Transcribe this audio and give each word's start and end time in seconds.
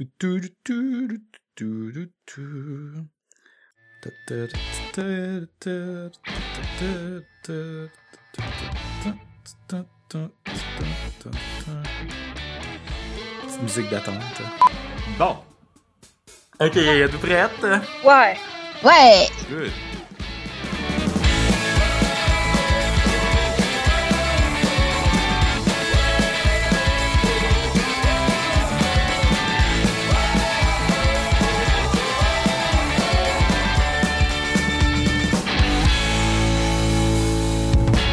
Petite 0.00 0.72
musique 13.62 13.90
d'attente. 13.90 14.42
Bon. 15.18 15.36
Ok, 16.60 16.76
êtes-vous 16.76 17.18
prête? 17.18 17.62
Ouais. 18.02 18.38
Ouais. 18.82 19.28
Good. 19.50 19.70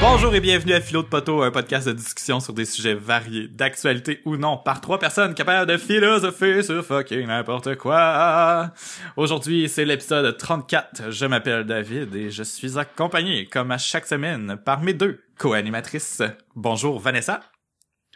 Bonjour 0.09 0.33
et 0.33 0.39
bienvenue 0.39 0.71
à 0.71 0.79
Philo 0.79 1.03
de 1.03 1.07
Poteau, 1.07 1.41
un 1.41 1.51
podcast 1.51 1.85
de 1.85 1.91
discussion 1.91 2.39
sur 2.39 2.53
des 2.53 2.63
sujets 2.63 2.93
variés, 2.93 3.49
d'actualité 3.49 4.21
ou 4.23 4.37
non, 4.37 4.57
par 4.57 4.79
trois 4.79 4.99
personnes 4.99 5.33
capables 5.33 5.69
de 5.69 5.77
philosopher 5.77 6.63
sur 6.63 6.83
fucking 6.83 7.27
n'importe 7.27 7.75
quoi. 7.75 8.71
Aujourd'hui, 9.17 9.67
c'est 9.67 9.83
l'épisode 9.83 10.37
34. 10.37 11.11
Je 11.11 11.25
m'appelle 11.25 11.65
David 11.65 12.15
et 12.15 12.31
je 12.31 12.41
suis 12.41 12.79
accompagné, 12.79 13.47
comme 13.47 13.69
à 13.69 13.77
chaque 13.77 14.07
semaine, 14.07 14.57
par 14.63 14.81
mes 14.81 14.93
deux 14.93 15.21
co-animatrices. 15.37 16.23
Bonjour 16.55 16.99
Vanessa 17.01 17.41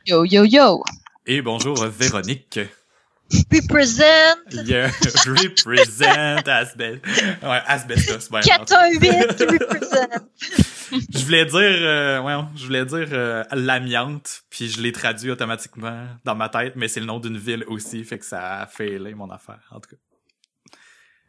Yo, 0.08 0.24
yo, 0.24 0.46
yo. 0.46 0.82
et 1.28 1.42
bonjour 1.42 1.76
Véronique. 1.86 2.62
Represent 3.52 4.66
Yeah, 4.66 4.88
represent 5.26 6.48
asbestos. 6.48 7.02
Ouais, 7.44 7.62
asbestos. 7.68 8.30
Ouais, 8.30 8.42
418 8.42 9.12
represent. 9.40 10.08
Je 10.92 11.26
voulais 11.26 11.46
dire, 11.46 11.60
euh, 11.60 12.22
ouais, 12.22 12.44
je 12.56 12.66
voulais 12.66 12.86
dire 12.86 13.08
euh, 13.12 13.44
l'amiante, 13.52 14.44
puis 14.50 14.70
je 14.70 14.82
l'ai 14.82 14.92
traduit 14.92 15.32
automatiquement 15.32 16.08
dans 16.26 16.36
ma 16.36 16.50
tête, 16.50 16.74
mais 16.76 16.88
c'est 16.88 17.00
le 17.00 17.06
nom 17.06 17.20
d'une 17.20 17.38
ville 17.38 17.64
aussi, 17.68 18.04
fait 18.04 18.20
que 18.20 18.26
ça 18.26 18.62
a 18.62 18.68
fait 18.68 19.00
mon 19.16 19.30
affaire, 19.30 19.70
en 19.72 19.80
tout 19.80 19.92
cas. 19.92 20.78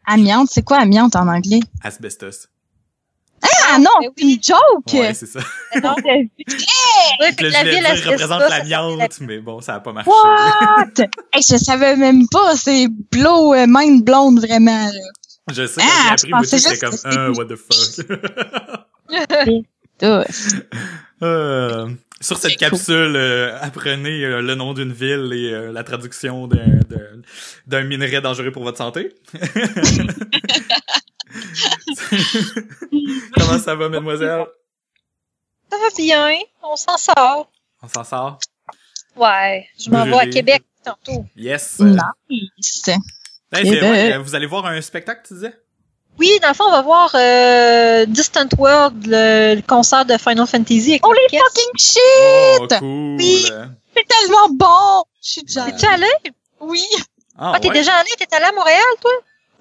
Amiante, 0.06 0.48
c'est 0.50 0.62
quoi 0.62 0.78
amiante 0.78 1.14
en 1.14 1.28
anglais? 1.28 1.60
Asbestos. 1.82 2.48
Ah 3.42 3.78
non, 3.78 3.90
mais 4.00 4.08
c'est 4.16 4.24
une 4.24 4.42
joke! 4.42 4.92
Ouais, 4.92 5.14
c'est 5.14 5.26
ça. 5.26 5.40
Non. 5.82 5.94
What? 5.94 6.02
Ouais, 7.20 7.26
Fait 7.28 7.32
fait 7.32 7.36
que 7.36 7.44
la 7.46 7.64
ville 7.64 7.80
dire 8.02 8.10
représente 8.10 8.40
ça 8.42 8.48
l'amiante, 8.58 9.20
mais 9.20 9.38
bon, 9.38 9.60
ça 9.60 9.74
a 9.74 9.80
pas 9.80 9.92
marché. 9.92 10.10
hey, 11.32 11.42
je 11.42 11.56
savais 11.56 11.96
même 11.96 12.28
pas, 12.28 12.56
c'est 12.56 12.86
blow 13.10 13.54
euh, 13.54 13.66
mind 13.68 14.04
blown 14.04 14.38
vraiment. 14.38 14.86
là. 14.86 14.92
Je 15.52 15.66
sais, 15.66 15.80
quand 15.80 15.86
Ah, 15.88 16.02
j'ai 16.02 16.08
je 16.08 16.12
appris, 16.12 16.30
moi 16.30 16.38
pensais 16.40 16.56
aussi, 16.56 16.68
j'étais 16.68 16.70
juste 16.70 16.82
comme, 16.82 16.90
que 16.92 16.96
c'était 16.96 17.16
ah, 17.18 17.26
tout. 17.26 17.38
what 17.38 17.46
the 17.46 17.56
fuck. 17.56 18.06
Euh, 21.22 21.88
sur 22.20 22.36
cette 22.36 22.52
C'est 22.52 22.56
cool. 22.56 22.70
capsule, 22.70 23.14
euh, 23.16 23.56
apprenez 23.60 24.24
euh, 24.24 24.40
le 24.42 24.56
nom 24.56 24.74
d'une 24.74 24.92
ville 24.92 25.30
et 25.32 25.52
euh, 25.52 25.70
la 25.72 25.84
traduction 25.84 26.48
d'un- 26.48 26.80
d'un 26.88 26.98
d'un 27.68 27.82
minerai 27.84 28.20
dangereux 28.20 28.50
pour 28.50 28.64
votre 28.64 28.78
santé. 28.78 29.14
Comment 33.36 33.58
ça 33.58 33.74
va, 33.74 33.88
mademoiselle? 33.88 34.44
Ça 35.70 35.78
va 35.78 35.88
bien, 35.96 36.38
on 36.62 36.76
s'en 36.76 36.96
sort. 36.98 37.50
On 37.82 37.88
s'en 37.88 38.04
sort? 38.04 38.38
Ouais, 39.16 39.66
je 39.78 39.90
m'en 39.90 40.04
vais 40.04 40.18
à. 40.18 40.26
Québec 40.26 40.62
tantôt. 40.84 41.24
Yes! 41.36 41.78
Nice. 41.80 42.88
hey, 43.52 43.78
euh, 44.12 44.18
vous 44.18 44.34
allez 44.34 44.46
voir 44.46 44.66
un 44.66 44.80
spectacle, 44.80 45.22
tu 45.26 45.34
disais? 45.34 45.54
Oui, 46.18 46.30
dans 46.42 46.48
le 46.48 46.54
fond, 46.54 46.64
on 46.68 46.70
va 46.70 46.82
voir 46.82 47.10
euh, 47.14 48.04
Distant 48.06 48.46
World, 48.58 49.06
le, 49.06 49.54
le 49.56 49.62
concert 49.62 50.04
de 50.04 50.16
Final 50.18 50.46
Fantasy. 50.46 50.90
Avec 50.92 51.06
Holy 51.06 51.18
l'orchestre. 51.32 51.46
fucking 51.54 51.78
shit! 51.78 52.60
Oh, 52.60 52.78
cool! 52.80 53.16
Oui. 53.18 53.46
C'est 53.96 54.06
tellement 54.08 54.48
bon! 54.50 55.04
Je 55.22 55.28
suis 55.30 55.42
déjà 55.42 55.64
T'es-tu 55.70 55.86
allé? 55.86 56.06
Oui, 56.60 56.84
Ah, 57.38 57.52
Ah, 57.54 57.60
t'es 57.60 57.68
ouais? 57.68 57.74
déjà 57.74 57.94
allé? 57.94 58.10
T'es 58.18 58.34
allé 58.34 58.44
à 58.46 58.52
Montréal, 58.52 58.82
toi? 59.00 59.10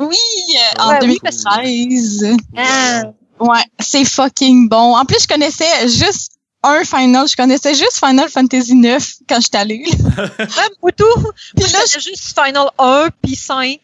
Oui, 0.02 0.18
euh, 0.18 0.88
Ouais, 0.88 0.98
en 1.00 1.06
oui, 1.06 1.20
2013. 1.24 2.26
Ah. 2.58 3.04
Ouais, 3.40 3.64
c'est 3.80 4.06
fucking 4.06 4.70
bon. 4.70 4.96
En 4.96 5.06
plus, 5.06 5.24
je 5.24 5.28
connaissais 5.28 5.88
juste 5.88 6.34
un 6.64 6.84
Final. 6.84 7.28
Je 7.28 7.36
connaissais 7.36 7.74
juste 7.74 7.98
Final 7.98 8.30
Fantasy 8.30 8.76
9 8.76 9.14
quand 9.28 9.40
j'étais 9.40 9.58
allée. 9.58 9.84
Ouais, 10.18 10.70
moi 10.82 10.92
tout. 10.92 11.32
Puis 11.56 11.66
là, 11.72 11.80
là, 11.80 11.86
j'ai 11.92 12.00
juste 12.00 12.40
Final 12.40 12.68
1 12.78 13.08
puis 13.22 13.36
5. 13.36 13.80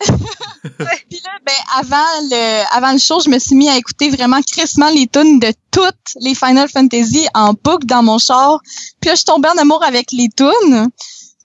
Puis 0.00 1.20
là, 1.24 1.30
ben, 1.44 1.52
avant 1.76 1.96
le, 2.30 2.76
avant 2.76 2.92
le 2.92 2.98
show, 2.98 3.20
je 3.20 3.28
me 3.28 3.38
suis 3.38 3.54
mis 3.54 3.68
à 3.68 3.76
écouter 3.76 4.08
vraiment 4.08 4.40
crissement 4.40 4.88
les 4.88 5.06
tunes 5.06 5.38
de 5.38 5.52
toutes 5.70 5.94
les 6.20 6.34
Final 6.34 6.68
Fantasy 6.68 7.26
en 7.34 7.52
boucle 7.52 7.86
dans 7.86 8.02
mon 8.02 8.18
char. 8.18 8.60
Puis 9.00 9.08
là, 9.08 9.12
je 9.12 9.16
suis 9.16 9.24
tombée 9.26 9.48
en 9.48 9.58
amour 9.58 9.84
avec 9.84 10.12
les 10.12 10.28
tunes. 10.30 10.88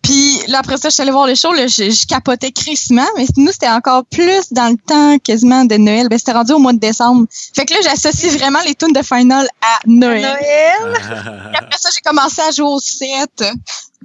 Puis 0.06 0.40
là, 0.48 0.60
après 0.60 0.78
ça, 0.78 0.90
je 0.90 0.94
suis 0.94 1.02
allée 1.02 1.12
voir 1.12 1.26
le 1.26 1.34
show, 1.34 1.52
là, 1.52 1.66
je, 1.66 1.90
je 1.90 2.06
capotais 2.06 2.52
crissement. 2.52 3.08
Mais 3.18 3.26
nous, 3.38 3.52
c'était 3.52 3.70
encore 3.70 4.06
plus 4.06 4.52
dans 4.52 4.70
le 4.70 4.78
temps 4.78 5.18
quasiment 5.18 5.66
de 5.66 5.76
Noël. 5.78 6.10
Ben, 6.10 6.20
c'était 6.20 6.34
rendu 6.34 6.54
au 6.54 6.60
mois 6.60 6.74
de 6.74 6.80
décembre. 6.80 7.26
Fait 7.56 7.66
que 7.66 7.74
là, 7.74 7.80
j'associe 7.84 8.38
vraiment 8.38 8.60
les 8.68 8.76
tunes 8.76 8.94
de 8.94 9.02
Final 9.02 9.48
à 9.62 9.80
Noël. 9.88 10.22
Noël. 10.22 10.94
Puis 10.94 11.58
après 11.58 11.78
ça, 11.80 11.90
j'ai 11.92 12.02
commencé 12.02 12.40
à 12.42 12.52
jouer 12.52 12.68
au 12.68 12.80
7. 12.80 13.44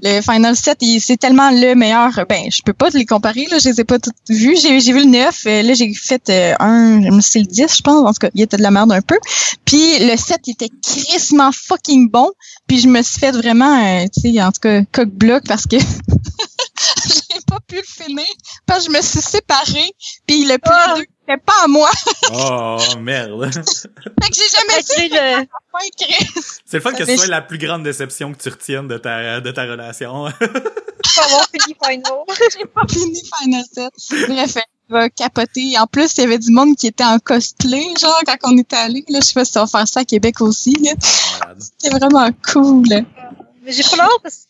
Le 0.03 0.21
Final 0.23 0.57
7, 0.57 0.79
il- 0.81 1.01
c'est 1.01 1.17
tellement 1.17 1.51
le 1.51 1.75
meilleur. 1.75 2.11
Ben, 2.29 2.45
je 2.51 2.63
peux 2.63 2.73
pas 2.73 2.89
les 2.91 3.05
comparer, 3.05 3.47
là. 3.51 3.59
Je 3.59 3.69
les 3.69 3.81
ai 3.81 3.85
pas 3.85 3.99
toutes 3.99 4.15
vues. 4.29 4.57
J'ai, 4.57 4.79
vu 4.79 5.01
le 5.01 5.05
9. 5.11 5.47
euh, 5.47 5.63
Là, 5.63 5.75
j'ai 5.75 5.93
fait 5.95 6.29
euh, 6.31 6.55
un, 6.61 7.21
c'est 7.21 7.41
le 7.41 7.47
10, 7.47 7.77
je 7.77 7.83
pense. 7.83 8.07
En 8.09 8.13
tout 8.13 8.19
cas, 8.21 8.31
il 8.35 8.43
était 8.43 8.57
de 8.57 8.63
la 8.63 8.71
merde 8.71 8.93
un 8.93 9.03
peu. 9.03 9.19
Puis 9.65 9.99
le 10.01 10.17
7, 10.17 10.41
il 10.47 10.53
était 10.53 10.71
crissement 10.83 11.51
fucking 11.53 12.11
bon. 12.11 12.31
Puis 12.67 12.81
je 12.81 12.89
me 12.89 13.03
suis 13.03 13.19
fait 13.21 13.33
vraiment, 13.33 13.77
euh, 13.85 14.07
tu 14.13 14.33
sais, 14.33 14.43
en 14.43 14.53
tout 14.53 14.61
cas, 14.61 14.83
coq-bloc 14.93 15.43
parce 15.47 15.67
que 15.67 15.77
pu 17.67 17.77
le 17.77 17.83
finir. 17.83 18.25
Parce 18.67 18.87
que 18.87 18.93
je 18.93 18.97
me 18.99 19.03
suis 19.03 19.21
séparée. 19.21 19.91
Puis 20.27 20.45
le 20.45 20.59
plus 20.59 20.73
Ah. 20.73 20.95
deux, 20.97 21.05
c'était 21.27 21.41
pas 21.45 21.65
à 21.65 21.67
moi. 21.69 21.91
oh, 22.33 22.79
merde! 23.01 23.53
fait 23.53 24.31
que 24.31 24.35
j'ai 24.35 24.49
jamais 24.49 24.83
su 24.83 24.95
Tu 24.95 24.95
sais, 24.95 25.09
le-. 25.09 25.47
C'est 26.67 26.77
le 26.77 26.81
fun 26.81 26.93
que 26.93 26.99
ce 26.99 27.05
fait- 27.05 27.17
soit 27.17 27.27
la 27.27 27.41
plus 27.43 27.59
grande 27.59 27.83
déception 27.85 28.33
que 28.33 28.43
tu 28.43 28.49
retiennes 28.49 28.89
de 28.89 28.99
ta, 28.99 29.41
de 29.41 29.51
ta 29.51 29.63
relation. 29.65 30.25
pas 30.25 31.25
avoir 31.25 31.47
fini 31.51 31.77
Final. 31.85 32.13
j'ai 32.59 32.65
pas 32.67 32.83
fini 32.89 33.23
Final 33.41 33.65
7. 33.73 34.29
Bref, 34.29 34.57
elle 34.57 34.63
va 34.89 35.09
capoter. 35.11 35.79
En 35.79 35.87
plus, 35.87 36.13
il 36.17 36.21
y 36.21 36.25
avait 36.25 36.39
du 36.39 36.51
monde 36.51 36.77
qui 36.77 36.87
était 36.89 37.05
en 37.05 37.19
cosplay, 37.19 37.85
genre, 38.01 38.21
quand 38.27 38.37
on 38.45 38.59
était 38.59 38.77
allé. 38.77 39.05
Là, 39.09 39.21
je 39.21 39.27
sais 39.27 39.35
pas 39.35 39.45
si 39.45 39.57
on 39.59 39.65
va 39.65 39.67
faire 39.67 39.89
ça 39.89 40.01
à 40.01 40.05
Québec 40.05 40.41
aussi. 40.41 40.73
là. 40.83 40.93
Malade. 41.41 41.59
C'était 41.63 41.97
vraiment 41.97 42.29
cool. 42.53 42.87
Mais 43.63 43.73
j'ai 43.73 43.83
pas 43.85 43.97
l'hâte 43.97 44.09
parce 44.23 44.35
que 44.37 44.41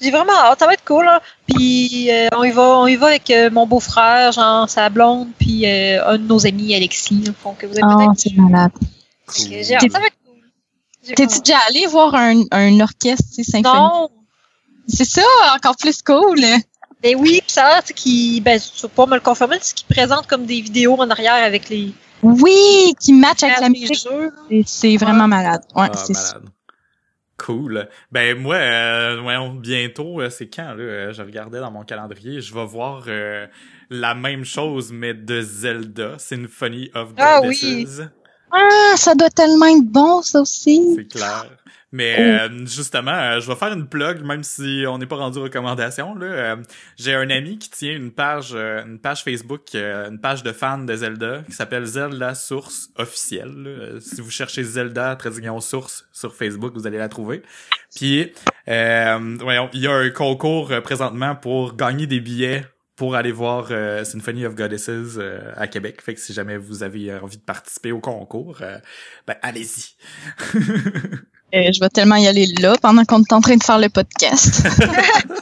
j'ai 0.00 0.10
vraiment 0.10 0.32
hâte. 0.32 0.58
Ça 0.60 0.66
va 0.66 0.74
être 0.74 0.84
cool. 0.84 1.06
Hein. 1.06 1.20
Puis 1.46 2.10
euh, 2.10 2.28
on 2.36 2.44
y 2.44 2.50
va, 2.50 2.62
on 2.78 2.86
y 2.86 2.96
va 2.96 3.08
avec 3.08 3.30
euh, 3.30 3.50
mon 3.50 3.66
beau-frère, 3.66 4.32
genre 4.32 4.68
sa 4.68 4.88
blonde, 4.88 5.28
puis 5.38 5.66
euh, 5.66 6.04
un 6.06 6.18
de 6.18 6.24
nos 6.26 6.46
amis, 6.46 6.74
Alexis. 6.74 7.22
là. 7.26 7.32
Donc 7.44 7.64
vous 7.64 7.72
avez 7.72 7.82
Oh, 7.84 7.98
peut-être. 7.98 8.18
c'est 8.18 8.36
malade. 8.36 8.72
Que 9.26 9.32
J'ai 9.62 9.74
hâte. 9.76 9.90
Ça 9.92 9.98
va 9.98 10.06
être 10.06 10.16
cool. 10.26 11.14
T'es-tu 11.14 11.40
déjà 11.40 11.58
allé 11.68 11.86
voir 11.86 12.14
un, 12.14 12.42
un 12.50 12.80
orchestre 12.80 13.24
tu 13.34 13.42
sais, 13.44 13.50
symphonique? 13.50 13.74
Non. 13.76 14.08
C'est 14.88 15.04
ça, 15.04 15.22
encore 15.54 15.76
plus 15.76 16.02
cool. 16.02 16.40
Ben 17.02 17.16
oui, 17.18 17.40
pis 17.46 17.52
ça 17.54 17.64
a 17.64 17.68
l'air 17.74 17.82
tu 17.82 17.88
sais, 17.88 17.94
qui, 17.94 18.40
ben, 18.42 18.60
tu 18.60 18.82
vas 18.82 18.88
pas 18.88 19.06
me 19.06 19.14
le 19.14 19.20
confirmer, 19.20 19.56
c'est 19.62 19.74
qu'ils 19.74 19.86
présentent 19.86 20.26
comme 20.26 20.44
des 20.44 20.60
vidéos 20.60 20.96
en 21.00 21.08
arrière 21.08 21.32
avec 21.42 21.68
les, 21.70 21.94
Oui, 22.22 22.94
qui 23.00 23.12
match 23.14 23.42
avec 23.42 23.60
la 23.60 23.68
musique. 23.70 23.94
C'est- 24.48 24.62
C'est 24.66 24.96
vraiment 24.98 25.26
malade. 25.26 25.62
Ouais, 25.74 25.88
Ah, 25.90 25.96
c'est 25.96 26.12
ça. 26.12 26.34
malade. 26.34 26.50
Cool. 27.44 27.88
Ben 28.12 28.38
moi, 28.38 28.56
euh, 28.56 29.18
voyons, 29.22 29.54
bientôt, 29.54 30.20
euh, 30.20 30.28
c'est 30.28 30.48
quand 30.48 30.74
là? 30.74 30.82
Euh, 30.82 31.12
Je 31.12 31.22
regardais 31.22 31.58
dans 31.58 31.70
mon 31.70 31.84
calendrier, 31.84 32.40
je 32.40 32.52
vais 32.54 32.66
voir 32.66 33.04
euh, 33.08 33.46
la 33.88 34.14
même 34.14 34.44
chose 34.44 34.92
mais 34.92 35.14
de 35.14 35.40
Zelda, 35.40 36.18
Symphony 36.18 36.90
of 36.94 37.14
Ah 37.16 37.40
Goddesses. 37.40 38.02
Ah, 38.52 38.94
ça 38.96 39.14
doit 39.14 39.30
tellement 39.30 39.66
être 39.66 39.86
bon, 39.86 40.22
ça 40.22 40.40
aussi. 40.40 40.82
C'est 40.96 41.06
clair. 41.06 41.46
Mais 41.92 42.14
Oh. 42.18 42.22
euh, 42.22 42.66
justement, 42.66 43.10
euh, 43.12 43.40
je 43.40 43.48
vais 43.48 43.56
faire 43.56 43.72
une 43.72 43.88
plug, 43.88 44.22
même 44.22 44.44
si 44.44 44.84
on 44.86 44.98
n'est 44.98 45.06
pas 45.06 45.16
rendu 45.16 45.38
recommandation. 45.40 46.14
Là, 46.14 46.26
Euh, 46.26 46.56
j'ai 46.96 47.14
un 47.14 47.28
ami 47.30 47.58
qui 47.58 47.68
tient 47.70 47.92
une 47.92 48.12
page, 48.12 48.50
euh, 48.54 48.84
une 48.86 49.00
page 49.00 49.24
Facebook, 49.24 49.74
une 49.74 50.20
page 50.20 50.42
de 50.44 50.52
fans 50.52 50.78
de 50.78 50.94
Zelda 50.94 51.42
qui 51.46 51.52
s'appelle 51.52 51.84
Zelda 51.84 52.34
Source 52.34 52.90
officielle. 52.96 53.98
si 54.00 54.20
vous 54.20 54.30
cherchez 54.30 54.62
Zelda 54.62 55.16
Traduction 55.16 55.58
Source 55.60 56.06
sur 56.12 56.34
Facebook, 56.34 56.74
vous 56.74 56.86
allez 56.86 56.98
la 56.98 57.08
trouver. 57.08 57.42
Puis, 57.96 58.32
euh, 58.68 59.36
voyons, 59.40 59.68
il 59.72 59.80
y 59.80 59.86
a 59.88 59.92
un 59.92 60.10
concours 60.10 60.72
présentement 60.82 61.34
pour 61.34 61.74
gagner 61.74 62.06
des 62.06 62.20
billets 62.20 62.64
pour 62.94 63.14
aller 63.16 63.32
voir 63.32 63.68
euh, 63.70 64.04
Symphony 64.04 64.44
of 64.44 64.54
Goddesses 64.54 64.88
euh, 65.16 65.52
à 65.56 65.66
Québec. 65.66 66.02
Fait 66.02 66.14
que 66.14 66.20
si 66.20 66.34
jamais 66.34 66.58
vous 66.58 66.82
avez 66.82 67.14
envie 67.14 67.38
de 67.38 67.42
participer 67.42 67.92
au 67.92 67.98
concours, 68.00 68.58
euh, 68.60 68.76
ben 69.26 69.36
allez-y. 69.42 69.96
Euh, 71.54 71.72
je 71.72 71.80
vais 71.80 71.88
tellement 71.88 72.16
y 72.16 72.26
aller 72.26 72.46
là 72.46 72.76
pendant 72.80 73.04
qu'on 73.04 73.22
est 73.22 73.32
en 73.32 73.40
train 73.40 73.56
de 73.56 73.62
faire 73.62 73.78
le 73.78 73.88
podcast. 73.88 74.62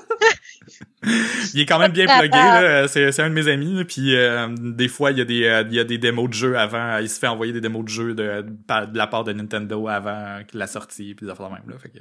il 1.54 1.60
est 1.60 1.66
quand 1.66 1.78
même 1.78 1.92
bien 1.92 2.06
plugué, 2.06 2.36
là. 2.36 2.88
C'est, 2.88 3.12
c'est 3.12 3.22
un 3.22 3.28
de 3.28 3.34
mes 3.34 3.48
amis, 3.48 3.84
puis 3.84 4.16
euh, 4.16 4.48
des 4.58 4.88
fois, 4.88 5.12
il 5.12 5.18
y, 5.18 5.20
a 5.20 5.24
des, 5.24 5.44
euh, 5.44 5.64
il 5.68 5.76
y 5.76 5.80
a 5.80 5.84
des 5.84 5.98
démos 5.98 6.28
de 6.28 6.34
jeux 6.34 6.58
avant. 6.58 6.98
Il 6.98 7.08
se 7.08 7.18
fait 7.18 7.28
envoyer 7.28 7.52
des 7.52 7.60
démos 7.60 7.84
de 7.84 7.88
jeux 7.88 8.14
de, 8.14 8.42
de 8.42 8.98
la 8.98 9.06
part 9.06 9.24
de 9.24 9.32
Nintendo 9.32 9.88
avant 9.88 10.40
la 10.52 10.66
sortie, 10.66 11.14
puis 11.14 11.26
des 11.26 11.32
affaires 11.32 11.50
même, 11.50 11.62
là. 11.68 11.76
Fait 11.78 11.88
que... 11.88 11.98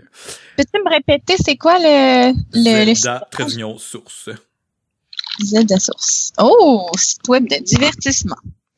Peux-tu 0.57 0.83
me 0.83 0.89
répéter, 0.89 1.35
c'est 1.43 1.57
quoi 1.57 1.77
le... 1.79 2.33
le, 2.53 2.93
Zelda, 2.95 3.27
trait 3.29 3.45
d'union, 3.45 3.77
source. 3.77 4.29
Zelda 5.39 5.79
Source. 5.79 6.33
Oh, 6.39 6.89
site 6.97 7.27
web 7.27 7.47
de 7.47 7.63
divertissement. 7.63 8.37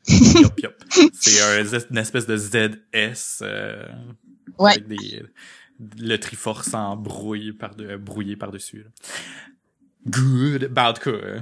Yop, 0.09 0.59
yop. 0.61 0.73
C'est 1.13 1.41
un, 1.41 1.63
une 1.91 1.97
espèce 1.97 2.25
de 2.25 2.35
ZS 2.35 3.39
euh, 3.43 3.83
Ouais. 4.59 4.71
avec 4.71 4.87
des, 4.87 5.23
le 5.99 6.17
Triforce 6.17 6.73
en 6.73 6.95
brouille 6.95 7.53
par 7.53 7.75
de, 7.75 7.95
brouillé 7.95 8.35
par-dessus. 8.35 8.85
Good. 10.07 10.69
Ben, 10.71 10.89
en 10.89 10.93
tout 10.93 11.11
cas, 11.11 11.17
euh, 11.17 11.39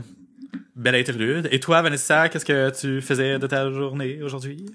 belle 0.75 0.95
interlude. 0.95 1.47
Et 1.51 1.59
toi, 1.59 1.81
Vanessa, 1.81 2.29
qu'est-ce 2.29 2.45
que 2.45 2.69
tu 2.69 3.01
faisais 3.01 3.39
de 3.39 3.47
ta 3.47 3.71
journée 3.71 4.21
aujourd'hui? 4.21 4.65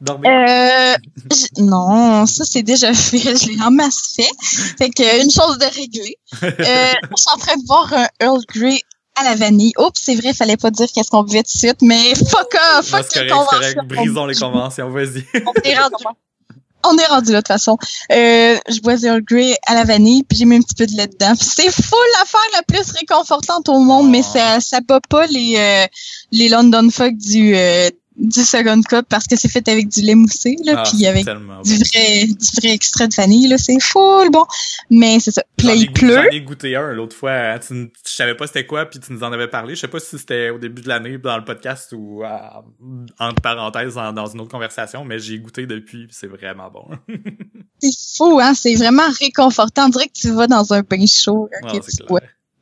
Dormir? 0.00 0.30
Euh, 0.30 0.94
non, 1.58 2.26
ça 2.26 2.44
c'est 2.44 2.62
déjà 2.62 2.92
fait, 2.94 3.36
je 3.36 3.48
l'ai 3.48 3.62
en 3.62 3.70
masse 3.70 4.14
fait. 4.16 4.30
Fait 4.78 4.90
que 4.90 5.22
une 5.22 5.30
chose 5.30 5.58
de 5.58 5.74
réglée. 5.74 6.16
Euh, 6.42 6.92
je 7.10 7.16
suis 7.16 7.30
en 7.34 7.38
train 7.38 7.56
de 7.56 7.66
boire 7.66 7.92
un 7.92 8.06
Earl 8.20 8.40
Grey 8.48 8.80
à 9.16 9.24
la 9.24 9.34
vanille. 9.34 9.72
Oups, 9.78 10.00
c'est 10.00 10.14
vrai, 10.14 10.32
fallait 10.32 10.56
pas 10.56 10.70
dire 10.70 10.86
qu'est-ce 10.92 11.10
qu'on 11.10 11.24
buvait 11.24 11.42
tout 11.42 11.52
de 11.52 11.58
suite, 11.58 11.82
mais 11.82 12.14
fuck 12.14 12.54
off, 12.78 12.86
fuck 12.86 13.00
les 13.00 13.00
correct, 13.00 13.10
c'est 13.12 13.26
correct. 13.28 13.32
conventions. 13.32 13.82
Brisons 13.84 14.26
les 14.26 14.36
conventions, 14.36 14.90
vas-y. 14.90 15.24
On 15.44 15.52
est 15.64 15.78
rendu. 15.78 15.94
On 16.84 16.96
est 16.96 17.06
rendu 17.06 17.32
là 17.32 17.38
de 17.38 17.42
toute 17.42 17.48
façon. 17.48 17.76
Euh, 18.12 18.56
je 18.68 18.80
bois 18.80 18.94
Earl 19.02 19.20
Grey 19.22 19.56
à 19.66 19.74
la 19.74 19.84
vanille, 19.84 20.22
puis 20.22 20.38
j'ai 20.38 20.44
mis 20.44 20.56
un 20.56 20.60
petit 20.60 20.74
peu 20.74 20.86
de 20.86 20.96
lait 20.96 21.08
dedans. 21.08 21.34
C'est 21.34 21.70
full 21.70 21.98
l'affaire 22.18 22.40
la 22.54 22.62
plus 22.62 22.90
réconfortante 22.92 23.68
au 23.68 23.78
monde, 23.80 24.10
mais 24.10 24.22
Oh. 24.24 24.30
ça 24.32 24.60
ça 24.60 24.80
bat 24.80 25.00
pas 25.08 25.26
les 25.26 25.54
euh, 25.56 25.86
les 26.32 26.48
London 26.48 26.88
Fog 26.90 27.16
du 27.16 27.54
euh, 27.56 27.90
du 28.18 28.40
second 28.42 28.80
cup 28.82 29.06
parce 29.08 29.26
que 29.26 29.36
c'est 29.36 29.48
fait 29.48 29.66
avec 29.68 29.88
du 29.88 30.00
lait 30.02 30.14
moussé 30.16 30.56
là, 30.64 30.82
Ah, 30.84 30.90
puis 30.90 31.06
avec 31.06 31.24
du 31.24 31.30
bon. 31.32 31.62
vrai 31.62 32.26
du 32.26 32.46
vrai 32.60 32.72
extrait 32.74 33.06
de 33.08 33.14
vanille 33.14 33.46
là, 33.48 33.56
c'est 33.58 33.78
full 33.80 34.30
bon. 34.30 34.44
Mais 34.90 35.20
c'est 35.20 35.30
ça. 35.30 35.42
Puis 35.56 35.68
ai 35.68 35.76
il 35.76 35.92
pleut. 35.92 36.14
J'en 36.14 36.22
ai 36.24 36.40
goûté 36.40 36.74
un 36.76 36.92
l'autre 36.92 37.14
fois. 37.16 37.32
hein. 37.32 37.58
Tu, 37.58 37.74
je 37.74 38.10
savais 38.10 38.34
pas 38.34 38.46
c'était 38.48 38.66
quoi, 38.66 38.86
puis 38.86 38.98
tu 39.00 39.12
nous 39.12 39.22
en 39.22 39.32
avais 39.32 39.48
parlé. 39.48 39.74
Je 39.76 39.80
sais 39.80 39.88
pas 39.88 40.00
si 40.00 40.18
c'était 40.18 40.50
au 40.50 40.58
début 40.58 40.82
de 40.82 40.88
l'année 40.88 41.16
dans 41.18 41.36
le 41.36 41.44
podcast 41.44 41.92
ou 41.96 42.24
euh, 42.24 42.28
entre 43.18 43.40
parenthèses 43.40 43.94
dans, 43.94 44.12
dans 44.12 44.26
une 44.26 44.40
autre 44.40 44.50
conversation, 44.50 45.04
mais 45.04 45.18
j'ai 45.18 45.38
goûté 45.38 45.66
depuis, 45.66 46.06
puis 46.06 46.16
c'est 46.18 46.26
vraiment 46.26 46.70
bon. 46.70 46.86
C'est 47.80 48.16
fou 48.16 48.40
hein, 48.42 48.54
c'est 48.54 48.74
vraiment 48.74 49.08
réconfortant. 49.20 49.86
On 49.86 49.88
dirait 49.90 50.06
que 50.08 50.12
tu 50.18 50.30
vas 50.30 50.48
dans 50.48 50.72
un 50.72 50.80
bain 50.82 51.06
chaud. 51.06 51.48
hein, 51.54 51.68
Ah, 51.68 52.18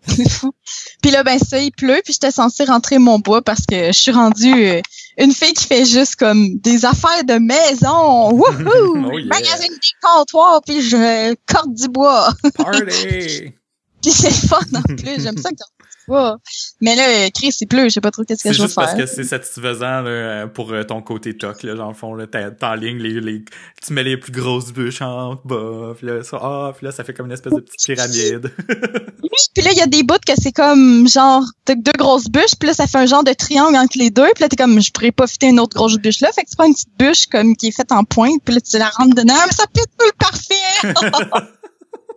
Puis 1.03 1.11
là, 1.11 1.23
ben 1.23 1.39
ça, 1.39 1.59
il 1.59 1.73
pleut, 1.73 2.01
puis 2.05 2.13
j'étais 2.13 2.31
censée 2.31 2.65
rentrer 2.65 2.99
mon 2.99 3.19
bois 3.19 3.43
parce 3.43 3.67
que 3.67 3.87
je 3.87 3.99
suis 3.99 4.13
rendue 4.13 4.67
euh, 4.67 4.81
une 5.19 5.33
fille 5.33 5.53
qui 5.53 5.67
fait 5.67 5.85
juste 5.85 6.17
comme 6.17 6.59
des 6.59 6.85
affaires 6.85 7.25
de 7.25 7.35
maison. 7.35 8.31
Wouhou! 8.33 9.11
Oh 9.13 9.19
yeah. 9.19 9.27
Magasine 9.27 9.73
des 9.73 9.89
comptoirs, 10.03 10.61
puis 10.65 10.83
je 10.83 11.35
corde 11.47 11.75
du 11.75 11.89
bois. 11.89 12.33
Party! 12.57 13.53
puis 14.03 14.11
c'est 14.13 14.31
fun 14.31 14.61
en 14.75 14.83
plus, 14.83 15.23
j'aime 15.23 15.39
ça 15.39 15.51
corde 15.51 15.76
Mais 16.09 16.95
là, 16.95 17.31
Chris, 17.31 17.55
il 17.61 17.67
pleut, 17.67 17.85
je 17.85 17.95
sais 17.95 18.01
pas 18.01 18.11
trop 18.11 18.23
qu'est-ce 18.25 18.43
que 18.43 18.49
C'est 18.49 18.55
je 18.55 18.63
vais 18.63 18.67
juste 18.67 18.77
parce 18.77 18.93
faire. 18.93 19.01
que 19.01 19.07
c'est 19.07 19.25
satisfaisant 19.25 20.03
là, 20.03 20.47
pour 20.47 20.73
euh, 20.73 20.83
ton 20.85 21.03
côté 21.03 21.37
toc, 21.37 21.63
là, 21.63 21.75
dans 21.75 21.89
le 21.89 21.95
fond, 21.95 22.15
là, 22.15 22.27
t'enlignes 22.27 22.99
les, 22.99 23.21
les, 23.21 23.45
tu 23.85 23.93
mets 23.93 24.05
les 24.05 24.17
plus 24.17 24.33
grosses 24.33 24.73
bûches 24.73 25.03
en 25.03 25.37
bas, 25.45 25.95
puis 25.97 26.07
là, 26.07 26.23
ça, 26.23 26.39
ah, 26.41 26.73
puis 26.77 26.87
là, 26.87 26.93
ça 26.93 27.03
fait 27.05 27.13
comme 27.13 27.27
une 27.27 27.33
espèce 27.33 27.53
de 27.53 27.61
petite 27.61 27.85
pyramide. 27.85 28.53
Oui, 29.23 29.43
puis 29.55 29.65
là, 29.65 29.73
il 29.73 29.79
y 29.79 29.83
a 29.83 29.87
des 29.87 30.03
bouts 30.03 30.15
que 30.25 30.33
c'est 30.41 30.53
comme 30.53 31.09
genre 31.09 31.43
t'as 31.65 31.75
deux 31.75 31.93
grosses 31.99 32.29
bûches, 32.29 32.55
puis 32.59 32.69
là, 32.69 32.75
ça 32.75 32.87
fait 32.87 32.99
un 32.99 33.07
genre 33.07 33.25
de 33.25 33.33
triangle 33.33 33.77
entre 33.77 33.99
les 33.99 34.11
deux, 34.11 34.29
puis 34.35 34.43
là, 34.43 34.49
t'es 34.49 34.57
comme 34.57 34.81
je 34.81 34.93
pourrais 34.93 35.11
pas 35.11 35.27
fitter 35.27 35.49
une 35.49 35.59
autre 35.59 35.75
grosse 35.77 35.97
bûche 35.97 36.21
là, 36.21 36.31
fait 36.33 36.45
que 36.45 36.51
tu 36.51 36.57
prends 36.57 36.67
une 36.67 36.75
petite 36.75 36.97
bûche 36.99 37.27
comme 37.27 37.57
qui 37.57 37.69
est 37.69 37.77
faite 37.77 37.91
en 37.93 38.05
pointe, 38.05 38.41
puis 38.45 38.55
là, 38.55 38.61
tu 38.61 38.79
la 38.79 38.89
rentres 38.89 39.15
dedans, 39.17 39.35
mais 39.47 39.53
ça 39.53 39.65
fait 39.65 39.85
tout 39.99 40.07
le 40.07 40.13
parfait! 40.19 41.47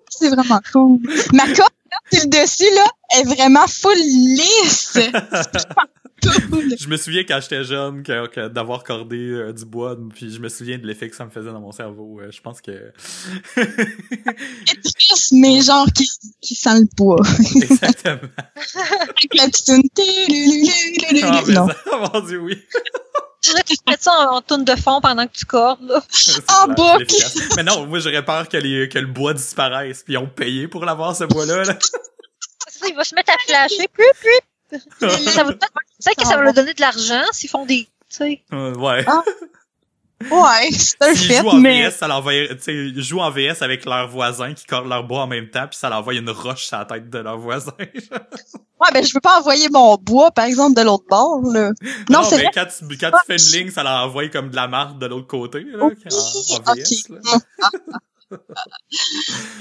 c'est 0.10 0.30
vraiment 0.30 0.60
cool. 0.72 1.00
Ma 1.34 1.46
corde, 1.54 1.70
sur 2.12 2.24
le 2.24 2.30
dessus, 2.30 2.76
là, 2.76 2.86
est 3.18 3.24
vraiment 3.24 3.68
full 3.68 3.96
lisse! 3.98 4.98
Je 6.22 6.88
me 6.90 6.98
souviens 6.98 7.24
quand 7.24 7.40
j'étais 7.42 7.64
jeune 7.64 8.04
que, 8.04 8.28
que 8.28 8.50
d'avoir 8.50 8.84
cordé 8.84 9.16
euh, 9.18 9.54
du 9.54 9.64
bois, 9.64 9.98
puis 10.14 10.30
je 10.34 10.40
me 10.40 10.50
souviens 10.50 10.78
de 10.78 10.86
l'effet 10.86 11.10
que 11.10 11.16
ça 11.16 11.24
me 11.24 11.30
faisait 11.30 11.50
dans 11.52 11.62
mon 11.62 11.72
cerveau. 11.72 12.20
Euh, 12.20 12.30
je 12.30 12.42
pense 12.42 12.60
que... 12.60 12.92
C'est 13.56 14.82
triste, 14.94 15.32
mais 15.32 15.62
genre 15.62 15.88
qui, 15.96 16.10
qui 16.42 16.56
sent 16.56 16.80
le 16.82 16.88
bois. 16.98 17.22
Exactement. 17.56 18.30
Avec 19.02 19.34
la 19.34 19.46
petite 19.48 19.66
tune. 19.66 21.24
Ah, 21.24 21.42
mais 21.48 21.54
Non. 21.54 21.68
ça, 21.70 22.12
mon 22.14 22.20
dieu, 22.28 22.42
oui. 22.42 22.58
Je 23.42 23.50
voudrais 23.50 23.64
que 23.64 23.70
tu 23.70 23.76
mettes 23.88 24.04
ça 24.04 24.12
en, 24.12 24.36
en 24.38 24.42
tourne 24.42 24.66
de 24.66 24.76
fond 24.76 25.00
pendant 25.02 25.26
que 25.26 25.34
tu 25.34 25.46
cordes, 25.46 25.82
là. 25.84 26.02
En 26.64 26.68
boucle. 26.68 27.16
Mais 27.56 27.64
non, 27.64 27.86
moi 27.86 28.00
j'aurais 28.00 28.24
peur 28.24 28.50
que, 28.50 28.58
les, 28.58 28.90
que 28.90 29.00
le 29.00 29.08
bois 29.08 29.34
disparaisse, 29.34 30.04
puis 30.04 30.14
ils 30.16 30.18
ont 30.18 30.28
payé 30.28 30.68
pour 30.68 30.86
l'avoir 30.86 31.16
ce 31.16 31.24
bois-là. 31.24 31.64
Là. 31.64 31.78
Ça, 32.70 32.88
il 32.88 32.96
va 32.96 33.04
se 33.04 33.16
mettre 33.16 33.34
à 33.34 33.38
flasher, 33.46 33.88
plus, 33.88 34.06
plus. 34.20 34.80
Ça 35.00 35.44
va 35.44 35.54
peut-être 35.54 35.74
peut-être 35.74 36.18
que 36.18 36.28
ça 36.28 36.38
va 36.38 36.44
leur 36.44 36.54
donner 36.54 36.74
de 36.74 36.82
l'argent 36.82 37.24
s'ils 37.32 37.50
font 37.50 37.66
des, 37.66 37.90
tu 38.10 38.18
sais. 38.18 38.44
Euh, 38.54 38.74
ouais. 38.76 39.04
Ah, 39.08 39.24
Ouais, 40.30 40.70
c'est 40.72 41.02
un 41.02 41.16
fait, 41.16 41.40
jouent 41.40 41.50
en 41.50 41.56
mais... 41.56 41.88
VS, 41.90 41.92
ça 41.96 42.08
l'envoie, 42.08 42.34
tu 42.50 42.58
sais, 42.60 42.74
ils 42.74 43.02
jouent 43.02 43.22
en 43.22 43.32
VS 43.32 43.62
avec 43.62 43.86
leurs 43.86 44.10
voisins 44.10 44.54
qui 44.54 44.66
cordent 44.66 44.90
leur 44.90 45.04
bois 45.06 45.22
en 45.22 45.28
même 45.28 45.50
temps, 45.50 45.68
puis 45.68 45.78
ça 45.78 45.90
leur 45.90 46.00
envoie 46.00 46.14
une 46.14 46.30
roche 46.30 46.66
sur 46.66 46.78
la 46.78 46.86
tête 46.86 47.10
de 47.10 47.20
leur 47.20 47.38
voisin. 47.38 47.74
Ouais, 48.82 48.88
ben 48.94 49.04
je 49.04 49.14
veux 49.14 49.20
pas 49.20 49.40
envoyer 49.40 49.68
mon 49.68 49.98
bois, 49.98 50.32
par 50.32 50.46
exemple, 50.46 50.74
de 50.74 50.82
l'autre 50.84 51.04
bord, 51.10 51.42
là. 51.52 51.72
Non, 52.10 52.24
c'est 52.24 52.38
mais 52.38 52.44
vrai. 52.44 52.52
quand 52.54 52.66
tu, 52.66 52.98
quand 52.98 53.12
tu 53.12 53.26
fais 53.28 53.36
une 53.36 53.60
ligne, 53.60 53.72
ça 53.72 53.84
leur 53.84 54.06
envoie 54.06 54.30
comme 54.30 54.50
de 54.52 54.56
la 54.56 54.70
marde 54.70 54.98
de 55.00 55.06
l'autre 55.06 55.28
côté, 55.28 55.66
là, 55.66 55.84
en, 55.84 55.88
en 55.88 56.74
VS. 56.74 57.10
là. 57.10 57.20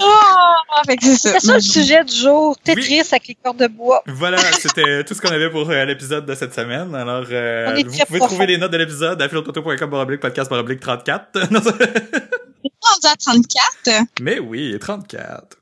Ah, 0.01 0.81
c'est 0.87 1.39
ça. 1.39 1.53
Le 1.55 1.59
sujet 1.59 2.03
du 2.03 2.15
jour. 2.15 2.55
Tetris 2.63 2.99
avec 3.01 3.27
les 3.27 3.35
cordes 3.35 3.57
de 3.57 3.67
bois. 3.67 4.01
Voilà, 4.07 4.37
c'était 4.53 5.03
tout 5.03 5.13
ce 5.13 5.21
qu'on 5.21 5.29
avait 5.29 5.49
pour 5.49 5.69
euh, 5.69 5.85
l'épisode 5.85 6.25
de 6.25 6.35
cette 6.35 6.53
semaine. 6.53 6.93
Alors, 6.95 7.25
euh, 7.31 7.67
On 7.71 7.75
est 7.75 7.83
vous 7.83 7.91
pouvez 7.91 8.05
profond. 8.19 8.27
trouver 8.27 8.45
les 8.47 8.57
notes 8.57 8.71
de 8.71 8.77
l'épisode 8.77 9.21
à 9.21 9.27
philototo.com 9.29 10.17
podcast 10.19 10.49
baroblique 10.49 10.79
34. 10.79 11.39
Non, 11.51 11.61
ça- 11.61 11.71
rendu 11.71 13.07
à 13.07 13.15
34. 13.15 14.05
Mais 14.21 14.39
oui, 14.39 14.77
34. 14.79 15.57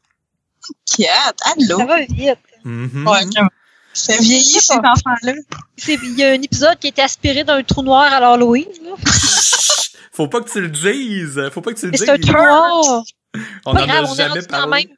4. 0.97 1.35
Allô? 1.45 1.77
Ça 1.79 1.85
va 1.85 1.99
vite. 2.01 2.37
Ouais, 2.65 3.25
ok. 3.25 3.47
Ça 3.93 4.13
vieillit, 4.17 4.59
ces 4.59 4.73
enfants-là. 4.73 5.33
C'est- 5.77 5.99
Il 6.03 6.17
y 6.19 6.23
a 6.23 6.29
un 6.29 6.41
épisode 6.41 6.77
qui 6.79 6.87
a 6.87 6.89
été 6.89 7.01
aspiré 7.01 7.43
d'un 7.43 7.61
trou 7.63 7.81
noir 7.83 8.11
à 8.11 8.19
l'Halloween, 8.19 8.65
là. 8.83 8.91
Faut 10.17 10.27
pas 10.27 10.41
que 10.41 10.49
tu 10.49 10.61
le 10.61 10.69
dises. 10.69 11.49
Faut 11.53 11.61
pas 11.61 11.73
que 11.73 11.79
tu 11.79 11.85
le 11.85 11.91
Mais 11.91 11.97
dises. 11.97 12.07
c'est 12.07 12.29
un 12.29 12.33
noir. 12.33 13.03
On 13.65 13.73
Pas 13.73 13.83
en 13.83 13.85
grave, 13.85 14.05
a 14.05 14.09
on 14.09 14.13
est 14.13 14.17
jamais 14.17 14.29
rendu 14.29 14.41
quand 14.47 14.57
parlé. 14.57 14.87
même, 14.87 14.97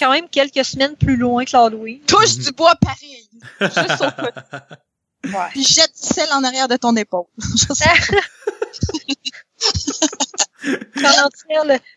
quand 0.00 0.10
même 0.10 0.28
quelques 0.28 0.64
semaines 0.64 0.96
plus 0.96 1.16
loin 1.16 1.44
que 1.44 1.52
l'Halloween. 1.52 2.00
Touche 2.00 2.36
du 2.36 2.50
bois 2.50 2.74
pareil. 2.80 3.28
Juste 3.60 4.02
au 4.02 4.10
côté. 4.22 4.40
Ouais. 5.24 5.32
Puis 5.50 5.64
jette 5.64 5.90
du 6.00 6.14
sel 6.14 6.28
en 6.32 6.44
arrière 6.44 6.68
de 6.68 6.76
ton 6.76 6.94
épaule. 6.94 7.24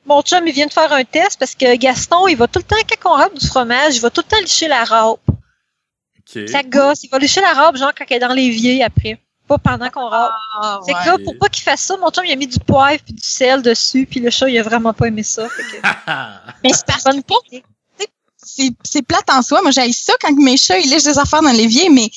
Mon 0.05 0.21
chum, 0.23 0.47
il 0.47 0.53
vient 0.53 0.67
de 0.67 0.73
faire 0.73 0.91
un 0.91 1.03
test 1.03 1.37
parce 1.39 1.55
que 1.55 1.75
Gaston, 1.77 2.27
il 2.27 2.35
va 2.35 2.47
tout 2.47 2.59
le 2.59 2.63
temps, 2.63 2.75
quand 3.01 3.13
on 3.13 3.17
râpe 3.17 3.37
du 3.37 3.47
fromage, 3.47 3.95
il 3.95 4.01
va 4.01 4.09
tout 4.09 4.21
le 4.25 4.29
temps 4.29 4.41
licher 4.41 4.67
la 4.67 4.83
râpe. 4.83 5.19
Ok. 5.29 6.47
Ça 6.49 6.63
gosse. 6.63 7.03
Il 7.03 7.09
va 7.09 7.19
licher 7.19 7.41
la 7.41 7.53
râpe, 7.53 7.77
genre, 7.77 7.91
quand 7.95 8.05
elle 8.09 8.17
est 8.17 8.19
dans 8.19 8.33
l'évier 8.33 8.83
après. 8.83 9.21
Pas 9.51 9.57
pendant 9.57 9.89
qu'on. 9.89 10.09
Ah, 10.09 10.79
C'est 10.85 10.93
ouais. 10.93 10.99
que 11.03 11.09
là, 11.09 11.17
pour 11.25 11.37
pas 11.37 11.49
qu'il 11.49 11.63
fasse 11.63 11.81
ça, 11.81 11.97
mon 11.97 12.09
chum, 12.09 12.23
il 12.25 12.31
a 12.31 12.37
mis 12.37 12.47
du 12.47 12.59
poivre 12.59 13.01
puis 13.03 13.13
du 13.13 13.23
sel 13.23 13.61
dessus, 13.61 14.05
puis 14.09 14.21
le 14.21 14.29
chat, 14.29 14.47
il 14.47 14.57
a 14.57 14.63
vraiment 14.63 14.93
pas 14.93 15.07
aimé 15.07 15.23
ça. 15.23 15.49
Fait 15.49 15.63
que, 15.63 15.81
Mais 16.63 16.69
c'est 16.71 16.85
parce 16.85 17.03
que 17.03 17.09
c'est, 18.37 18.71
c'est 18.83 19.01
plate 19.01 19.29
en 19.29 19.41
soi. 19.41 19.61
Moi, 19.61 19.71
j'ai 19.71 19.91
ça 19.91 20.13
quand 20.21 20.33
mes 20.37 20.55
chats, 20.55 20.79
ils 20.79 20.89
lèchent 20.89 21.03
des 21.03 21.19
affaires 21.19 21.41
dans 21.41 21.51
l'évier, 21.51 21.89
mais 21.89 22.09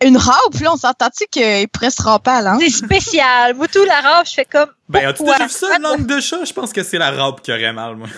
une 0.00 0.16
râpe, 0.16 0.54
là, 0.60 0.72
on 0.72 0.76
s'entend-tu 0.76 1.26
qu'il 1.26 1.68
pourrait 1.68 1.90
se 1.90 2.02
râper 2.02 2.30
à 2.30 2.42
l'angle? 2.42 2.64
C'est 2.64 2.84
spécial. 2.84 3.54
Moi, 3.54 3.66
tout 3.66 3.84
la 3.84 4.00
râpe, 4.00 4.28
je 4.28 4.34
fais 4.34 4.44
comme. 4.44 4.70
ben, 4.88 5.08
as-tu 5.08 5.24
déjà 5.24 5.44
vu 5.44 5.50
ça, 5.50 5.76
une 5.76 5.82
langue 5.82 6.06
de 6.06 6.20
chat? 6.20 6.44
Je 6.44 6.52
pense 6.52 6.72
que 6.72 6.84
c'est 6.84 6.98
la 6.98 7.10
râpe 7.10 7.42
qui 7.42 7.50
aurait 7.52 7.72
mal, 7.72 7.96
moi. 7.96 8.08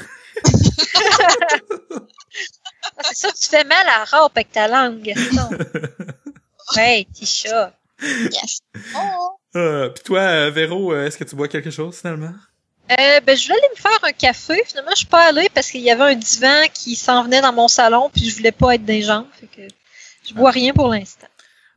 Ah, 2.99 3.03
C'est 3.13 3.29
ça, 3.29 3.33
tu 3.33 3.49
fais 3.49 3.65
mal 3.65 3.87
à 3.87 3.99
la 4.01 4.05
râpe 4.05 4.33
avec 4.35 4.53
ta 4.53 4.69
langue, 4.69 5.01
Gaston. 5.03 5.49
Ouais, 6.77 7.07
petit 7.15 7.27
chat. 7.27 7.73
Yes. 8.03 8.61
Oh. 8.97 9.31
Euh, 9.57 9.89
Puis 9.91 10.05
toi, 10.05 10.21
euh, 10.21 10.51
Véro, 10.51 10.93
euh, 10.93 11.07
est-ce 11.07 11.19
que 11.19 11.25
tu 11.25 11.37
bois 11.37 11.49
quelque 11.49 11.71
chose, 11.71 11.97
finalement? 11.99 12.33
Euh, 12.91 13.21
ben, 13.21 13.37
je 13.37 13.45
voulais 13.45 13.59
aller 13.59 13.69
me 13.77 13.81
faire 13.81 13.99
un 14.03 14.13
café. 14.13 14.63
Finalement, 14.67 14.91
je 14.93 14.99
suis 14.99 15.07
pas 15.07 15.27
allée 15.29 15.49
parce 15.55 15.71
qu'il 15.71 15.81
y 15.83 15.91
avait 15.91 16.03
un 16.03 16.15
divan 16.15 16.63
qui 16.75 16.97
s'en 16.97 17.23
venait 17.25 17.41
dans 17.41 17.53
mon 17.53 17.69
salon, 17.69 18.11
puis 18.13 18.29
je 18.29 18.37
voulais 18.37 18.53
pas 18.53 18.75
être 18.75 18.85
des 18.85 19.03
gens. 19.03 19.27
Fait 19.41 19.47
que 19.47 19.63
je 20.29 20.35
bois 20.35 20.51
rien 20.51 20.73
pour 20.73 20.89
l'instant. 20.89 21.27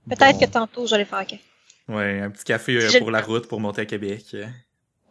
Peut-être 0.09 0.39
Bon. 0.39 0.45
que 0.45 0.51
tantôt, 0.51 0.87
j'allais 0.87 1.05
faire 1.05 1.19
un 1.19 1.25
café. 1.25 1.41
Ouais, 1.87 2.21
un 2.21 2.29
petit 2.31 2.43
café 2.43 2.75
euh, 2.77 2.89
Je- 2.89 2.97
pour 2.97 3.11
la 3.11 3.21
route 3.21 3.47
pour 3.47 3.59
monter 3.59 3.81
à 3.81 3.85
Québec. 3.85 4.23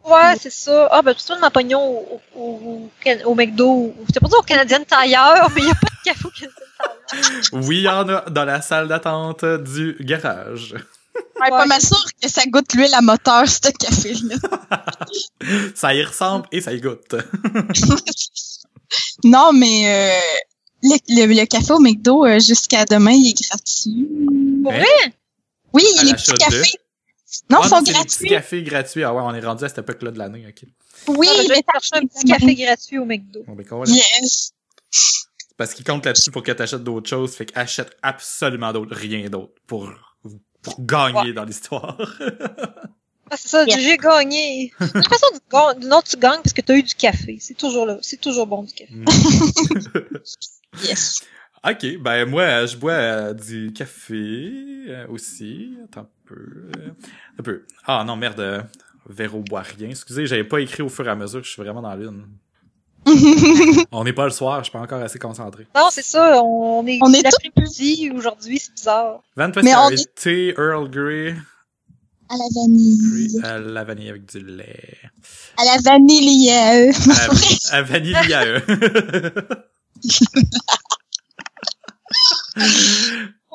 Ouais, 0.03 0.35
c'est 0.39 0.51
ça. 0.51 0.87
Ah, 0.91 1.01
ben, 1.01 1.13
tu 1.15 1.23
tournes 1.25 1.39
ma 1.39 1.49
pognon 1.49 1.79
au, 1.81 2.21
au, 2.35 2.41
au, 2.41 2.91
au, 3.25 3.35
McDo. 3.35 3.95
C'était 4.07 4.19
pas 4.19 4.27
dire 4.27 4.37
au 4.39 4.43
Canadien 4.43 4.83
Tailleur, 4.83 5.49
mais 5.55 5.61
il 5.61 5.65
n'y 5.65 5.71
a 5.71 5.75
pas 5.75 5.87
de 5.87 6.03
café 6.03 6.25
au 6.25 6.29
Canadien 6.29 6.65
Tailleur. 7.09 7.63
Oui, 7.65 7.77
il 7.77 7.83
y 7.83 7.89
en 7.89 8.07
a 8.09 8.21
dans 8.29 8.45
la 8.45 8.61
salle 8.61 8.87
d'attente 8.87 9.43
du 9.45 9.95
garage. 10.01 10.75
Ouais, 11.41 11.49
pas 11.49 11.65
mal 11.65 11.81
sûr 11.81 12.03
que 12.21 12.29
ça 12.29 12.43
goûte 12.47 12.73
l'huile 12.73 12.93
à 12.93 13.01
moteur, 13.01 13.47
ce 13.47 13.59
café-là. 13.59 14.35
ça 15.75 15.93
y 15.93 16.03
ressemble 16.03 16.47
et 16.51 16.61
ça 16.61 16.73
y 16.73 16.79
goûte. 16.79 17.13
non, 19.23 19.51
mais 19.53 19.87
euh, 19.87 20.19
le, 20.83 20.97
le, 21.09 21.33
le, 21.33 21.45
café 21.45 21.73
au 21.73 21.79
McDo, 21.79 22.25
euh, 22.25 22.39
jusqu'à 22.39 22.85
demain, 22.85 23.11
il 23.11 23.29
est 23.29 23.41
gratuit. 23.41 24.07
Vrai? 24.63 25.15
Oui, 25.73 25.83
il 25.91 25.97
y 25.97 25.99
a 25.99 26.03
les 26.03 26.13
petits 26.13 26.33
cafés. 26.33 26.77
Non, 27.49 27.59
ils 27.61 27.65
ah, 27.65 27.69
sont 27.69 27.75
non, 27.77 27.81
gratuits. 27.81 27.93
Les 27.93 28.05
petits 28.05 28.29
cafés 28.29 28.63
gratuits. 28.63 29.03
Ah 29.03 29.13
ouais, 29.13 29.21
on 29.21 29.33
est 29.33 29.45
rendu 29.45 29.65
à 29.65 29.69
cette 29.69 29.79
époque-là 29.79 30.11
de 30.11 30.17
l'année, 30.17 30.45
ok. 30.47 30.67
Oui, 31.07 31.27
vais 31.27 31.47
mais 31.49 31.61
te 31.61 31.71
chercher 31.71 31.95
un 31.95 32.07
petit 32.07 32.25
café 32.25 32.55
gratuit 32.55 32.97
au 32.97 33.05
McDo. 33.05 33.43
Bon, 33.45 33.53
ben, 33.53 33.65
voilà. 33.69 33.91
Yes. 33.91 34.53
Parce 35.57 35.73
qu'il 35.73 35.85
compte 35.85 36.05
là-dessus 36.05 36.31
pour 36.31 36.43
que 36.43 36.51
tu 36.51 36.61
achètes 36.61 36.83
d'autres 36.83 37.09
choses, 37.09 37.35
fait 37.35 37.45
qu'achète 37.45 37.95
absolument 38.01 38.73
d'autres, 38.73 38.95
rien 38.95 39.29
d'autre 39.29 39.53
pour, 39.67 39.89
pour 40.65 40.85
gagner 40.85 41.19
Ouais. 41.29 41.33
dans 41.33 41.45
l'histoire. 41.45 41.97
Ah, 43.31 43.37
c'est 43.37 43.47
ça, 43.47 43.63
Yes. 43.65 43.79
j'ai 43.79 43.97
gagné. 43.97 44.71
De 44.79 44.85
toute 44.85 45.07
façon, 45.07 45.25
non, 45.81 45.99
tu 46.07 46.15
gagnes 46.15 46.41
parce 46.43 46.53
que 46.53 46.61
tu 46.61 46.71
as 46.73 46.77
eu 46.77 46.83
du 46.83 46.93
café. 46.93 47.37
C'est 47.41 47.55
toujours 47.55 47.87
là. 47.87 47.97
C'est 48.03 48.21
toujours 48.21 48.45
bon 48.45 48.61
du 48.61 48.71
café. 48.71 48.93
Yes. 50.83 51.23
ok, 51.67 51.97
ben 52.01 52.25
moi, 52.29 52.65
je 52.67 52.77
bois 52.77 52.91
euh, 52.93 53.33
du 53.33 53.73
café 53.73 54.51
euh, 54.89 55.07
aussi. 55.09 55.75
Attends 55.85 56.01
un 56.01 56.07
peu. 56.25 56.35
euh, 56.35 56.89
un 57.39 57.43
peu. 57.43 57.65
Ah 57.85 58.03
non, 58.05 58.15
merde. 58.15 58.67
Véro 59.09 59.41
boit 59.41 59.61
rien. 59.61 59.89
Excusez, 59.89 60.27
j'avais 60.27 60.43
pas 60.43 60.59
écrit 60.59 60.83
au 60.83 60.89
fur 60.89 61.07
et 61.07 61.11
à 61.11 61.15
mesure, 61.15 61.43
je 61.43 61.49
suis 61.49 61.61
vraiment 61.61 61.81
dans 61.81 61.95
l'une. 61.95 62.27
On 63.91 64.03
n'est 64.03 64.13
pas 64.13 64.25
le 64.25 64.31
soir, 64.31 64.59
je 64.59 64.63
suis 64.65 64.71
pas 64.71 64.79
encore 64.79 65.01
assez 65.01 65.19
concentré. 65.19 65.67
Non, 65.75 65.87
c'est 65.91 66.03
ça. 66.05 66.41
On 66.43 66.85
est, 66.87 66.99
On 67.01 67.13
est 67.13 67.21
l'après-midi 67.21 68.11
aujourd'hui, 68.15 68.59
c'est 68.59 68.73
bizarre. 68.73 69.21
Van 69.37 69.51
Mais 69.63 69.75
on 69.75 69.89
Pastel, 69.89 70.05
thé 70.15 70.53
Earl 70.57 70.89
Grey, 70.89 71.35
À 72.29 72.35
la 72.35 72.45
vanille. 72.55 72.97
Grey 73.37 73.47
à 73.47 73.59
la 73.59 73.83
vanille 73.83 74.09
avec 74.09 74.25
du 74.25 74.39
lait. 74.45 74.97
À 75.57 75.65
la 75.65 75.77
vanille. 75.83 76.49
euh. 76.51 76.91
À, 77.71 77.75
à 77.77 77.81
vanille 77.83 78.15
à 78.33 78.45
eux. 78.45 78.61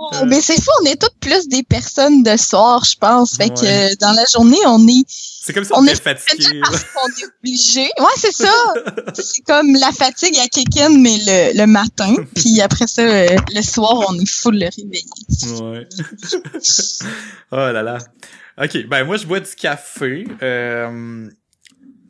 Oh, 0.02 0.11
Mais 0.26 0.40
c'est 0.40 0.61
fou, 0.61 0.71
on 0.83 0.87
est 0.87 1.00
toutes 1.00 1.19
plus 1.21 1.47
des 1.49 1.62
personnes 1.62 2.23
de 2.23 2.37
soir, 2.37 2.85
je 2.85 2.97
pense. 2.97 3.37
Fait 3.37 3.50
que 3.50 3.61
Ouais. 3.61 3.97
dans 3.97 4.12
la 4.12 4.25
journée, 4.33 4.57
on 4.66 4.87
est 4.88 5.04
C'est 5.43 5.55
comme 5.55 5.65
si 5.65 5.71
On 5.75 5.83
était 5.85 5.95
fatigué. 5.97 6.61
parce 6.61 6.85
qu'on 6.85 7.09
est 7.09 7.25
obligé. 7.41 7.81
Ouais, 7.99 8.15
c'est 8.17 8.33
ça. 8.33 8.53
C'est 9.15 9.43
comme 9.47 9.73
la 9.75 9.91
fatigue 9.91 10.37
à 10.39 10.47
kick-in, 10.49 10.91
mais 10.99 11.17
le, 11.17 11.59
le 11.59 11.67
matin. 11.67 12.15
Puis 12.37 12.61
après 12.61 12.87
ça, 12.87 13.01
euh, 13.03 13.37
le 13.55 13.63
soir, 13.63 14.05
on 14.11 14.15
est 14.21 14.29
full 14.31 14.57
réveillé. 14.63 15.03
Ouais. 15.63 15.89
oh 17.53 17.57
là 17.57 17.83
là. 17.83 17.99
Ok, 18.63 18.87
ben 18.89 19.05
moi 19.05 19.17
je 19.17 19.27
bois 19.27 19.41
du 19.41 19.55
café. 19.55 20.27
Euh, 20.43 21.31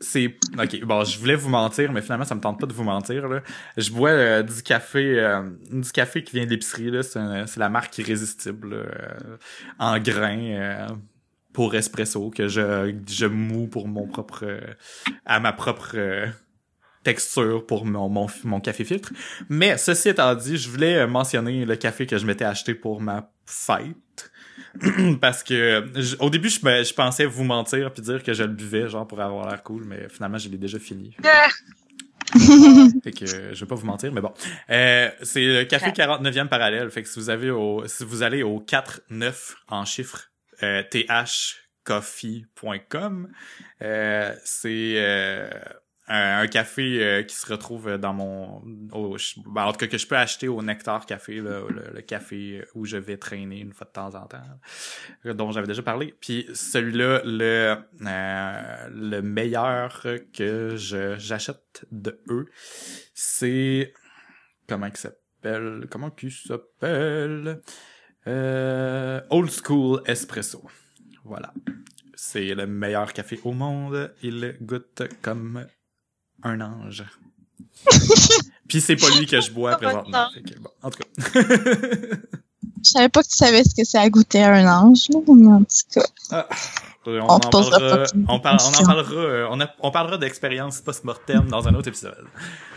c'est 0.01 0.35
ok. 0.59 0.81
Bon, 0.85 1.05
je 1.05 1.19
voulais 1.19 1.37
vous 1.37 1.51
mentir, 1.51 1.93
mais 1.93 2.03
finalement 2.03 2.25
ça 2.25 2.35
me 2.35 2.41
tente 2.41 2.59
pas 2.59 2.67
de 2.67 2.73
vous 2.73 2.83
mentir 2.83 3.29
là. 3.29 3.43
Je 3.77 3.91
bois 3.91 4.11
euh, 4.11 4.43
du 4.43 4.63
café, 4.63 5.19
euh, 5.21 5.43
du 5.71 5.93
café 5.93 6.25
qui 6.25 6.35
vient 6.35 6.47
de 6.47 6.51
l'épicerie 6.51 6.91
là. 6.91 7.03
C'est 7.05 7.19
un- 7.21 7.47
c'est 7.47 7.61
la 7.61 7.69
marque 7.69 7.97
irrésistible 7.99 8.71
là, 8.71 8.77
euh, 8.77 9.37
en 9.79 9.99
grains. 10.01 10.89
Pour 11.53 11.75
espresso 11.75 12.31
que 12.31 12.49
je 12.49 12.95
je 13.09 13.27
moue 13.27 13.67
pour 13.69 13.89
mon 13.89 14.07
propre 14.07 14.45
euh, 14.45 14.61
à 15.27 15.41
ma 15.41 15.53
propre 15.53 15.93
euh, 15.95 16.27
texture 17.03 17.65
pour 17.67 17.85
mon, 17.87 18.09
mon 18.09 18.27
mon 18.45 18.61
café 18.61 18.85
filtre. 18.85 19.13
Mais 19.49 19.77
ceci 19.79 20.11
étant 20.11 20.35
dit 20.35 20.57
je 20.57 20.69
voulais 20.69 20.97
euh, 20.97 21.07
mentionner 21.07 21.65
le 21.65 21.77
café 21.77 22.07
que 22.07 22.19
je 22.19 22.27
m'étais 22.27 22.45
acheté 22.45 22.75
pour 22.75 23.01
ma 23.01 23.31
fête. 23.47 24.31
Parce 25.21 25.43
que 25.43 25.87
je- 25.97 26.17
au 26.21 26.31
début 26.31 26.51
je, 26.51 26.65
me- 26.65 26.85
je 26.85 26.95
pensais 26.95 27.25
vous 27.25 27.45
mentir 27.45 27.93
puis 27.93 28.03
dire 28.03 28.23
que 28.23 28.33
je 28.35 28.43
le 28.45 28.53
buvais 28.53 28.89
genre 28.89 29.07
pour 29.07 29.21
avoir 29.21 29.49
l'air 29.49 29.63
cool 29.63 29.85
mais 29.85 30.09
finalement 30.09 30.39
je 30.39 30.49
l'ai 30.49 30.59
déjà 30.59 30.79
fini. 30.79 31.17
Ah, 32.33 32.87
fait 33.03 33.11
que 33.11 33.25
euh, 33.25 33.55
je 33.55 33.61
vais 33.61 33.67
pas 33.67 33.75
vous 33.75 33.87
mentir, 33.87 34.13
mais 34.13 34.21
bon. 34.21 34.33
Euh, 34.69 35.11
c'est 35.23 35.45
le 35.45 35.65
café 35.65 35.91
49e 35.91 36.47
parallèle. 36.47 36.89
Fait 36.91 37.03
que 37.03 37.09
si 37.09 37.19
vous 37.19 37.29
avez 37.29 37.51
au, 37.51 37.85
si 37.89 38.05
vous 38.05 38.23
allez 38.23 38.45
au 38.45 38.61
4-9 38.61 39.55
en 39.69 39.85
chiffres, 39.85 40.30
euh, 40.63 40.83
thcoffee.com, 41.85 43.33
euh, 43.83 44.35
c'est 44.45 44.95
euh, 44.97 45.51
un, 46.09 46.41
un 46.41 46.47
café 46.49 47.03
euh, 47.03 47.23
qui 47.23 47.35
se 47.37 47.47
retrouve 47.51 47.97
dans 47.97 48.13
mon, 48.13 48.63
au, 48.93 49.17
ben, 49.47 49.65
en 49.65 49.73
tout 49.73 49.79
cas 49.79 49.87
que 49.87 49.97
je 49.99 50.07
peux 50.07 50.17
acheter 50.17 50.49
au 50.49 50.63
Nectar 50.63 51.07
Café, 51.07 51.37
là, 51.37 51.63
le, 51.69 51.91
le 51.95 52.01
café 52.03 52.65
où 52.75 52.85
je 52.85 52.97
vais 52.97 53.17
traîner 53.17 53.61
une 53.61 53.73
fois 53.73 53.87
de 53.87 53.93
temps 53.93 54.15
en 54.15 54.27
temps, 54.27 54.43
euh, 55.27 55.35
dont 55.35 55.53
j'avais 55.53 55.67
déjà 55.69 55.83
parlé. 55.83 56.15
Puis 56.21 56.47
celui-là, 56.53 57.23
le 57.25 57.77
le 58.01 59.21
meilleur 59.21 60.05
que 60.35 60.77
je 60.77 61.17
j'achète 61.19 61.87
de 61.93 62.21
eux, 62.29 62.47
c'est 63.15 63.93
comment 64.69 64.87
il 64.87 64.97
s'appelle? 64.97 65.87
Comment 65.91 66.11
qu'il 66.11 66.33
s'appelle? 66.33 67.61
Euh, 68.27 69.21
Old 69.31 69.51
School 69.51 70.03
Espresso. 70.07 70.63
Voilà. 71.25 71.53
C'est 72.15 72.55
le 72.55 72.67
meilleur 72.67 73.13
café 73.13 73.41
au 73.45 73.53
monde. 73.53 74.13
Il 74.23 74.57
goûte 74.61 75.03
comme 75.23 75.67
un 76.43 76.61
ange. 76.61 77.05
Puis 78.69 78.81
c'est 78.81 78.97
pas 78.97 79.09
lui 79.19 79.27
que 79.27 79.41
je 79.41 79.51
bois 79.51 79.77
présentement. 79.77 80.29
que, 80.35 80.59
bon, 80.59 80.71
en 80.83 80.91
tout 80.91 80.99
cas. 80.99 81.41
Je 82.83 82.93
savais 82.93 83.11
pas 83.11 83.23
que 83.23 83.29
tu 83.29 83.37
savais 83.37 83.63
ce 83.63 83.75
que 83.75 83.85
c'est 83.85 83.99
à 83.99 84.09
goûter 84.09 84.43
à 84.43 84.55
un 84.55 84.67
ange, 84.67 85.11
là, 85.11 85.19
mais 85.29 85.53
en 85.53 85.63
tout 85.65 85.87
cas. 85.93 86.01
Ah, 86.31 86.49
on, 87.05 87.11
On 87.11 87.29
en 87.29 87.39
parlera, 87.39 88.05
on, 88.27 88.41
par- 88.41 88.57
on 88.65 88.75
en 88.75 88.85
parlera, 88.87 89.13
euh, 89.21 89.47
on, 89.51 89.61
a- 89.61 89.75
on 89.81 89.91
parlera 89.91 90.17
d'expérience 90.17 90.81
post-mortem 90.81 91.47
dans 91.49 91.69
un 91.69 91.75
autre 91.75 91.89
épisode. 91.89 92.27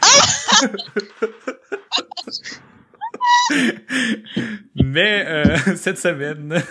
Mais 4.76 5.26
euh, 5.28 5.58
cette 5.76 5.98
semaine, 5.98 6.62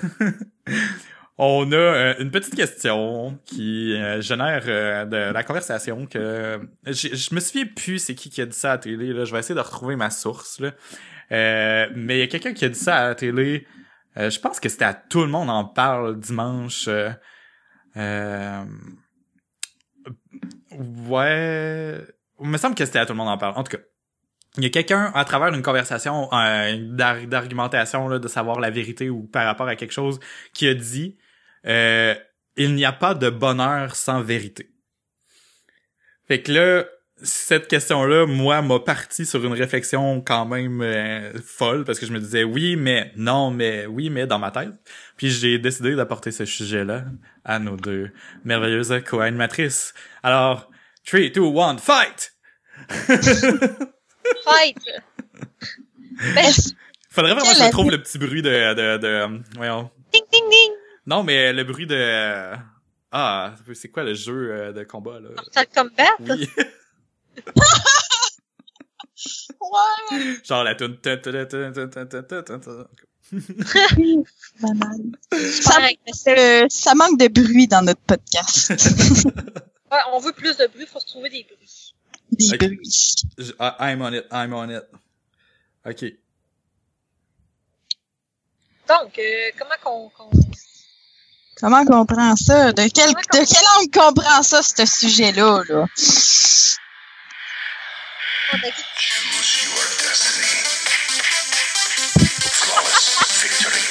on 1.38 1.72
a 1.72 1.76
euh, 1.76 2.14
une 2.18 2.30
petite 2.30 2.54
question 2.54 3.38
qui 3.44 3.94
euh, 3.94 4.20
génère 4.20 4.62
euh, 4.66 5.04
de 5.04 5.16
la 5.32 5.42
conversation 5.42 6.06
que 6.06 6.60
je, 6.86 7.34
me 7.34 7.40
souviens 7.40 7.66
plus 7.66 7.98
c'est 7.98 8.14
qui 8.14 8.30
qui 8.30 8.40
a 8.40 8.46
dit 8.46 8.56
ça 8.56 8.70
à 8.72 8.74
la 8.74 8.78
télé. 8.78 9.12
Là. 9.12 9.24
Je 9.24 9.32
vais 9.32 9.40
essayer 9.40 9.54
de 9.54 9.60
retrouver 9.60 9.96
ma 9.96 10.10
source. 10.10 10.60
Là. 10.60 10.72
Mais 11.94 12.16
il 12.16 12.20
y 12.20 12.22
a 12.22 12.26
quelqu'un 12.26 12.52
qui 12.52 12.64
a 12.64 12.68
dit 12.68 12.78
ça 12.78 12.96
à 12.96 13.08
la 13.08 13.14
télé. 13.14 13.66
Je 14.16 14.38
pense 14.38 14.60
que 14.60 14.68
c'était 14.68 14.84
à 14.84 14.94
tout 14.94 15.22
le 15.22 15.28
monde 15.28 15.50
en 15.50 15.64
parle 15.64 16.20
dimanche. 16.20 16.86
ouais. 16.86 17.16
Il 22.40 22.48
me 22.48 22.58
semble 22.58 22.74
que 22.74 22.84
c'était 22.84 22.98
à 22.98 23.06
tout 23.06 23.12
le 23.12 23.18
monde 23.18 23.28
en 23.28 23.38
parle. 23.38 23.54
En 23.56 23.62
tout 23.62 23.76
cas, 23.76 23.82
il 24.58 24.64
y 24.64 24.66
a 24.66 24.70
quelqu'un 24.70 25.10
à 25.14 25.24
travers 25.24 25.54
une 25.54 25.62
conversation 25.62 26.28
euh, 26.32 26.76
d'ar- 26.78 27.26
d'argumentation 27.26 28.08
là, 28.08 28.18
de 28.18 28.28
savoir 28.28 28.60
la 28.60 28.70
vérité 28.70 29.08
ou 29.08 29.22
par 29.22 29.46
rapport 29.46 29.68
à 29.68 29.76
quelque 29.76 29.92
chose 29.92 30.20
qui 30.52 30.68
a 30.68 30.74
dit 30.74 31.16
euh, 31.66 32.14
il 32.56 32.74
n'y 32.74 32.84
a 32.84 32.92
pas 32.92 33.14
de 33.14 33.30
bonheur 33.30 33.96
sans 33.96 34.20
vérité. 34.20 34.68
Fait 36.28 36.42
que 36.42 36.52
là, 36.52 36.84
cette 37.22 37.68
question-là, 37.68 38.26
moi, 38.26 38.62
m'a 38.62 38.80
parti 38.80 39.24
sur 39.24 39.44
une 39.44 39.52
réflexion 39.52 40.20
quand 40.20 40.44
même 40.44 40.82
euh, 40.82 41.32
folle 41.44 41.84
parce 41.84 41.98
que 41.98 42.06
je 42.06 42.12
me 42.12 42.18
disais 42.18 42.44
oui, 42.44 42.76
mais 42.76 43.12
non, 43.16 43.50
mais 43.50 43.86
oui, 43.86 44.10
mais 44.10 44.26
dans 44.26 44.38
ma 44.38 44.50
tête. 44.50 44.72
Puis 45.16 45.30
j'ai 45.30 45.58
décidé 45.58 45.94
d'apporter 45.94 46.30
ce 46.30 46.44
sujet-là 46.44 47.04
à 47.44 47.58
nos 47.58 47.76
deux 47.76 48.10
merveilleuses 48.44 49.02
co-animatrices. 49.08 49.94
Alors, 50.22 50.70
3, 51.06 51.30
2, 51.34 51.58
1, 51.58 51.78
fight! 51.78 52.34
Pride. 54.44 54.78
Ben, 56.34 56.52
Faudrait 57.10 57.34
vraiment 57.34 57.50
que 57.50 57.56
je 57.56 57.70
trouve 57.70 57.90
le 57.90 58.00
petit 58.00 58.18
bruit 58.18 58.42
de, 58.42 58.74
de, 58.74 58.96
de, 58.98 59.42
voyons. 59.56 59.90
Ding, 60.12 60.22
ding, 60.30 60.44
ding. 60.48 60.70
Non, 61.06 61.24
mais 61.24 61.52
le 61.52 61.64
bruit 61.64 61.86
de, 61.86 62.54
ah, 63.14 63.54
c'est 63.74 63.90
quoi 63.90 64.04
le 64.04 64.14
jeu 64.14 64.50
euh, 64.50 64.72
de 64.72 64.84
combat, 64.84 65.20
là? 65.20 65.28
Mortal 65.36 65.66
Kombat? 65.74 66.16
Oui. 66.20 66.48
ouais! 69.60 70.40
Genre 70.44 70.64
la 70.64 70.74
tune. 70.74 70.96
ça, 71.04 71.10
euh, 76.28 76.66
ça 76.70 76.94
manque 76.94 77.18
de 77.18 77.28
bruit 77.28 77.68
dans 77.68 77.82
notre 77.82 78.00
podcast. 78.00 78.70
ouais, 78.70 79.98
on 80.12 80.18
veut 80.18 80.32
plus 80.32 80.56
de 80.56 80.66
bruit, 80.68 80.86
faut 80.86 80.98
se 81.00 81.06
trouver 81.06 81.28
des 81.28 81.44
bruits. 81.44 81.94
Des 82.32 82.52
Ok. 82.52 82.58
bruits. 82.58 83.14
Je- 83.38 83.52
ah, 83.58 83.76
I'm 83.80 84.02
on 84.02 84.12
it, 84.12 84.24
I'm 84.32 84.52
on 84.52 84.68
it. 84.70 84.82
Ok. 85.86 86.04
Donc, 88.88 89.18
euh, 89.18 89.50
comment 89.58 89.76
qu'on... 89.82 90.08
qu'on- 90.10 90.30
Comment 91.60 91.84
qu'on 91.84 92.04
prend 92.06 92.34
ça? 92.34 92.72
De 92.72 92.88
quel, 92.88 93.10
de 93.10 93.14
quel 93.46 93.66
angle 93.78 93.90
qu'on 93.92 94.12
prend 94.14 94.42
ça, 94.42 94.62
ce 94.62 94.84
sujet-là, 94.84 95.62
là? 95.68 95.86
On 98.52 98.56
a 98.56 98.58
dit- 98.58 98.84
Choose 98.96 99.64
your 99.64 99.84
destiny. 100.02 100.52
Flawless 102.58 103.06
victory. 103.42 103.84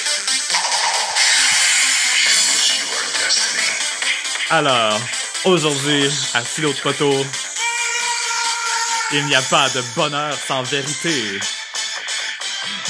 Choose 2.24 2.68
your 2.78 3.02
destiny. 3.18 3.68
Alors, 4.50 5.00
aujourd'hui, 5.46 6.10
à 6.34 6.42
Philo 6.42 6.72
de 6.74 6.78
Poteau, 6.80 7.24
il 9.12 9.26
n'y 9.26 9.34
a 9.34 9.42
pas 9.42 9.68
de 9.70 9.82
bonheur 9.94 10.34
sans 10.34 10.62
vérité. 10.62 11.38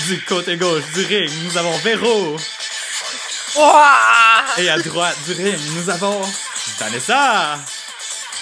Du 0.07 0.25
côté 0.25 0.57
gauche 0.57 0.85
du 0.95 1.05
ring, 1.05 1.31
nous 1.45 1.59
avons 1.59 1.77
Véro. 1.79 2.37
Ouah! 3.57 4.45
Et 4.59 4.69
à 4.69 4.79
droite 4.79 5.17
du 5.27 5.33
ring, 5.33 5.59
nous 5.75 5.91
avons 5.91 6.21
Vanessa. 6.79 7.59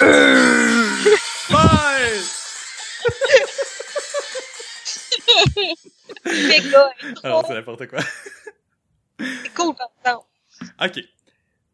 Ah, 7.22 7.42
c'est 7.46 7.54
n'importe 7.54 7.86
quoi. 7.86 8.00
c'est 9.18 9.54
cool 9.54 9.74
par 9.74 9.88
exemple. 9.98 10.26
OK. 10.80 11.04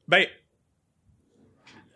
Ben, 0.09 0.27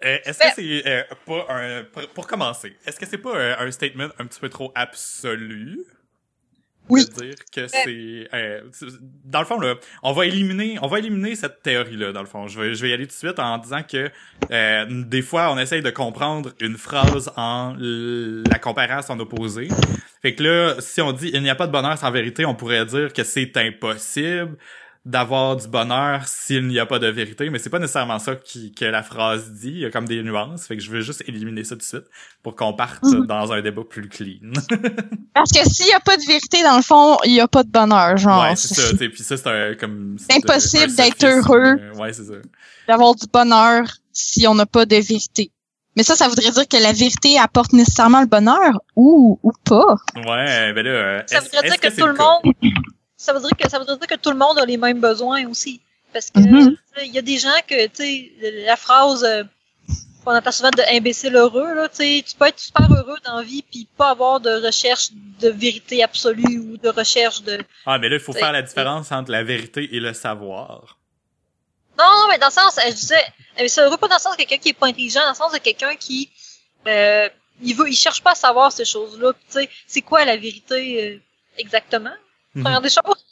euh, 0.05 0.19
est-ce 0.25 0.39
Ben- 0.39 0.49
que 0.49 0.55
c'est 0.57 0.83
euh, 0.87 1.03
pas 1.27 1.47
un... 1.51 1.85
Pour, 1.85 2.09
pour 2.09 2.27
commencer, 2.27 2.77
est-ce 2.87 2.99
que 2.99 3.07
c'est 3.07 3.19
pas 3.19 3.37
euh, 3.37 3.55
un 3.59 3.71
statement 3.71 4.09
un 4.19 4.27
petit 4.27 4.41
peu 4.41 4.49
trop 4.49 4.73
absolu? 4.75 5.81
Oui. 6.89 7.05
De 7.05 7.23
dire 7.23 7.35
que 7.55 7.69
c'est... 7.69 8.29
euh, 8.35 8.63
c'est- 8.73 8.87
dans 9.25 9.39
le 9.41 9.47
fond, 9.47 9.61
là, 9.61 9.77
on 10.03 10.13
va 10.13 10.27
éliminer 10.27 10.77
on 10.83 10.89
va 10.89 10.99
éliminer 10.99 11.37
cette 11.37 11.63
théorie-là, 11.63 12.11
dans 12.11 12.21
le 12.21 12.27
fond. 12.27 12.49
Je 12.49 12.61
vais, 12.61 12.75
je 12.75 12.83
vais 12.83 12.91
y 12.91 12.93
aller 12.93 13.07
tout 13.07 13.13
de 13.13 13.19
suite 13.19 13.39
en 13.39 13.59
disant 13.59 13.83
que 13.85 14.11
euh, 14.51 14.87
des 14.89 15.23
fois, 15.23 15.53
on 15.53 15.59
essaye 15.59 15.83
de 15.83 15.91
comprendre 15.91 16.53
une 16.61 16.77
phrase 16.77 17.31
en 17.37 17.77
la 17.79 18.59
comparant 18.59 18.99
à 18.99 19.03
son 19.03 19.21
opposé. 19.21 19.69
Fait 20.21 20.35
que 20.35 20.43
là, 20.43 20.75
si 20.81 21.01
on 21.01 21.13
dit 21.13 21.31
«il 21.33 21.43
n'y 21.43 21.49
a 21.51 21.55
pas 21.55 21.67
de 21.67 21.73
bonheur 21.73 21.97
sans 21.97 22.11
vérité», 22.11 22.45
on 22.47 22.55
pourrait 22.55 22.85
dire 22.87 23.13
que 23.13 23.23
c'est 23.23 23.57
impossible 23.57 24.57
d'avoir 25.07 25.57
du 25.57 25.67
bonheur 25.67 26.29
s'il 26.29 26.67
n'y 26.69 26.79
a 26.79 26.85
pas 26.85 26.99
de 26.99 27.07
vérité, 27.07 27.49
mais 27.49 27.59
c'est 27.59 27.71
pas 27.71 27.79
nécessairement 27.79 28.19
ça 28.19 28.37
qui, 28.37 28.73
que 28.75 28.85
la 28.85 29.03
phrase 29.03 29.51
dit. 29.53 29.71
Il 29.71 29.79
y 29.79 29.85
a 29.87 29.91
comme 29.91 30.07
des 30.07 30.23
nuances. 30.23 30.67
Fait 30.67 30.77
que 30.77 30.83
je 30.83 30.91
veux 30.91 31.01
juste 31.01 31.25
éliminer 31.27 31.65
ça 31.65 31.75
tout 31.75 31.79
de 31.79 31.83
suite 31.85 32.05
pour 32.43 32.55
qu'on 32.55 32.75
parte 32.75 33.03
Mhm. 33.05 33.27
dans 33.27 33.51
un 33.53 33.63
débat 33.63 33.83
plus 33.89 34.09
clean. 34.09 34.53
Parce 35.35 35.53
que 35.53 35.65
s'il 35.71 35.87
y 35.87 35.93
a 35.93 36.01
pas 36.01 36.17
de 36.19 36.23
vérité, 36.27 36.63
dans 36.63 36.77
le 36.77 36.83
fond, 36.83 37.17
il 37.25 37.33
y 37.33 37.41
a 37.41 37.49
pas 37.49 37.63
de 37.63 37.71
bonheur, 37.71 38.17
genre. 38.19 38.43
ouais, 38.43 38.57
c'est 38.57 38.75
ça. 38.75 38.95
t'sais, 38.95 39.09
Puis 39.09 39.23
ça, 39.23 39.37
c'est 39.39 39.47
un, 39.49 39.75
comme... 39.75 40.17
C'est 40.19 40.37
impossible 40.37 40.95
d'être 40.95 41.25
heureux. 41.25 41.77
Euh, 41.81 41.95
Ouais, 41.95 42.13
c'est 42.13 42.25
ça. 42.25 42.35
D'avoir 42.87 43.15
du 43.15 43.27
bonheur 43.33 43.85
si 44.13 44.47
on 44.49 44.55
n'a 44.55 44.67
pas 44.67 44.85
de 44.85 44.97
vérité. 44.97 45.51
Mais 45.97 46.03
ça, 46.03 46.15
ça 46.15 46.29
voudrait 46.29 46.51
dire 46.51 46.69
que 46.69 46.77
la 46.77 46.93
vérité 46.93 47.39
apporte 47.39 47.73
nécessairement 47.73 48.21
le 48.21 48.27
bonheur 48.27 48.81
ou, 48.97 49.41
ou 49.43 49.53
pas. 49.65 49.97
Ouais, 50.15 50.73
ben 50.73 50.85
là... 50.85 50.91
euh, 50.91 51.23
Ça 51.27 51.41
voudrait 51.41 51.63
dire 51.69 51.81
que, 51.81 51.89
tout 52.01 52.07
le 52.07 52.15
monde. 52.15 52.55
Ça 53.23 53.33
voudrait 53.35 53.51
dire 53.51 53.67
que 53.67 53.71
ça 53.71 53.79
voudrait 53.79 53.99
dire 53.99 54.07
que 54.07 54.15
tout 54.15 54.31
le 54.31 54.39
monde 54.39 54.59
a 54.59 54.65
les 54.65 54.79
mêmes 54.79 55.01
besoins 55.01 55.47
aussi. 55.47 55.81
Parce 56.13 56.31
que 56.31 56.41
Mhm. 56.41 56.71
tu 56.71 56.77
sais, 57.01 57.07
il 57.07 57.13
y 57.15 57.19
a 57.19 57.23
des 57.23 57.39
gens 57.39 57.61
que 57.69 57.87
tu 57.89 57.97
sais 57.97 58.33
la 58.67 58.77
phrase 58.77 59.23
euh, 59.25 59.45
qu'on 60.25 60.35
entend 60.35 60.51
souvent 60.53 60.71
de 60.71 60.83
imbécile 60.97 61.37
heureux 61.37 61.75
là, 61.75 61.89
tu 61.89 61.97
sais, 61.97 62.25
tu 62.27 62.35
peux 62.37 62.47
être 62.47 62.59
super 62.59 62.91
heureux 62.91 63.17
dans 63.25 63.37
la 63.37 63.43
vie 63.43 63.63
puis 63.63 63.87
pas 63.97 64.11
avoir 64.11 64.41
de 64.41 64.51
recherche 64.67 65.11
de 65.13 65.49
vérité 65.51 66.03
absolue 66.03 66.59
ou 66.59 66.77
de 66.79 66.89
recherche 66.89 67.43
de 67.43 67.59
Ah, 67.87 67.99
mais 67.99 68.09
là, 68.09 68.17
il 68.17 68.21
faut 68.21 68.33
faire 68.33 68.53
la 68.53 68.63
différence 68.63 69.13
entre 69.13 69.31
la 69.31 69.45
vérité 69.45 69.95
et 69.95 70.01
le 70.01 70.13
savoir. 70.15 70.97
Non, 71.99 72.05
non, 72.05 72.27
mais 72.31 72.39
dans 72.39 72.47
le 72.47 72.53
sens, 72.53 72.79
euh, 72.79 72.83
je 72.89 72.95
disais, 72.95 73.23
euh, 73.61 73.69
c'est 73.69 73.83
heureux 73.83 73.99
pas 73.99 74.09
dans 74.09 74.17
le 74.17 74.21
sens 74.21 74.33
de 74.35 74.39
quelqu'un 74.39 74.57
qui 74.57 74.71
est 74.71 74.79
pas 74.79 74.87
intelligent, 74.87 75.21
dans 75.21 75.31
le 75.31 75.35
sens 75.35 75.53
de 75.53 75.59
quelqu'un 75.59 75.95
qui 75.97 76.31
euh, 76.87 77.29
il 77.63 77.75
veut, 77.77 77.89
il 77.89 77.95
cherche 77.95 78.23
pas 78.23 78.33
à 78.33 78.35
savoir 78.35 78.73
ces 78.73 78.87
choses-là. 78.87 79.35
Puis, 79.35 79.45
Tu 79.49 79.53
sais, 79.61 79.71
c'est 79.87 80.01
quoi 80.01 80.25
la 80.25 80.37
vérité 80.39 81.05
euh, 81.05 81.19
exactement? 81.59 82.15
Mhm. 82.61 82.65
Première 82.65 82.81
des 82.81 82.89
choses? 82.91 83.25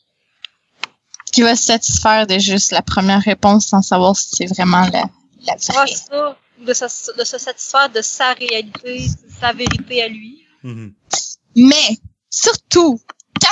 Qui 1.33 1.43
va 1.43 1.55
se 1.57 1.65
satisfaire 1.65 2.27
de 2.27 2.39
juste 2.39 2.73
la 2.73 2.83
première 2.83 3.23
réponse 3.23 3.67
sans 3.67 3.83
savoir 3.83 4.17
si 4.17 4.29
c'est 4.33 4.47
vraiment 4.47 4.81
la, 4.89 4.91
la 4.91 5.53
Ouais, 5.55 5.59
vraie. 5.69 5.87
c'est 5.89 5.97
ça. 6.09 6.37
De, 6.59 6.75
se- 6.75 7.17
de 7.17 7.25
se 7.25 7.39
satisfaire 7.39 7.89
de 7.91 8.03
sa 8.03 8.33
réalité, 8.33 9.07
sa 9.41 9.53
vérité 9.53 10.03
à 10.03 10.09
lui. 10.09 10.43
Mhm. 10.65 10.93
Mais, 11.55 11.99
surtout, 12.31 13.01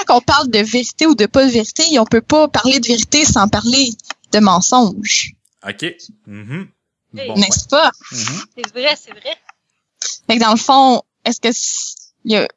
quand 0.06 0.16
on 0.16 0.20
parle 0.20 0.48
de 0.50 0.58
vérité 0.58 1.06
ou 1.06 1.14
de 1.14 1.26
pas 1.26 1.44
de 1.46 1.50
vérité, 1.50 1.98
on 2.00 2.04
peut 2.04 2.20
pas 2.20 2.48
parler 2.48 2.80
de 2.80 2.86
vérité 2.86 3.24
sans 3.24 3.46
parler 3.48 3.90
de 4.32 4.38
mensonge. 4.40 5.32
OK. 5.68 5.84
Mhm. 6.26 6.68
Bon, 7.12 7.36
N'est-ce 7.36 7.68
pas? 7.68 7.90
ouais. 8.12 8.18
C'est 8.56 8.72
vrai, 8.72 8.96
c'est 8.96 9.10
vrai. 9.12 9.36
Fait 10.26 10.36
que 10.38 10.42
dans 10.42 10.50
le 10.50 10.56
fond, 10.58 11.02
est-ce 11.24 11.40
que 11.40 11.48
il 12.24 12.32
y 12.32 12.36
a- 12.36 12.48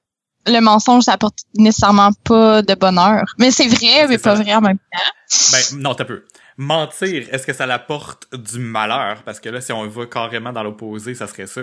le 0.48 0.60
mensonge, 0.60 1.04
ça 1.04 1.14
apporte 1.14 1.40
nécessairement 1.56 2.12
pas 2.24 2.62
de 2.62 2.74
bonheur? 2.76 3.26
Mais 3.38 3.52
c'est 3.52 3.68
vrai, 3.68 4.08
mais 4.08 4.18
pas 4.18 4.36
ça. 4.36 4.42
vrai 4.42 4.54
en 4.56 4.62
même 4.62 4.78
temps. 4.78 5.52
Ben, 5.52 5.80
non, 5.80 5.94
t'as 5.94 6.06
peu. 6.06 6.26
Mentir, 6.58 7.28
est-ce 7.32 7.46
que 7.46 7.54
ça 7.54 7.66
l'apporte 7.66 8.34
du 8.36 8.60
malheur? 8.60 9.24
Parce 9.24 9.40
que 9.40 9.50
là, 9.50 9.62
si 9.62 9.72
on 9.72 9.88
va 9.88 10.06
carrément 10.06 10.52
dans 10.52 10.64
l'opposé, 10.64 11.16
ça 11.16 11.28
serait 11.28 11.48
ça. 11.48 11.62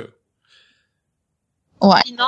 Ouais. 1.82 2.00
Non, 2.16 2.26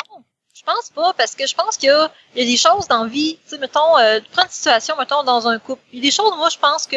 je 0.59 0.63
pense 0.65 0.91
pas, 0.91 1.13
parce 1.15 1.35
que 1.35 1.47
je 1.47 1.55
pense 1.55 1.77
qu'il 1.77 1.89
y 1.89 1.93
a, 1.93 2.11
il 2.35 2.43
y 2.43 2.47
a 2.47 2.51
des 2.51 2.57
choses 2.57 2.89
dans 2.89 3.05
la 3.05 3.09
vie, 3.09 3.39
tu 3.45 3.51
sais, 3.51 3.59
mettons, 3.59 3.97
euh, 3.99 4.21
prends 4.33 4.43
une 4.43 4.51
situation, 4.51 4.97
mettons, 4.99 5.23
dans 5.23 5.47
un 5.47 5.59
couple. 5.59 5.83
Il 5.93 6.01
y 6.01 6.03
a 6.03 6.05
des 6.05 6.11
choses, 6.11 6.33
moi, 6.37 6.49
je 6.51 6.59
pense 6.59 6.87
que, 6.87 6.97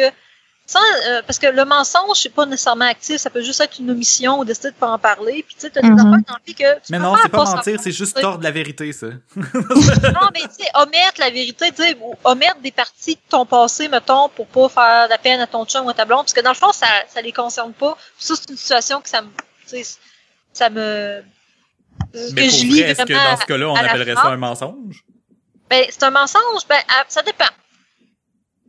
sans, 0.64 0.78
euh, 1.08 1.22
parce 1.26 1.38
que 1.38 1.48
le 1.48 1.64
mensonge, 1.64 2.18
c'est 2.18 2.32
pas 2.32 2.46
nécessairement 2.46 2.86
actif, 2.86 3.16
ça 3.16 3.30
peut 3.30 3.42
juste 3.42 3.60
être 3.60 3.78
une 3.78 3.90
omission 3.90 4.38
ou 4.38 4.44
décider 4.44 4.70
de 4.70 4.76
pas 4.76 4.88
en 4.90 4.98
parler, 4.98 5.44
puis 5.46 5.54
tu 5.54 5.60
sais, 5.60 5.70
t'as 5.70 5.82
des 5.82 5.88
la 5.88 6.18
vie 6.46 6.54
que 6.54 6.74
tu 6.76 6.80
Mais 6.90 6.98
peux 6.98 7.02
non, 7.02 7.16
c'est 7.20 7.28
pas 7.28 7.44
mentir, 7.44 7.80
c'est 7.82 7.92
juste 7.92 8.20
tordre 8.20 8.42
la 8.44 8.50
vérité, 8.50 8.92
ça. 8.92 9.08
Non, 9.36 10.28
mais 10.32 10.40
tu 10.42 10.64
sais, 10.64 10.70
omettre 10.74 11.18
la 11.18 11.30
vérité, 11.30 11.70
tu 11.72 11.82
sais, 11.82 11.96
ou 12.00 12.14
omettre 12.24 12.60
des 12.60 12.70
parties 12.70 13.16
de 13.16 13.20
ton 13.28 13.44
passé, 13.44 13.88
mettons, 13.88 14.28
pour 14.28 14.46
pas 14.46 14.68
faire 14.68 15.06
de 15.06 15.10
la 15.10 15.18
peine 15.18 15.40
à 15.40 15.46
ton 15.46 15.64
chum 15.66 15.84
ou 15.86 15.90
à 15.90 15.94
ta 15.94 16.04
blonde, 16.04 16.20
parce 16.22 16.32
que 16.32 16.40
dans 16.40 16.50
le 16.50 16.56
fond, 16.56 16.72
ça, 16.72 16.86
ça 17.08 17.20
les 17.20 17.32
concerne 17.32 17.72
pas. 17.72 17.96
Ça, 18.18 18.34
c'est 18.36 18.50
une 18.50 18.56
situation 18.56 19.00
que 19.00 19.08
ça 19.08 19.20
me, 19.22 19.28
tu 19.68 19.82
sais, 19.82 19.96
ça 20.52 20.70
me, 20.70 20.80
euh, 20.80 21.22
Mais 22.14 22.46
que 22.46 22.50
pour 22.50 22.58
je 22.58 22.66
vrai, 22.66 22.66
lis 22.66 22.80
est-ce 22.80 23.02
que 23.02 23.12
dans 23.12 23.40
ce 23.40 23.46
cas-là, 23.46 23.68
on 23.68 23.74
appellerait 23.76 24.14
ça 24.14 24.26
un 24.26 24.36
mensonge? 24.36 25.04
Ben, 25.68 25.84
c'est 25.90 26.02
un 26.02 26.10
mensonge, 26.10 26.66
ben, 26.68 26.78
à- 26.88 27.04
ça 27.08 27.22
dépend. 27.22 27.46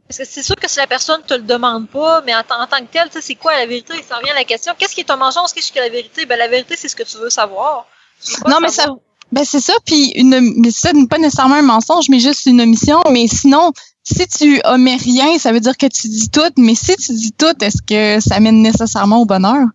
Parce 0.08 0.18
que 0.20 0.26
c'est 0.26 0.44
sûr 0.44 0.56
que 0.56 0.70
si 0.70 0.78
la 0.78 0.88
personne 0.88 1.22
te 1.26 1.34
le 1.34 1.42
demande 1.42 1.88
pas, 1.90 2.22
mais 2.26 2.36
en, 2.36 2.44
tant- 2.44 2.62
en 2.62 2.68
tant 2.68 2.78
que 2.80 2.92
tel, 2.92 3.08
tu 3.08 3.14
sais, 3.14 3.22
c'est 3.22 3.36
quoi 3.36 3.56
la 3.56 3.66
vérité? 3.66 3.94
Ça 4.08 4.18
revient 4.18 4.32
à 4.32 4.36
la 4.36 4.44
question. 4.44 4.74
Qu'est-ce 4.78 4.94
qui 4.94 5.02
est 5.02 5.10
un 5.12 5.16
mensonge? 5.16 5.52
Qu'est-ce 5.54 5.72
qui 5.72 5.78
est 5.80 5.82
la 5.82 5.90
vérité? 5.90 6.26
Ben, 6.26 6.38
la 6.38 6.48
vérité, 6.48 6.76
c'est 6.78 6.88
ce 6.90 6.96
que 6.96 7.04
tu 7.04 7.18
veux 7.18 7.30
savoir. 7.30 7.88
Tu 8.24 8.32
veux 8.34 8.42
pas 8.44 8.50
Non, 8.50 8.58
mais 8.62 8.70
ça, 8.70 8.88
ben 9.32 9.44
c'est 9.46 9.60
ça, 9.62 9.74
puis 9.86 10.12
une, 10.16 10.40
mais 10.62 10.72
ça, 10.72 10.92
pas 11.10 11.18
nécessairement 11.18 11.56
un 11.56 11.62
mensonge, 11.64 12.10
mais 12.10 12.20
juste 12.20 12.46
une 12.46 12.62
omission. 12.62 13.02
Mais 13.12 13.28
sinon, 13.28 13.72
si 14.04 14.28
tu 14.28 14.62
omets 14.66 14.98
rien, 14.98 15.40
ça 15.40 15.52
veut 15.52 15.62
dire 15.62 15.78
que 15.78 15.88
tu 15.88 16.08
dis 16.10 16.30
tout. 16.30 16.42
Mais 16.58 16.76
si 16.76 16.96
tu 16.98 17.14
dis 17.14 17.32
tout, 17.32 17.56
est-ce 17.64 17.82
que 17.82 18.20
ça 18.22 18.40
mène 18.40 18.62
nécessairement 18.62 19.22
au 19.22 19.26
bonheur? 19.26 19.68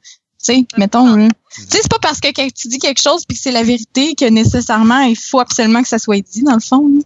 Tu 0.45 0.55
sais, 0.55 0.67
mettons, 0.77 1.17
là. 1.17 1.29
Tu 1.57 1.63
sais, 1.63 1.79
c'est 1.83 1.91
pas 1.91 1.99
parce 2.01 2.21
que 2.21 2.29
quand 2.29 2.47
tu 2.55 2.69
dis 2.69 2.79
quelque 2.79 3.01
chose 3.03 3.25
puis 3.27 3.37
que 3.37 3.43
c'est 3.43 3.51
la 3.51 3.65
vérité 3.65 4.15
que 4.15 4.27
nécessairement 4.27 5.01
il 5.01 5.17
faut 5.17 5.41
absolument 5.41 5.83
que 5.83 5.89
ça 5.89 5.99
soit 5.99 6.21
dit, 6.21 6.43
dans 6.43 6.55
le 6.55 6.61
fond. 6.61 6.87
là. 6.87 7.01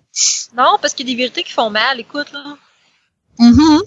Non, 0.63 0.77
parce 0.83 0.93
qu'il 0.93 1.09
y 1.09 1.13
a 1.13 1.15
des 1.15 1.19
vérités 1.19 1.43
qui 1.45 1.53
font 1.53 1.71
mal, 1.71 1.99
écoute, 1.99 2.31
là. 2.33 2.43
Mhm. 3.39 3.81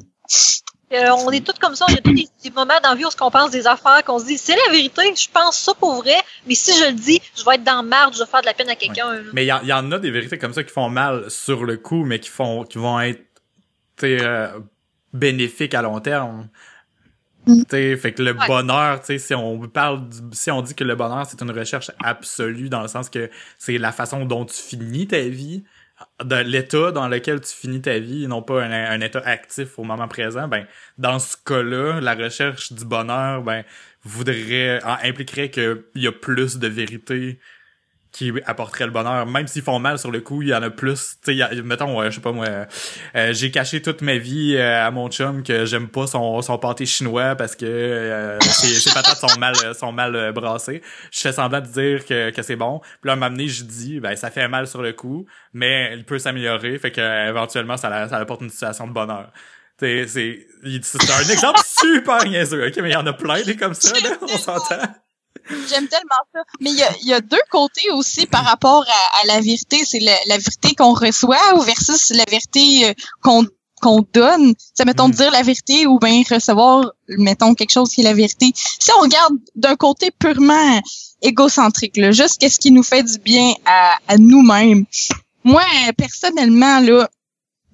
Euh, 0.93 1.09
on 1.25 1.31
est 1.31 1.41
tous 1.45 1.57
comme 1.59 1.75
ça. 1.75 1.85
Il 1.89 1.95
y 1.95 1.97
a 1.97 2.01
tous 2.01 2.13
des, 2.13 2.27
des 2.43 2.49
moments 2.51 2.79
dans 2.83 2.89
la 2.89 2.95
vie 2.95 3.05
où 3.05 3.09
on 3.21 3.31
pense 3.31 3.51
des 3.51 3.65
affaires, 3.67 4.03
qu'on 4.05 4.19
se 4.19 4.25
dit, 4.25 4.37
c'est 4.37 4.55
la 4.67 4.71
vérité, 4.71 5.01
je 5.15 5.27
pense 5.33 5.57
ça 5.57 5.73
pour 5.73 5.95
vrai, 5.95 6.15
mais 6.47 6.53
si 6.55 6.77
je 6.79 6.85
le 6.85 6.93
dis, 6.93 7.19
je 7.35 7.43
vais 7.43 7.55
être 7.55 7.63
dans 7.63 7.81
le 7.81 7.87
marde, 7.87 8.13
je 8.13 8.19
vais 8.19 8.25
faire 8.29 8.41
de 8.41 8.45
la 8.45 8.53
peine 8.53 8.69
à 8.69 8.75
quelqu'un. 8.75 9.21
Mais 9.33 9.45
il 9.45 9.47
y, 9.47 9.51
en- 9.53 9.63
y 9.63 9.73
en 9.73 9.91
a 9.91 9.97
des 9.99 10.11
vérités 10.11 10.37
comme 10.37 10.53
ça 10.53 10.63
qui 10.63 10.71
font 10.71 10.89
mal 10.89 11.29
sur 11.29 11.65
le 11.65 11.77
coup, 11.77 12.05
mais 12.05 12.19
qui 12.19 12.29
font, 12.29 12.63
qui 12.63 12.77
vont 12.77 12.99
être, 12.99 13.19
tu 13.97 14.01
sais, 14.01 14.17
euh, 14.21 14.59
bénéfiques 15.11 15.73
à 15.73 15.81
long 15.81 15.99
terme. 15.99 16.49
Mm. 17.47 17.63
Tu 17.63 17.65
sais, 17.71 17.97
fait 17.97 18.13
que 18.13 18.21
le 18.23 18.31
Ouais. 18.33 18.47
bonheur, 18.47 18.99
tu 19.01 19.07
sais, 19.07 19.17
si 19.19 19.33
on 19.35 19.59
parle, 19.67 20.07
du- 20.07 20.17
si 20.33 20.49
on 20.51 20.61
dit 20.61 20.75
que 20.75 20.83
le 20.83 20.95
bonheur 20.95 21.25
c'est 21.27 21.41
une 21.41 21.51
recherche 21.51 21.91
absolue 22.03 22.69
dans 22.69 22.81
le 22.81 22.87
sens 22.87 23.09
que 23.09 23.29
c'est 23.57 23.77
la 23.77 23.91
façon 23.91 24.25
dont 24.25 24.45
tu 24.45 24.55
finis 24.55 25.07
ta 25.07 25.19
vie, 25.21 25.63
de 26.23 26.35
l'état 26.35 26.91
dans 26.91 27.07
lequel 27.07 27.41
tu 27.41 27.53
finis 27.53 27.81
ta 27.81 27.99
vie, 27.99 28.27
non 28.27 28.41
pas 28.41 28.63
un, 28.63 28.99
état 29.01 29.21
actif 29.25 29.79
au 29.79 29.83
moment 29.83 30.07
présent, 30.07 30.47
ben 30.47 30.65
dans 30.97 31.19
ce 31.19 31.37
cas-là, 31.37 32.01
la 32.01 32.15
recherche 32.15 32.73
du 32.73 32.85
bonheur, 32.85 33.43
ben 33.43 33.63
voudrait 34.03 34.81
impliquerait 34.83 35.49
qu'il 35.49 35.83
y 35.95 36.07
a 36.07 36.11
plus 36.11 36.57
de 36.57 36.67
vérité 36.67 37.39
qui 38.15 38.31
apporterait 38.45 38.85
le 38.85 38.91
bonheur, 38.91 39.25
même 39.25 39.45
s'ils 39.45 39.61
font 39.61 39.77
mal 39.77 39.99
sur 39.99 40.09
le 40.09 40.21
coup, 40.21 40.41
il 40.41 40.47
y 40.47 40.55
en 40.55 40.63
a 40.63 40.69
plus. 40.69 41.17
Tu 41.21 41.37
sais, 41.37 41.61
mettons, 41.63 42.01
euh, 42.01 42.09
je 42.09 42.15
sais 42.15 42.21
pas 42.21 42.31
moi, 42.31 42.45
euh, 42.45 42.65
euh, 43.15 43.33
j'ai 43.33 43.51
caché 43.51 43.81
toute 43.81 44.01
ma 44.01 44.15
vie 44.15 44.55
euh, 44.55 44.87
à 44.87 44.89
mon 44.89 45.09
chum 45.09 45.43
que 45.43 45.65
j'aime 45.65 45.89
pas 45.89 46.07
son, 46.07 46.41
son 46.41 46.57
pâté 46.57 46.85
chinois 46.85 47.35
parce 47.35 47.57
que 47.57 48.37
ses, 48.41 48.67
ses 48.67 48.93
patates 48.93 49.17
sont 49.17 49.37
mal 49.37 49.55
sont 49.77 49.91
mal 49.91 50.31
brassées. 50.31 50.81
Je 51.11 51.19
fais 51.19 51.33
semblant 51.33 51.59
de 51.59 51.67
dire 51.67 52.05
que, 52.05 52.29
que 52.29 52.41
c'est 52.41 52.55
bon. 52.55 52.79
Puis 53.01 53.09
là, 53.09 53.17
donné, 53.17 53.49
je 53.49 53.65
dis, 53.65 53.99
ben 53.99 54.15
ça 54.15 54.31
fait 54.31 54.47
mal 54.47 54.65
sur 54.65 54.81
le 54.81 54.93
coup, 54.93 55.25
mais 55.51 55.93
il 55.97 56.05
peut 56.05 56.17
s'améliorer, 56.17 56.79
fait 56.79 56.91
que 56.91 57.27
éventuellement 57.29 57.75
ça, 57.75 58.07
ça 58.07 58.15
apporte 58.15 58.39
une 58.41 58.49
situation 58.49 58.87
de 58.87 58.93
bonheur. 58.93 59.29
C'est, 59.77 60.05
un 60.63 61.29
exemple 61.29 61.59
super 61.65 62.25
niaiseux, 62.25 62.67
ok? 62.67 62.77
Mais 62.77 62.91
il 62.91 62.93
y 62.93 62.95
en 62.95 63.05
a 63.07 63.11
plein 63.11 63.41
des 63.41 63.57
comme 63.57 63.73
ça, 63.73 63.91
on 64.21 64.27
s'entend. 64.37 64.77
J'aime 65.49 65.87
tellement 65.87 66.23
ça. 66.33 66.41
Mais 66.59 66.71
il 66.71 66.77
y 66.77 66.83
a, 66.83 66.91
y 67.03 67.13
a 67.13 67.21
deux 67.21 67.37
côtés 67.51 67.91
aussi 67.91 68.25
par 68.25 68.43
rapport 68.45 68.83
à, 68.87 69.21
à 69.21 69.25
la 69.27 69.41
vérité. 69.41 69.83
C'est 69.85 69.99
la, 69.99 70.15
la 70.27 70.37
vérité 70.37 70.73
qu'on 70.75 70.93
reçoit 70.93 71.55
ou 71.55 71.61
versus 71.61 72.09
la 72.11 72.23
vérité 72.29 72.89
euh, 72.89 72.93
qu'on 73.21 73.45
qu'on 73.81 74.05
donne. 74.13 74.53
C'est, 74.73 74.85
mettons, 74.85 75.09
Mm. 75.09 75.11
dire 75.11 75.31
la 75.31 75.43
vérité 75.43 75.85
ou 75.85 75.99
bien 75.99 76.23
recevoir, 76.31 76.91
mettons, 77.09 77.53
quelque 77.53 77.71
chose 77.71 77.89
qui 77.89 78.01
est 78.01 78.05
la 78.05 78.13
vérité. 78.13 78.51
Si 78.55 78.89
on 78.97 79.01
regarde 79.01 79.33
d'un 79.55 79.75
côté 79.75 80.11
purement 80.11 80.81
égocentrique, 81.21 81.97
là, 81.97 82.11
juste 82.11 82.39
qu'est-ce 82.39 82.59
qui 82.59 82.71
nous 82.71 82.83
fait 82.83 83.03
du 83.03 83.17
bien 83.19 83.53
à, 83.65 83.95
à 84.07 84.17
nous-mêmes. 84.17 84.85
Moi, 85.43 85.61
personnellement, 85.97 86.79
là, 86.79 87.09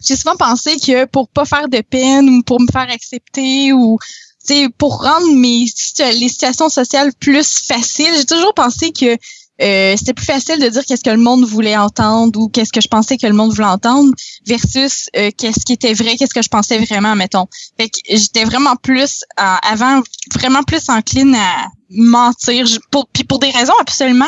j'ai 0.03 0.15
souvent 0.15 0.35
pensé 0.35 0.77
que 0.79 1.05
pour 1.05 1.29
pas 1.29 1.45
faire 1.45 1.69
de 1.69 1.81
peine 1.81 2.27
ou 2.29 2.41
pour 2.43 2.59
me 2.59 2.67
faire 2.71 2.89
accepter 2.89 3.71
ou 3.71 3.97
sais, 4.43 4.69
pour 4.77 5.03
rendre 5.03 5.33
mes 5.33 5.65
les 5.99 6.29
situations 6.29 6.69
sociales 6.69 7.11
plus 7.19 7.63
faciles, 7.65 8.13
j'ai 8.15 8.25
toujours 8.25 8.53
pensé 8.53 8.91
que 8.91 9.17
euh, 9.61 9.95
c'était 9.95 10.13
plus 10.13 10.25
facile 10.25 10.59
de 10.59 10.69
dire 10.69 10.83
qu'est-ce 10.85 11.03
que 11.03 11.11
le 11.11 11.17
monde 11.17 11.45
voulait 11.45 11.77
entendre 11.77 12.39
ou 12.39 12.49
qu'est-ce 12.49 12.71
que 12.71 12.81
je 12.81 12.87
pensais 12.87 13.17
que 13.17 13.27
le 13.27 13.33
monde 13.33 13.51
voulait 13.51 13.67
entendre 13.67 14.11
versus 14.45 15.07
euh, 15.15 15.29
qu'est-ce 15.37 15.65
qui 15.65 15.73
était 15.73 15.93
vrai, 15.93 16.17
qu'est-ce 16.17 16.33
que 16.33 16.41
je 16.41 16.49
pensais 16.49 16.79
vraiment, 16.79 17.15
mettons. 17.15 17.45
Fait 17.77 17.89
que 17.89 17.99
j'étais 18.09 18.43
vraiment 18.43 18.75
plus 18.75 19.23
avant 19.35 20.01
vraiment 20.33 20.63
plus 20.63 20.89
encline 20.89 21.35
à 21.35 21.67
mentir 21.89 22.65
pour 22.89 23.07
puis 23.07 23.23
pour 23.23 23.37
des 23.37 23.51
raisons 23.51 23.77
absolument 23.79 24.25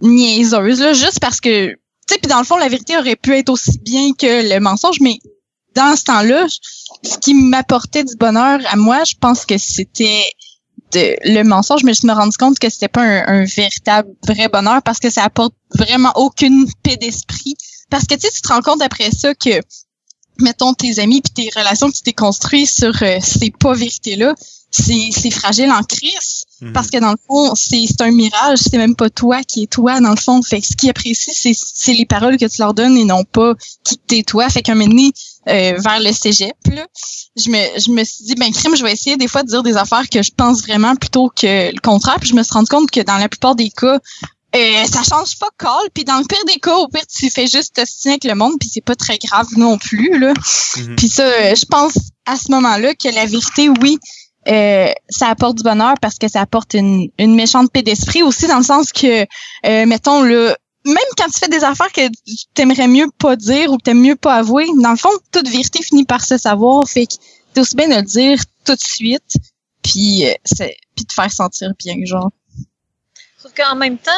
niaiseuses 0.00 0.80
là, 0.80 0.92
juste 0.92 1.20
parce 1.20 1.40
que 1.40 1.68
tu 1.70 1.76
sais 2.08 2.18
puis 2.18 2.28
dans 2.28 2.38
le 2.38 2.44
fond 2.44 2.56
la 2.56 2.68
vérité 2.68 2.96
aurait 2.96 3.16
pu 3.16 3.36
être 3.36 3.50
aussi 3.50 3.78
bien 3.78 4.12
que 4.12 4.54
le 4.54 4.60
mensonge 4.60 5.00
mais 5.00 5.18
dans 5.74 5.96
ce 5.96 6.04
temps-là, 6.04 6.46
ce 7.04 7.18
qui 7.18 7.34
m'apportait 7.34 8.04
du 8.04 8.16
bonheur 8.16 8.60
à 8.66 8.76
moi, 8.76 9.04
je 9.04 9.14
pense 9.20 9.44
que 9.44 9.58
c'était 9.58 10.24
de, 10.92 11.16
le 11.24 11.42
mensonge, 11.42 11.84
mais 11.84 11.94
je 11.94 12.06
me 12.06 12.12
rends 12.12 12.30
compte 12.38 12.58
que 12.58 12.70
c'était 12.70 12.88
pas 12.88 13.02
un, 13.02 13.44
véritable 13.44 14.08
vrai 14.26 14.48
bonheur 14.48 14.82
parce 14.82 14.98
que 14.98 15.10
ça 15.10 15.24
apporte 15.24 15.54
vraiment 15.74 16.12
aucune 16.16 16.66
paix 16.82 16.96
d'esprit. 16.96 17.54
Parce 17.90 18.06
que 18.06 18.14
tu 18.14 18.22
sais, 18.22 18.30
tu 18.30 18.40
te 18.40 18.48
rends 18.48 18.62
compte 18.62 18.82
après 18.82 19.10
ça 19.10 19.34
que 19.34 19.60
mettons 20.40 20.74
tes 20.74 20.98
amis 20.98 21.20
puis 21.20 21.32
tes 21.32 21.58
relations 21.58 21.90
que 21.90 21.96
tu 21.96 22.02
t'es 22.02 22.12
construit 22.12 22.66
sur 22.66 23.02
euh, 23.02 23.18
ces 23.20 23.50
pas 23.50 23.74
vérités-là, 23.74 24.34
c'est 24.36 24.53
c'est 24.76 25.30
fragile 25.30 25.70
en 25.70 25.82
crise 25.82 26.44
Mhm. 26.60 26.72
parce 26.72 26.88
que 26.88 26.98
dans 26.98 27.10
le 27.10 27.18
fond, 27.26 27.54
c'est 27.54 27.84
c'est 27.86 28.00
un 28.02 28.12
mirage, 28.12 28.58
c'est 28.58 28.78
même 28.78 28.94
pas 28.94 29.10
toi 29.10 29.42
qui 29.42 29.64
es 29.64 29.66
toi 29.66 30.00
dans 30.00 30.10
le 30.10 30.16
fond. 30.16 30.40
Fait 30.42 30.60
que 30.60 30.66
ce 30.66 30.76
qu'ils 30.76 30.88
apprécient, 30.90 31.32
c'est 31.36 31.52
c'est 31.54 31.92
les 31.92 32.06
paroles 32.06 32.36
que 32.38 32.46
tu 32.46 32.60
leur 32.60 32.74
donnes 32.74 32.96
et 32.96 33.04
non 33.04 33.24
pas 33.24 33.54
qui 33.84 33.98
t'es 33.98 34.22
toi. 34.22 34.48
Fait 34.48 34.62
qu'un 34.62 34.74
moment 34.74 34.88
donné, 34.88 35.10
euh, 35.48 35.74
vers 35.78 36.00
le 36.00 36.12
cégep, 36.12 36.54
là, 36.72 36.86
je 37.36 37.50
me 37.50 37.58
je 37.80 37.90
me 37.90 38.04
suis 38.04 38.24
dit 38.24 38.34
ben 38.36 38.52
crime, 38.52 38.76
je 38.76 38.84
vais 38.84 38.92
essayer 38.92 39.16
des 39.16 39.28
fois 39.28 39.42
de 39.42 39.48
dire 39.48 39.62
des 39.62 39.76
affaires 39.76 40.08
que 40.08 40.22
je 40.22 40.30
pense 40.36 40.62
vraiment 40.62 40.94
plutôt 40.96 41.28
que 41.28 41.72
le 41.72 41.80
contraire. 41.80 42.18
Puis 42.20 42.30
je 42.30 42.34
me 42.34 42.42
suis 42.42 42.52
rendu 42.52 42.68
compte 42.68 42.90
que 42.90 43.00
dans 43.00 43.18
la 43.18 43.28
plupart 43.28 43.56
des 43.56 43.70
cas, 43.70 43.98
euh, 44.56 44.84
ça 44.90 45.02
change 45.02 45.36
pas 45.38 45.48
call. 45.58 45.90
Puis 45.92 46.04
dans 46.04 46.18
le 46.18 46.24
pire 46.24 46.44
des 46.46 46.60
cas, 46.60 46.76
au 46.76 46.86
pire 46.88 47.02
tu 47.06 47.28
fais 47.30 47.48
juste 47.48 47.74
t'ostiner 47.74 48.14
avec 48.14 48.24
le 48.24 48.36
monde, 48.36 48.54
puis 48.60 48.70
c'est 48.72 48.84
pas 48.84 48.94
très 48.94 49.18
grave 49.18 49.48
non 49.56 49.76
plus 49.76 50.18
là. 50.20 50.32
Mhm. 50.76 50.96
Puis 50.96 51.08
ça, 51.08 51.24
euh, 51.24 51.54
je 51.56 51.64
pense 51.66 51.94
à 52.26 52.36
ce 52.36 52.50
moment-là 52.52 52.94
que 52.94 53.08
la 53.08 53.26
vérité, 53.26 53.68
oui, 53.68 53.98
euh, 54.48 54.92
ça 55.08 55.28
apporte 55.28 55.56
du 55.56 55.62
bonheur 55.62 55.94
parce 56.00 56.18
que 56.18 56.28
ça 56.28 56.40
apporte 56.40 56.74
une, 56.74 57.10
une 57.18 57.34
méchante 57.34 57.70
paix 57.72 57.82
d'esprit 57.82 58.22
aussi 58.22 58.46
dans 58.46 58.58
le 58.58 58.64
sens 58.64 58.92
que, 58.92 59.22
euh, 59.22 59.86
mettons, 59.86 60.22
le 60.22 60.54
même 60.84 60.96
quand 61.16 61.26
tu 61.26 61.38
fais 61.38 61.48
des 61.48 61.64
affaires 61.64 61.90
que 61.92 62.02
t'aimerais 62.52 62.88
mieux 62.88 63.08
pas 63.18 63.36
dire 63.36 63.72
ou 63.72 63.78
que 63.78 63.82
t'aimes 63.82 64.02
mieux 64.02 64.16
pas 64.16 64.34
avouer, 64.34 64.66
dans 64.82 64.90
le 64.90 64.96
fond, 64.96 65.08
toute 65.32 65.48
vérité 65.48 65.82
finit 65.82 66.04
par 66.04 66.24
se 66.24 66.36
savoir. 66.36 66.86
Fait 66.86 67.06
que 67.06 67.14
t'es 67.54 67.60
aussi 67.60 67.74
bien 67.74 67.88
de 67.88 67.94
le 67.94 68.02
dire 68.02 68.38
tout 68.64 68.74
de 68.74 68.80
suite, 68.80 69.36
puis 69.82 70.26
euh, 70.26 70.34
puis 70.94 71.06
te 71.06 71.12
faire 71.12 71.32
sentir 71.32 71.72
bien, 71.78 71.96
genre. 72.04 72.30
Sauf 73.38 73.52
qu'en 73.54 73.76
même 73.76 73.98
temps, 73.98 74.10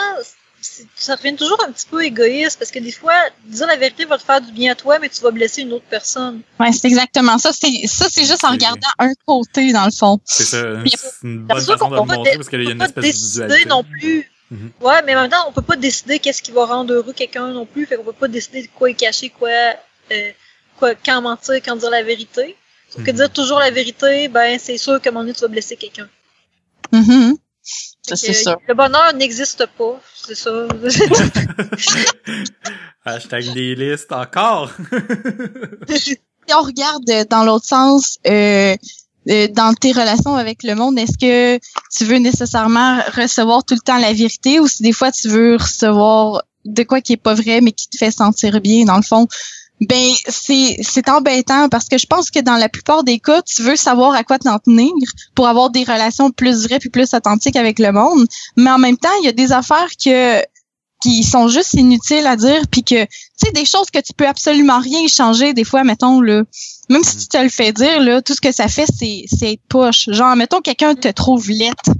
ça 0.97 1.15
revient 1.17 1.35
toujours 1.37 1.59
un 1.67 1.73
petit 1.73 1.87
peu 1.87 2.05
égoïste 2.05 2.59
parce 2.59 2.71
que 2.71 2.79
des 2.79 2.93
fois, 2.93 3.15
dire 3.45 3.67
la 3.67 3.77
vérité 3.77 4.05
va 4.05 4.19
te 4.19 4.23
faire 4.25 4.41
du 4.41 4.53
bien 4.53 4.73
à 4.73 4.75
toi, 4.75 4.99
mais 4.99 5.09
tu 5.09 5.21
vas 5.23 5.31
blesser 5.31 5.63
une 5.63 5.73
autre 5.73 5.85
personne. 5.89 6.41
Ouais, 6.61 6.73
c'est 6.73 6.87
exactement 6.89 7.39
ça. 7.39 7.53
C'est 7.53 7.87
ça, 7.87 8.07
c'est 8.11 8.25
juste 8.25 8.45
en 8.45 8.51
regardant 8.51 8.89
un 8.99 9.13
côté 9.27 9.73
dans 9.73 9.85
le 9.85 9.91
fond. 9.91 10.19
C'est 10.25 10.45
ça. 10.45 10.63
Puis- 10.83 10.93
C'est 10.97 11.27
une 11.27 11.39
bonne 11.47 11.61
façon 11.61 11.77
qu'on 11.79 11.89
de 11.91 11.95
le 11.95 12.01
peut 12.03 12.07
pas 12.09 12.17
montrer 12.17 12.37
parce 12.37 12.49
qu'il 12.49 12.63
y 12.63 12.67
a 12.67 12.69
on 12.69 12.73
une 12.73 12.79
peut 12.79 12.93
pas 12.93 13.07
espèce 13.07 13.35
de 13.37 13.69
non 13.69 13.83
plus. 13.85 14.31
Mhm. 14.51 14.71
Ouais, 14.81 15.03
mais 15.05 15.17
en 15.17 15.23
même 15.23 15.31
temps, 15.31 15.45
on 15.49 15.53
peut 15.53 15.63
pas 15.63 15.77
décider 15.77 16.19
qu'est-ce 16.21 16.41
qui 16.43 16.53
va 16.53 16.67
rendre 16.67 16.93
heureux 16.95 17.13
quelqu'un 17.13 17.49
non 17.49 17.67
plus. 17.67 17.85
Fait 17.87 17.97
qu'on 17.97 18.05
peut 18.05 18.13
pas 18.13 18.29
décider 18.29 18.63
de 18.63 18.69
quoi 18.69 18.91
y 18.91 18.95
cacher, 18.95 19.29
quoi, 19.31 19.51
euh, 20.13 20.31
quoi, 20.79 20.95
quand 20.95 21.21
mentir, 21.21 21.57
quand 21.65 21.75
dire 21.77 21.91
la 21.91 22.03
vérité. 22.05 22.57
Sauf 22.89 23.03
que 23.05 23.11
Mhm. 23.11 23.17
dire 23.17 23.33
toujours 23.33 23.59
la 23.59 23.71
vérité, 23.73 24.29
ben, 24.29 24.57
c'est 24.63 24.79
sûr 24.79 25.01
qu'à 25.01 25.11
un 25.11 25.13
moment 25.13 25.25
donné, 25.25 25.35
tu 25.35 25.41
vas 25.41 25.49
blesser 25.49 25.75
quelqu'un. 25.77 26.09
Ça, 26.93 27.01
Fait 27.03 27.35
c'est 28.14 28.33
sûr. 28.33 28.57
Le 28.69 28.75
bonheur 28.75 29.12
n'existe 29.14 29.66
pas. 29.79 30.01
C'est 30.14 30.35
ça. 30.35 30.51
Hashtag 33.05 33.55
des 33.55 33.75
listes 33.75 34.12
encore. 34.12 34.73
si 35.88 36.19
on 36.55 36.62
regarde 36.62 37.11
euh, 37.11 37.25
dans 37.29 37.45
l'autre 37.45 37.66
sens, 37.66 38.19
euh, 38.27 38.77
euh, 39.29 39.49
dans 39.49 39.75
tes 39.75 39.92
relations 39.92 40.35
avec 40.35 40.62
le 40.62 40.75
monde, 40.75 40.99
est-ce 40.99 41.19
que 41.19 41.59
tu 41.97 42.05
veux 42.05 42.19
nécessairement 42.19 43.01
recevoir 43.16 43.64
tout 43.64 43.75
le 43.75 43.81
temps 43.81 43.99
la 43.99 44.12
vérité 44.12 44.61
ou 44.61 44.69
si 44.69 44.83
des 44.83 44.92
fois 44.92 45.12
tu 45.12 45.29
veux 45.29 45.57
recevoir 45.57 46.42
de 46.64 46.83
quoi 46.83 47.01
qui 47.01 47.14
est 47.14 47.16
pas 47.16 47.35
vrai 47.35 47.61
mais 47.61 47.73
qui 47.73 47.88
te 47.88 47.97
fait 47.97 48.11
sentir 48.11 48.61
bien 48.61 48.85
dans 48.85 48.97
le 48.97 49.03
fond? 49.03 49.27
Ben 49.81 50.12
c'est 50.29 50.79
c'est 50.81 51.09
embêtant 51.11 51.69
parce 51.69 51.89
que 51.89 51.99
je 51.99 52.07
pense 52.07 52.31
que 52.31 52.41
dans 52.41 52.57
la 52.57 52.69
plupart 52.69 53.05
des 53.05 53.19
cas, 53.19 53.43
tu 53.43 53.62
veux 53.62 53.77
savoir 53.77 54.15
à 54.15 54.25
quoi 54.25 54.39
t'en 54.39 54.59
tenir 54.59 54.93
pour 55.35 55.49
avoir 55.49 55.69
des 55.71 55.85
relations 55.85 56.31
plus 56.31 56.65
vraies 56.65 56.79
puis 56.79 56.89
plus 56.89 57.12
authentiques 57.12 57.57
avec 57.57 57.79
le 57.79 57.93
monde, 57.93 58.27
mais 58.57 58.71
en 58.71 58.79
même 58.79 58.97
temps, 58.97 59.11
il 59.21 59.27
y 59.27 59.29
a 59.29 59.33
des 59.33 59.53
affaires 59.53 59.91
que 60.03 60.43
qui 61.03 61.25
sont 61.25 61.49
juste 61.49 61.75
inutiles 61.75 62.27
à 62.27 62.37
dire 62.37 62.62
puis 62.71 62.83
que 62.83 63.05
tu 63.05 63.09
sais 63.37 63.53
des 63.53 63.67
choses 63.67 63.91
que 63.91 63.99
tu 63.99 64.15
peux 64.15 64.27
absolument 64.27 64.81
rien 64.81 65.01
échanger 65.01 65.53
des 65.53 65.65
fois 65.65 65.85
mettons 65.85 66.23
là. 66.23 66.43
Même 66.89 67.05
si 67.05 67.19
tu 67.19 67.29
te 67.29 67.37
le 67.37 67.51
fais 67.51 67.73
dire 67.73 68.01
là 68.01 68.23
tout 68.23 68.35
ce 68.35 68.41
que 68.41 68.53
ça 68.53 68.69
fait 68.69 68.87
c'est 68.87 69.25
c'est 69.27 69.53
être 69.53 69.67
poche. 69.69 70.09
Genre 70.09 70.35
mettons 70.37 70.62
quelqu'un 70.62 70.95
te 70.95 71.09
trouve 71.09 71.51
laite. 71.51 71.91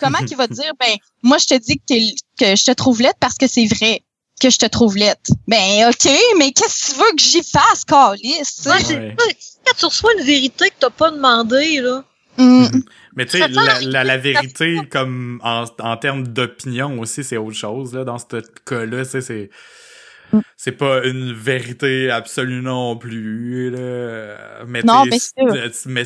Comment 0.00 0.18
qu'il 0.18 0.36
va 0.36 0.46
te 0.46 0.52
dire 0.52 0.72
ben 0.78 0.94
moi 1.24 1.38
je 1.38 1.46
te 1.46 1.54
dis 1.54 1.78
que, 1.78 1.94
que 2.38 2.56
je 2.56 2.64
te 2.64 2.70
trouve 2.70 3.02
laite 3.02 3.16
parce 3.18 3.34
que 3.34 3.48
c'est 3.48 3.66
vrai 3.66 4.02
que 4.38 4.50
je 4.50 4.58
te 4.58 4.66
trouve 4.66 4.96
laite 4.96 5.28
ben 5.46 5.88
ok 5.88 6.10
mais 6.38 6.52
qu'est-ce 6.52 6.92
que 6.92 6.92
tu 6.92 6.98
veux 6.98 7.16
que 7.16 7.22
j'y 7.22 7.42
fasse 7.42 7.84
Calice 7.84 8.66
Ouais. 8.66 9.16
Quand 9.64 9.74
tu 9.76 9.84
reçois 9.84 10.12
une 10.18 10.24
vérité 10.24 10.70
que 10.70 10.74
t'as 10.80 10.90
pas 10.90 11.10
demandé, 11.10 11.80
là. 11.80 12.04
Hum, 12.38 12.68
Mais 13.16 13.26
tu 13.26 13.38
sais, 13.38 13.48
la, 13.48 14.16
vérité, 14.16 14.78
comme 14.90 15.40
en, 15.42 15.64
en 15.80 15.96
termes 15.96 16.26
d'opinion 16.26 17.00
aussi, 17.00 17.24
c'est 17.24 17.36
autre 17.36 17.56
chose. 17.56 17.92
Là, 17.92 18.04
dans 18.04 18.16
ce 18.16 18.40
cas-là, 18.64 19.04
tu 19.04 19.10
sais, 19.10 19.20
c'est 19.20 19.50
Mm. 20.32 20.40
c'est 20.56 20.72
pas 20.72 21.04
une 21.06 21.32
vérité 21.32 22.10
absolue 22.10 22.62
non 22.62 22.96
plus. 22.96 23.70
Là. 23.70 24.64
Mais, 24.66 24.82
Non, 24.82 25.04
tu 25.04 25.10
mais 25.10 25.62
mais 25.86 26.02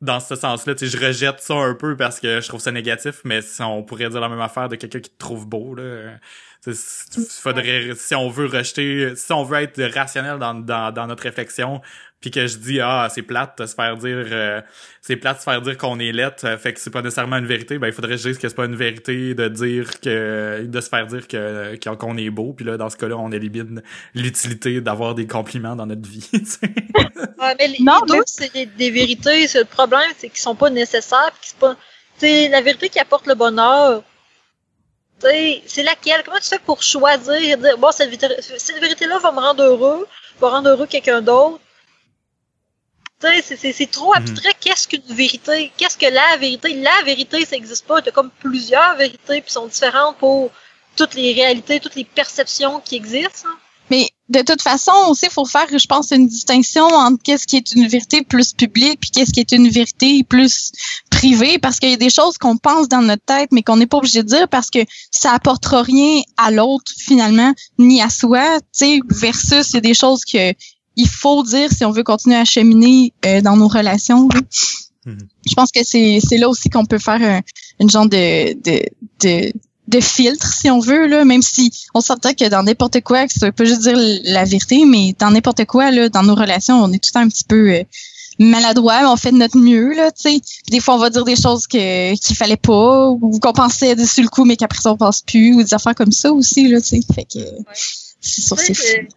dans 0.00 0.18
ce 0.18 0.34
sens-là, 0.34 0.74
tu 0.74 0.88
sais, 0.88 0.98
je 0.98 1.04
rejette 1.04 1.40
ça 1.40 1.54
un 1.54 1.74
peu 1.74 1.96
parce 1.96 2.18
que 2.18 2.40
je 2.40 2.48
trouve 2.48 2.60
ça 2.60 2.72
négatif, 2.72 3.20
mais 3.24 3.40
si 3.40 3.62
on 3.62 3.84
pourrait 3.84 4.08
dire 4.08 4.20
la 4.20 4.28
même 4.28 4.40
affaire 4.40 4.68
de 4.68 4.76
quelqu'un 4.76 5.00
qui 5.00 5.10
te 5.10 5.18
trouve 5.18 5.46
beau, 5.46 5.74
là. 5.74 6.14
Tu 6.64 6.74
sais, 6.74 7.40
faudrait, 7.40 7.90
si 7.96 8.14
on 8.14 8.28
veut 8.28 8.46
rejeter, 8.46 9.14
si 9.16 9.32
on 9.32 9.42
veut 9.42 9.58
être 9.62 9.82
rationnel 9.94 10.38
dans, 10.38 10.54
dans, 10.54 10.92
dans 10.92 11.06
notre 11.06 11.22
réflexion, 11.24 11.80
puis 12.20 12.30
que 12.30 12.46
je 12.46 12.56
dis 12.56 12.80
ah 12.80 13.08
c'est 13.12 13.22
plate 13.22 13.58
de 13.60 13.66
se 13.66 13.74
faire 13.74 13.96
dire 13.96 14.24
euh, 14.30 14.60
c'est 15.00 15.16
plate 15.16 15.38
de 15.38 15.40
se 15.40 15.44
faire 15.44 15.60
dire 15.60 15.76
qu'on 15.76 15.98
est 15.98 16.12
lettre 16.12 16.46
euh, 16.46 16.56
fait 16.56 16.72
que 16.72 16.78
c'est 16.78 16.90
pas 16.90 17.02
nécessairement 17.02 17.38
une 17.38 17.46
vérité 17.46 17.78
ben 17.78 17.88
il 17.88 17.92
faudrait 17.92 18.12
que 18.12 18.16
je 18.22 18.28
dise 18.28 18.38
que 18.38 18.48
c'est 18.48 18.54
pas 18.54 18.66
une 18.66 18.76
vérité 18.76 19.34
de 19.34 19.48
dire 19.48 19.98
que 19.98 20.64
de 20.64 20.80
se 20.80 20.88
faire 20.88 21.04
dire 21.08 21.26
que 21.26 21.74
qu'on 21.96 22.16
est 22.16 22.30
beau 22.30 22.52
puis 22.52 22.64
là 22.64 22.76
dans 22.76 22.90
ce 22.90 22.96
cas-là 22.96 23.16
on 23.16 23.32
élimine 23.32 23.82
l'utilité 24.14 24.80
d'avoir 24.80 25.16
des 25.16 25.26
compliments 25.26 25.74
dans 25.74 25.86
notre 25.86 26.08
vie 26.08 26.28
tu 26.32 26.44
sais. 26.46 26.60
Ouais, 27.40 27.56
mais 27.58 27.66
les, 27.66 27.78
Non, 27.80 27.94
les 28.06 28.12
mais- 28.12 28.18
deux, 28.18 28.22
c'est 28.26 28.52
des, 28.52 28.66
des 28.66 28.90
vérités. 28.92 29.48
C'est 29.48 29.58
le 29.58 29.64
problème, 29.64 30.08
c'est 30.16 30.28
qu'ils 30.28 30.38
sont 30.38 30.54
pas 30.54 30.70
nécessaires. 30.70 31.32
Puis 31.40 31.50
c'est 31.50 31.58
pas. 31.58 31.76
C'est 32.18 32.48
la 32.48 32.60
vérité 32.60 32.88
qui 32.88 33.00
apporte 33.00 33.26
le 33.26 33.34
bonheur. 33.34 34.04
Tu 35.22 35.28
sais, 35.28 35.62
c'est 35.66 35.82
laquelle? 35.84 36.22
Comment 36.24 36.38
tu 36.40 36.48
fais 36.48 36.58
pour 36.58 36.82
choisir? 36.82 37.56
Dire 37.58 37.78
bon 37.78 37.92
cette 37.92 38.10
vérité, 38.10 38.28
cette 38.58 38.80
vérité-là 38.80 39.18
va 39.18 39.30
me 39.30 39.38
rendre 39.40 39.62
heureux, 39.62 40.06
va 40.40 40.50
rendre 40.50 40.70
heureux 40.70 40.86
quelqu'un 40.86 41.22
d'autre. 41.22 41.60
Tu 43.20 43.28
sais, 43.28 43.42
c'est- 43.42 43.56
c'est 43.56 43.72
c'est 43.72 43.86
trop 43.90 44.10
Mhm. 44.14 44.18
abstrait. 44.22 44.54
Qu'est-ce 44.60 44.88
qu'une 44.88 45.02
vérité? 45.14 45.70
Qu'est-ce 45.76 45.96
que 45.96 46.06
la 46.06 46.36
vérité? 46.38 46.74
La 46.74 47.02
vérité, 47.04 47.44
ça 47.46 47.54
existe 47.56 47.86
pas. 47.86 48.02
T'as 48.02 48.10
comme 48.10 48.30
plusieurs 48.40 48.96
vérités 48.96 49.40
puis 49.42 49.52
sont 49.52 49.66
différentes 49.66 50.16
pour 50.18 50.50
toutes 50.96 51.14
les 51.14 51.32
réalités, 51.32 51.78
toutes 51.78 51.94
les 51.94 52.04
perceptions 52.04 52.80
qui 52.80 52.96
existent. 52.96 53.48
hein. 53.48 53.56
Mais 53.90 54.10
de 54.28 54.40
toute 54.42 54.62
façon, 54.62 54.92
aussi, 55.08 55.26
il 55.26 55.30
faut 55.32 55.44
faire, 55.44 55.66
je 55.70 55.86
pense, 55.86 56.10
une 56.12 56.26
distinction 56.26 56.84
entre 56.86 57.22
qu'est-ce 57.22 57.46
qui 57.46 57.56
est 57.58 57.72
une 57.74 57.86
vérité 57.86 58.22
plus 58.22 58.52
publique 58.54 58.98
puis 59.00 59.10
qu'est-ce 59.10 59.32
qui 59.32 59.40
est 59.40 59.52
une 59.52 59.68
vérité 59.68 60.24
plus 60.24 60.72
parce 61.60 61.78
qu'il 61.78 61.90
y 61.90 61.94
a 61.94 61.96
des 61.96 62.10
choses 62.10 62.38
qu'on 62.38 62.56
pense 62.56 62.88
dans 62.88 63.02
notre 63.02 63.24
tête, 63.24 63.50
mais 63.52 63.62
qu'on 63.62 63.76
n'est 63.76 63.86
pas 63.86 63.98
obligé 63.98 64.22
de 64.22 64.28
dire 64.28 64.48
parce 64.48 64.70
que 64.70 64.80
ça 65.10 65.32
apportera 65.32 65.82
rien 65.82 66.20
à 66.36 66.50
l'autre 66.50 66.92
finalement, 66.96 67.52
ni 67.78 68.02
à 68.02 68.10
soi, 68.10 68.58
tu 68.60 68.66
sais, 68.72 69.00
versus 69.08 69.70
il 69.70 69.74
y 69.74 69.76
a 69.78 69.80
des 69.80 69.94
choses 69.94 70.24
que 70.24 70.52
il 70.96 71.08
faut 71.08 71.42
dire 71.42 71.70
si 71.72 71.84
on 71.84 71.90
veut 71.90 72.02
continuer 72.02 72.36
à 72.36 72.44
cheminer 72.44 73.12
euh, 73.24 73.40
dans 73.40 73.56
nos 73.56 73.68
relations. 73.68 74.28
Mhm. 75.06 75.18
Je 75.46 75.54
pense 75.54 75.72
que 75.72 75.80
c'est 75.84 76.20
c'est 76.26 76.38
là 76.38 76.48
aussi 76.48 76.68
qu'on 76.68 76.84
peut 76.84 76.98
faire 76.98 77.22
un, 77.22 77.40
une 77.80 77.90
genre 77.90 78.08
de 78.08 78.52
de, 78.54 78.82
de 79.20 79.52
de 79.88 80.00
filtre 80.00 80.46
si 80.52 80.70
on 80.70 80.78
veut 80.78 81.06
là 81.08 81.24
même 81.24 81.42
si 81.42 81.72
on 81.92 82.00
s'entend 82.00 82.34
que 82.34 82.48
dans 82.48 82.62
n'importe 82.62 83.00
quoi 83.00 83.26
que 83.26 83.32
ça 83.32 83.50
pas 83.50 83.64
juste 83.64 83.80
dire 83.80 83.96
la 84.24 84.44
vérité 84.44 84.84
mais 84.84 85.14
dans 85.18 85.32
n'importe 85.32 85.64
quoi 85.64 85.90
là 85.90 86.08
dans 86.08 86.22
nos 86.22 86.36
relations 86.36 86.82
on 86.82 86.92
est 86.92 86.98
tout 86.98 87.10
le 87.10 87.12
temps 87.14 87.26
un 87.26 87.28
petit 87.28 87.44
peu 87.44 87.70
euh, 87.70 87.82
maladroit 88.38 89.00
mais 89.00 89.06
on 89.06 89.16
fait 89.16 89.32
de 89.32 89.36
notre 89.36 89.58
mieux 89.58 89.94
là 89.94 90.10
tu 90.10 90.22
sais. 90.22 90.40
Puis 90.40 90.70
des 90.70 90.80
fois 90.80 90.94
on 90.94 90.98
va 90.98 91.10
dire 91.10 91.24
des 91.24 91.36
choses 91.36 91.66
que 91.66 92.14
qu'il 92.14 92.36
fallait 92.36 92.56
pas 92.56 93.08
ou 93.08 93.38
qu'on 93.40 93.52
pensait 93.52 93.94
dessus 93.94 94.22
le 94.22 94.28
coup 94.28 94.44
mais 94.44 94.56
qu'après 94.56 94.80
ça 94.80 94.92
on 94.92 94.96
pense 94.96 95.22
plus 95.22 95.54
ou 95.54 95.62
des 95.62 95.74
affaires 95.74 95.94
comme 95.94 96.12
ça 96.12 96.32
aussi 96.32 96.68
là 96.68 96.80
tu 96.80 96.88
sais. 96.88 97.00
Fait 97.14 97.24
que 97.24 97.40
c'est 98.20 98.42
sûr 98.42 98.58
c'est 98.58 99.08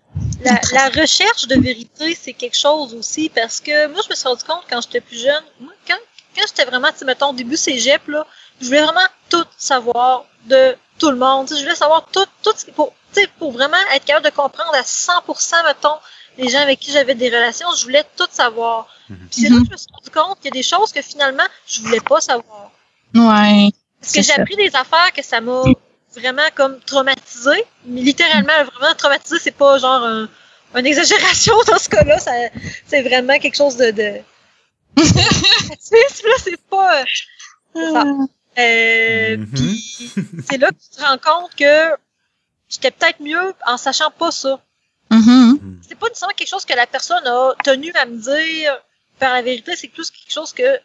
la, 0.44 0.60
la 0.74 0.90
recherche 1.02 1.48
de 1.48 1.60
vérité, 1.60 2.18
c'est 2.20 2.34
quelque 2.34 2.58
chose 2.58 2.94
aussi 2.94 3.30
parce 3.30 3.60
que 3.60 3.88
moi, 3.88 4.02
je 4.04 4.10
me 4.10 4.16
suis 4.16 4.28
rendu 4.28 4.44
compte 4.44 4.64
quand 4.70 4.82
j'étais 4.82 5.02
plus 5.02 5.22
jeune, 5.22 5.44
moi, 5.60 5.74
quand, 5.88 5.98
quand 6.36 6.44
j'étais 6.48 6.66
vraiment, 6.66 6.90
tu 6.90 7.00
sais, 7.00 7.06
mettons, 7.06 7.30
au 7.30 7.34
début 7.34 7.58
cégep, 7.58 8.08
là, 8.08 8.26
je 8.62 8.68
voulais 8.68 8.82
vraiment 8.82 9.08
tout 9.30 9.46
savoir 9.58 10.26
de 10.46 10.76
tout 11.00 11.12
le 11.12 11.18
monde. 11.18 11.48
Tu 11.48 11.54
sais, 11.54 11.60
je 11.60 11.66
voulais 11.66 11.76
savoir 11.76 12.08
tout, 12.12 12.26
tout 12.44 12.54
ce 12.56 12.66
qui, 12.66 12.72
pour, 12.72 12.94
pour 13.38 13.52
vraiment 13.52 13.78
être 13.94 14.06
capable 14.06 14.26
de 14.26 14.32
comprendre 14.32 14.74
à 14.74 14.82
100%, 14.82 15.66
mettons, 15.66 15.98
les 16.38 16.50
gens 16.50 16.60
avec 16.60 16.80
qui 16.80 16.92
j'avais 16.92 17.16
des 17.16 17.30
relations, 17.30 17.68
je 17.78 17.84
voulais 17.84 18.04
tout 18.18 18.28
savoir. 18.32 18.88
Mhm. 19.10 19.28
Puis 19.32 19.42
c'est 19.42 19.50
là 19.50 19.58
que 19.60 19.66
je 19.66 19.72
me 19.72 19.78
suis 19.78 19.88
rendu 19.94 20.10
compte 20.12 20.38
qu'il 20.40 20.46
y 20.46 20.58
a 20.58 20.60
des 20.60 20.64
choses 20.64 20.92
que 20.92 21.02
finalement, 21.02 21.44
je 21.68 21.82
voulais 21.82 22.00
pas 22.02 22.22
savoir. 22.22 22.72
ouais 23.14 23.72
Parce 24.02 24.14
que 24.14 24.22
j'ai 24.22 24.34
appris 24.34 24.56
des 24.56 24.76
affaires 24.76 25.12
que 25.16 25.24
ça 25.24 25.42
m'a 25.42 25.64
vraiment 26.16 26.48
comme 26.56 26.80
traumatisé. 26.82 27.64
Mais 27.86 28.02
littéralement, 28.02 28.54
vraiment 28.76 28.96
traumatisé, 28.96 29.38
c'est 29.42 29.52
pas 29.56 29.78
genre 29.78 30.04
un, 30.04 30.30
une 30.76 30.86
exagération 30.86 31.56
dans 31.68 31.78
ce 31.78 31.90
cas-là. 31.90 32.20
Ça, 32.20 32.32
c'est 32.88 33.02
vraiment 33.02 33.38
quelque 33.40 33.56
chose 33.56 33.78
de. 33.78 33.92
de... 33.92 34.14
tu 34.98 35.06
sais, 35.06 36.28
là, 36.28 36.36
c'est 36.44 36.62
pas. 36.70 37.02
euh, 37.02 37.04
c'est 37.76 37.92
ça. 37.92 38.04
Euh, 38.58 39.38
Mhm. 39.38 39.48
Puis 39.54 40.12
c'est 40.50 40.58
là 40.58 40.70
que 40.70 40.76
tu 40.76 40.98
te 40.98 41.02
rends 41.04 41.18
compte 41.18 41.54
que 41.56 41.92
j'étais 42.70 42.92
peut-être 42.92 43.20
mieux 43.20 43.54
en 43.68 43.76
sachant 43.78 44.12
pas 44.12 44.32
ça. 44.32 44.62
Mhm. 45.12 45.80
C'est 45.88 45.96
pas 45.96 46.08
nécessairement 46.08 46.34
quelque 46.36 46.50
chose 46.50 46.66
que 46.66 46.74
la 46.74 46.88
personne 46.88 47.26
a 47.26 47.54
tenu 47.64 47.92
à 47.94 48.06
me 48.06 48.18
dire 48.18 48.78
par 49.20 49.34
la 49.34 49.42
vérité, 49.42 49.76
c'est 49.76 49.88
plus 49.88 50.10
quelque 50.10 50.32
chose 50.32 50.52
que 50.52 50.80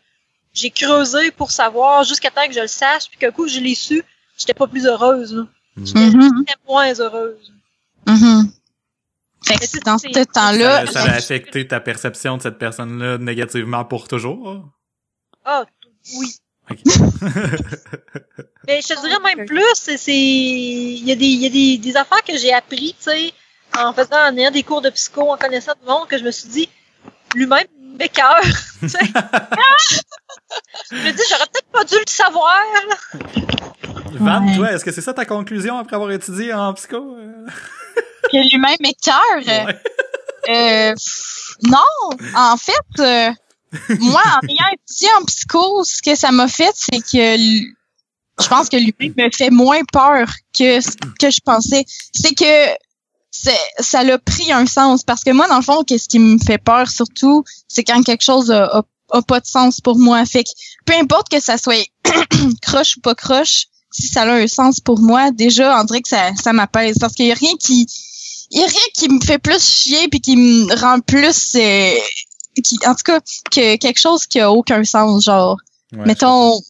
j'ai 0.53 0.71
creusé 0.71 1.31
pour 1.31 1.51
savoir 1.51 2.05
jusqu'à 2.05 2.31
temps 2.31 2.47
que 2.47 2.53
je 2.53 2.61
le 2.61 2.67
sache, 2.67 3.09
puis 3.09 3.19
qu'un 3.19 3.31
coup 3.31 3.49
je 3.49 3.59
l'ai 3.61 3.75
su, 3.75 4.03
j'étais 4.37 4.55
pas 4.55 4.67
plus 4.67 4.87
heureuse. 4.87 5.35
là. 5.35 5.47
Mhm. 5.77 5.87
J'étais 5.87 6.61
moins 6.69 6.93
heureuse. 6.95 7.53
Mhm. 8.07 8.53
Fait 9.43 9.55
que 9.55 9.85
dans 9.85 9.99
ce 9.99 10.25
temps-là, 10.25 10.87
ça, 10.87 10.93
ça 10.93 11.03
a 11.03 11.15
affecté 11.15 11.67
ta 11.67 11.81
perception 11.81 12.37
de 12.37 12.43
cette 12.43 12.59
personne-là 12.59 13.19
négativement 13.19 13.85
pour 13.85 14.07
toujours? 14.07 14.65
Ah, 15.45 15.65
oui. 16.19 16.35
Mais 18.67 18.81
je 18.81 18.95
te 18.95 19.01
dirais 19.01 19.19
même 19.35 19.47
plus, 19.47 19.65
c'est, 19.75 19.97
c'est, 19.97 20.15
il 20.15 21.05
y 21.05 21.11
a 21.11 21.17
des, 21.17 21.27
il 21.27 21.41
y 21.41 21.47
a 21.47 21.49
des, 21.49 21.79
des 21.79 21.97
affaires 21.97 22.23
que 22.23 22.37
j'ai 22.37 22.53
appris, 22.53 22.95
tu 22.99 23.11
sais, 23.11 23.33
en 23.79 23.93
faisant, 23.93 24.17
en 24.29 24.37
ayant 24.37 24.51
des 24.51 24.63
cours 24.63 24.81
de 24.83 24.91
psycho, 24.91 25.31
en 25.31 25.37
connaissant 25.37 25.73
du 25.81 25.87
monde, 25.89 26.09
que 26.09 26.19
je 26.19 26.25
me 26.25 26.31
suis 26.31 26.49
dit, 26.49 26.69
lui-même 27.35 27.67
m'écœure, 27.99 28.41
tu 28.81 28.89
sais. 28.89 28.99
je 30.91 30.97
me 30.97 31.13
dis, 31.13 31.23
j'aurais 31.31 31.47
peut-être 31.53 31.71
pas 31.73 31.85
dû 31.85 31.95
le 31.95 32.11
savoir, 32.11 32.61
là. 32.89 32.97
Van, 34.15 34.45
Ouais. 34.47 34.57
toi, 34.57 34.73
est-ce 34.73 34.85
que 34.85 34.93
c'est 34.93 35.01
ça 35.01 35.13
ta 35.15 35.25
conclusion 35.25 35.79
après 35.79 35.97
avoir 35.97 36.11
étudié 36.11 36.53
en 36.53 36.75
psycho? 36.75 37.17
que 38.31 38.37
lui-même 38.37 38.77
est 38.85 39.01
cœur. 39.03 39.67
Ouais. 39.67 39.77
Euh, 40.49 40.95
non, 41.65 42.19
en 42.37 42.57
fait, 42.57 43.01
euh, 43.01 43.31
moi, 44.01 44.23
en 44.43 44.47
ayant 44.49 44.67
étudié 44.73 45.09
en 45.21 45.25
psycho, 45.25 45.85
ce 45.85 46.03
que 46.03 46.15
ça 46.15 46.31
m'a 46.33 46.49
fait, 46.49 46.73
c'est 46.75 47.01
que 47.01 47.37
je 47.37 48.49
pense 48.49 48.69
que 48.69 48.77
lui 48.77 48.95
me 49.17 49.31
fait 49.31 49.51
moins 49.51 49.83
peur 49.93 50.27
que 50.59 50.81
ce 50.81 50.91
que 51.21 51.31
je 51.31 51.41
pensais. 51.45 51.85
C'est 52.13 52.35
que 52.35 52.75
ça 53.31 54.03
l'a 54.05 54.19
pris 54.19 54.53
un 54.53 54.67
sens. 54.67 55.03
Parce 55.05 55.23
que 55.25 55.31
moi, 55.31 55.49
dans 55.49 55.57
le 55.57 55.63
fond, 55.63 55.83
qu'est-ce 55.85 56.09
qui 56.09 56.19
me 56.19 56.39
fait 56.39 56.59
peur 56.59 56.89
surtout, 56.91 57.45
c'est 57.69 57.85
quand 57.85 58.03
quelque 58.03 58.23
chose 58.25 58.51
a, 58.51 58.65
a- 58.65 58.83
a 59.13 59.23
pas 59.23 59.41
de 59.41 59.47
sens 59.47 59.81
pour 59.81 59.99
moi. 59.99 60.25
Fait 60.27 60.45
que 60.45 60.51
peu 60.87 60.95
importe 60.95 61.29
que 61.29 61.41
ça 61.41 61.57
soit 61.59 61.85
croche 62.63 62.97
ou 62.97 63.01
pas 63.01 63.15
croche, 63.15 63.67
si 63.93 64.07
ça 64.09 64.23
a 64.23 64.33
un 64.35 64.47
sens 64.47 64.81
pour 64.81 65.01
moi, 65.01 65.31
déjà, 65.33 65.81
on 65.81 65.85
dirait 65.85 66.01
que 66.01 66.09
ça, 66.09 66.31
ça 66.41 66.53
m'apaise. 66.53 66.97
Parce 67.01 67.15
qu'il 67.15 67.27
y 67.27 67.33
a 67.33 67.35
rien 67.35 67.55
qui, 67.59 67.87
il 68.53 68.61
y 68.61 68.63
a 68.65 68.67
rien 68.67 68.81
qui 68.95 69.09
me 69.09 69.21
fait 69.21 69.39
plus 69.39 69.63
chier 69.63 70.09
puis 70.09 70.21
qui 70.21 70.37
me 70.37 70.75
rend 70.81 71.01
plus 71.01 71.55
euh, 71.57 71.95
qui, 72.65 72.79
en 72.87 72.95
tout 72.95 73.05
cas 73.05 73.21
que 73.51 73.77
quelque 73.77 73.99
chose 74.01 74.27
qui 74.27 74.41
a 74.41 74.51
aucun 74.51 74.83
sens 74.85 75.25
genre 75.25 75.57
Ouais, 75.93 76.05
mettons 76.07 76.61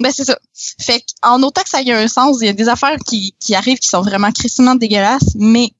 ben 0.00 0.10
c'est 0.12 0.24
ça 0.24 0.36
fait 0.80 1.04
en 1.22 1.40
autant 1.44 1.62
que 1.62 1.68
ça 1.68 1.80
ait 1.80 1.92
un 1.92 2.08
sens 2.08 2.38
il 2.40 2.46
y 2.46 2.48
a 2.48 2.52
des 2.52 2.68
affaires 2.68 2.96
qui, 3.06 3.34
qui 3.40 3.54
arrivent 3.54 3.78
qui 3.78 3.88
sont 3.88 4.02
vraiment 4.02 4.32
crissement 4.32 4.74
dégueulasses 4.74 5.34
mais 5.36 5.70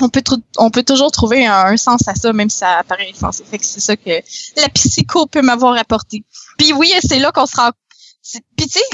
on 0.00 0.08
peut 0.08 0.22
on 0.58 0.70
peut 0.70 0.82
toujours 0.82 1.10
trouver 1.10 1.46
un, 1.46 1.76
sens 1.76 2.06
à 2.06 2.14
ça 2.14 2.32
même 2.32 2.50
si 2.50 2.58
ça 2.58 2.82
paraît 2.86 3.10
insensé 3.12 3.44
fait 3.50 3.58
que 3.58 3.64
c'est 3.64 3.80
ça 3.80 3.96
que 3.96 4.10
la 4.56 4.68
psycho 4.68 5.26
peut 5.26 5.42
m'avoir 5.42 5.76
apporté 5.76 6.24
puis 6.58 6.72
oui 6.72 6.92
c'est 7.06 7.18
là 7.18 7.32
qu'on 7.32 7.46
se 7.46 7.56
rend 7.56 7.70
puis 8.56 8.66
tu 8.66 8.78
sais 8.78 8.84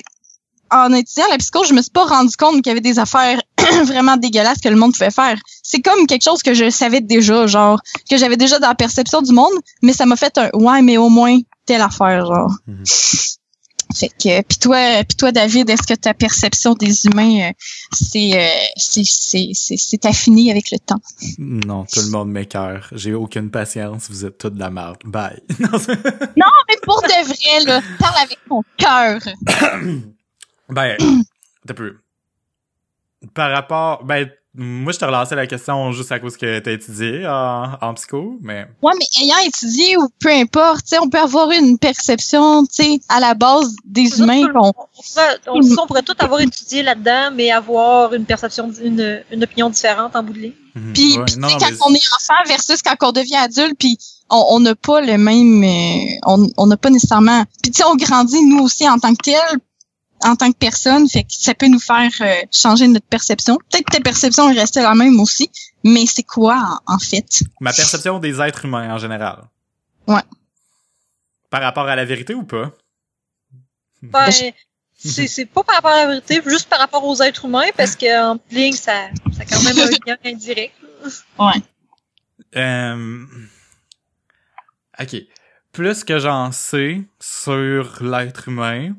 en 0.72 0.92
étudiant 0.94 1.26
la 1.30 1.38
psycho, 1.38 1.64
je 1.64 1.74
me 1.74 1.82
suis 1.82 1.90
pas 1.90 2.04
rendu 2.04 2.34
compte 2.36 2.56
qu'il 2.56 2.68
y 2.68 2.70
avait 2.70 2.80
des 2.80 2.98
affaires 2.98 3.40
vraiment 3.84 4.16
dégueulasses 4.16 4.60
que 4.60 4.68
le 4.68 4.76
monde 4.76 4.92
pouvait 4.92 5.10
faire. 5.10 5.38
C'est 5.62 5.80
comme 5.80 6.06
quelque 6.06 6.24
chose 6.24 6.42
que 6.42 6.54
je 6.54 6.70
savais 6.70 7.00
déjà, 7.00 7.46
genre, 7.46 7.78
que 8.10 8.16
j'avais 8.16 8.38
déjà 8.38 8.58
dans 8.58 8.68
la 8.68 8.74
perception 8.74 9.20
du 9.20 9.32
monde, 9.32 9.52
mais 9.82 9.92
ça 9.92 10.06
m'a 10.06 10.16
fait 10.16 10.36
un 10.38 10.48
ouais, 10.54 10.80
mais 10.82 10.96
au 10.96 11.10
moins 11.10 11.38
telle 11.66 11.82
affaire, 11.82 12.24
genre. 12.24 12.50
Mhm. 12.66 12.84
Fait 13.94 14.08
que 14.08 14.42
puis 14.42 14.58
toi, 14.58 15.04
puis 15.04 15.16
toi 15.16 15.32
David, 15.32 15.70
est-ce 15.70 15.82
que 15.82 15.94
ta 15.94 16.14
perception 16.14 16.74
des 16.74 17.06
humains 17.06 17.50
euh, 17.50 17.52
c'est 17.92 18.32
euh, 18.34 18.46
c'est 18.76 19.04
c'est 19.04 19.50
c'est 19.54 19.76
c'est 19.76 20.06
affiné 20.06 20.50
avec 20.50 20.70
le 20.70 20.78
temps? 20.78 21.00
Non, 21.38 21.84
tout 21.84 22.00
le 22.00 22.10
monde 22.10 22.30
m'écœure. 22.30 22.88
J'ai 22.92 23.14
aucune 23.14 23.50
patience. 23.50 24.08
Vous 24.10 24.24
êtes 24.24 24.38
toute 24.38 24.54
de 24.54 24.60
la 24.60 24.70
merde. 24.70 24.98
Bye. 25.04 25.40
Non, 26.36 26.46
Mais 26.68 26.76
pour 26.82 27.02
de 27.02 27.24
vrai 27.26 27.64
là, 27.64 27.80
parle 27.98 28.22
avec 28.22 28.38
ton 28.48 28.62
cœur. 28.76 29.20
ben, 30.68 30.96
t'as 31.66 31.74
peu. 31.74 31.98
Par 33.34 33.50
rapport, 33.50 34.04
ben, 34.04 34.28
moi, 34.54 34.92
je 34.92 34.98
te 34.98 35.04
relançais 35.04 35.34
la 35.34 35.46
question 35.46 35.92
juste 35.92 36.12
à 36.12 36.18
cause 36.20 36.36
que 36.36 36.58
t'as 36.58 36.72
étudié 36.72 37.26
en, 37.26 37.72
en 37.80 37.94
psycho, 37.94 38.38
mais 38.42 38.66
Ouais, 38.82 38.92
mais 38.98 39.06
ayant 39.22 39.38
étudié 39.46 39.96
ou 39.96 40.08
peu 40.20 40.28
importe, 40.30 40.82
tu 40.82 40.88
sais, 40.88 40.98
on 40.98 41.08
peut 41.08 41.18
avoir 41.20 41.50
une 41.52 41.78
perception, 41.78 42.64
tu 42.66 42.82
sais, 42.82 43.00
à 43.08 43.18
la 43.20 43.34
base 43.34 43.74
des 43.84 44.20
humains 44.20 44.52
qu'on 44.52 44.68
On 44.68 44.72
pourrait, 44.72 45.38
on, 45.46 45.62
ça, 45.62 45.82
on 45.82 45.86
pourrait 45.86 46.02
tout 46.02 46.14
avoir 46.18 46.40
étudié 46.40 46.82
là-dedans, 46.82 47.30
mais 47.34 47.50
avoir 47.50 48.12
une 48.12 48.24
perception, 48.26 48.70
une, 48.82 49.22
une 49.30 49.42
opinion 49.44 49.70
différente 49.70 50.14
en 50.16 50.22
bout 50.22 50.32
de 50.34 50.38
ligne. 50.40 50.52
Mhm. 50.74 50.92
Puis, 50.92 51.16
Ouais, 51.18 51.24
puis, 51.26 51.36
non, 51.38 51.48
tu 51.48 51.54
sais, 51.54 51.58
non, 51.58 51.66
quand 51.66 51.70
mais- 51.70 51.78
on 51.86 51.94
est 51.94 52.14
enfant 52.14 52.48
versus 52.48 52.82
quand 52.82 52.96
on 53.08 53.12
devient 53.12 53.36
adulte, 53.36 53.76
puis 53.78 53.96
on 54.30 54.44
on 54.50 54.60
n'a 54.60 54.74
pas 54.74 55.00
le 55.00 55.16
même, 55.18 55.62
euh, 55.64 56.18
on 56.26 56.46
on 56.56 56.66
n'a 56.66 56.76
pas 56.76 56.90
nécessairement. 56.90 57.44
Puis 57.62 57.70
tu 57.72 57.78
sais, 57.82 57.88
on 57.88 57.96
grandit 57.96 58.42
nous 58.44 58.62
aussi 58.64 58.88
en 58.88 58.98
tant 58.98 59.12
que 59.14 59.22
tel, 59.22 59.58
en 60.24 60.36
tant 60.36 60.50
que 60.52 60.56
personne, 60.56 61.08
fait 61.08 61.22
que 61.22 61.30
ça 61.30 61.54
peut 61.54 61.68
nous 61.68 61.80
faire 61.80 62.10
euh, 62.20 62.34
changer 62.52 62.88
notre 62.88 63.06
perception. 63.06 63.56
Peut-être 63.70 63.86
que 63.86 63.96
ta 63.96 64.00
perception 64.00 64.50
est 64.50 64.58
restée 64.58 64.82
la 64.82 64.94
même 64.94 65.18
aussi, 65.20 65.50
mais 65.84 66.06
c'est 66.06 66.22
quoi 66.22 66.80
en, 66.86 66.94
en 66.94 66.98
fait? 66.98 67.42
Ma 67.60 67.72
perception 67.72 68.18
des 68.18 68.40
êtres 68.40 68.64
humains 68.64 68.94
en 68.94 68.98
général. 68.98 69.44
Ouais. 70.06 70.22
Par 71.50 71.62
rapport 71.62 71.86
à 71.88 71.96
la 71.96 72.04
vérité 72.04 72.34
ou 72.34 72.44
pas? 72.44 72.72
Ben, 74.02 74.30
c'est, 74.96 75.26
c'est 75.26 75.46
pas 75.46 75.62
par 75.64 75.76
rapport 75.76 75.90
à 75.90 76.04
la 76.04 76.06
vérité, 76.06 76.40
juste 76.46 76.68
par 76.68 76.78
rapport 76.78 77.04
aux 77.04 77.20
êtres 77.22 77.44
humains, 77.44 77.70
parce 77.76 77.96
qu'en 77.96 78.38
ligne, 78.50 78.72
ça, 78.74 79.08
ça 79.36 79.42
a 79.42 79.44
quand 79.44 79.62
même 79.62 79.78
un 79.78 79.90
lien 80.06 80.16
indirect. 80.24 80.74
là. 81.38 81.52
Euh... 82.56 83.26
Ok. 85.00 85.16
Plus 85.72 86.04
que 86.04 86.18
j'en 86.18 86.52
sais 86.52 87.02
sur 87.18 88.02
l'être 88.02 88.48
humain, 88.48 88.94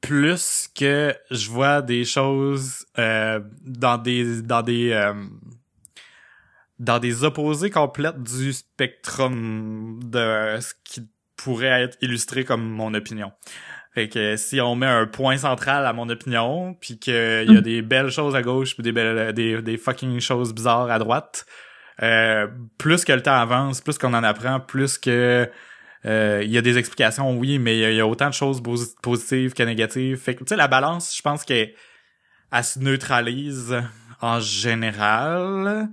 plus 0.00 0.68
que 0.74 1.14
je 1.30 1.50
vois 1.50 1.82
des 1.82 2.04
choses 2.04 2.86
euh, 2.98 3.40
dans 3.62 3.98
des 3.98 4.42
dans 4.42 4.62
des 4.62 4.92
euh, 4.92 5.14
dans 6.78 6.98
des 6.98 7.24
opposés 7.24 7.70
complètes 7.70 8.22
du 8.22 8.52
spectrum 8.52 10.00
de 10.02 10.58
ce 10.60 10.72
qui 10.84 11.08
pourrait 11.36 11.82
être 11.82 11.98
illustré 12.00 12.44
comme 12.44 12.62
mon 12.62 12.94
opinion. 12.94 13.32
Fait 13.92 14.08
que 14.08 14.36
si 14.36 14.60
on 14.60 14.76
met 14.76 14.86
un 14.86 15.06
point 15.06 15.36
central 15.36 15.84
à 15.84 15.92
mon 15.92 16.08
opinion, 16.08 16.74
puis 16.74 16.98
qu'il 16.98 17.12
y 17.48 17.56
a 17.56 17.60
des 17.60 17.82
belles 17.82 18.10
choses 18.10 18.36
à 18.36 18.42
gauche 18.42 18.74
puis 18.74 18.84
des 18.84 18.92
belles 18.92 19.32
des, 19.32 19.60
des 19.62 19.76
fucking 19.76 20.20
choses 20.20 20.54
bizarres 20.54 20.90
à 20.90 20.98
droite, 20.98 21.44
euh, 22.02 22.46
plus 22.78 23.04
que 23.04 23.12
le 23.12 23.22
temps 23.22 23.34
avance, 23.34 23.80
plus 23.80 23.98
qu'on 23.98 24.14
en 24.14 24.22
apprend, 24.22 24.60
plus 24.60 24.96
que 24.96 25.50
euh, 26.06 26.40
il 26.44 26.50
y 26.50 26.58
a 26.58 26.62
des 26.62 26.78
explications, 26.78 27.36
oui, 27.38 27.58
mais 27.58 27.76
il 27.76 27.80
y 27.80 27.84
a- 27.84 27.90
il 27.90 27.96
y, 27.96 28.00
a 28.00 28.06
autant 28.06 28.28
de 28.28 28.34
choses 28.34 28.60
posi- 28.62 28.94
positives 29.02 29.52
que 29.52 29.62
négatives. 29.62 30.16
Fait 30.18 30.34
que 30.34 30.40
tu 30.40 30.48
sais 30.48 30.56
la 30.56 30.68
balance, 30.68 31.14
je 31.16 31.22
pense 31.22 31.44
qu'elle 31.44 31.74
elle 32.52 32.64
se 32.64 32.78
neutralise 32.78 33.76
en 34.20 34.40
général. 34.40 35.88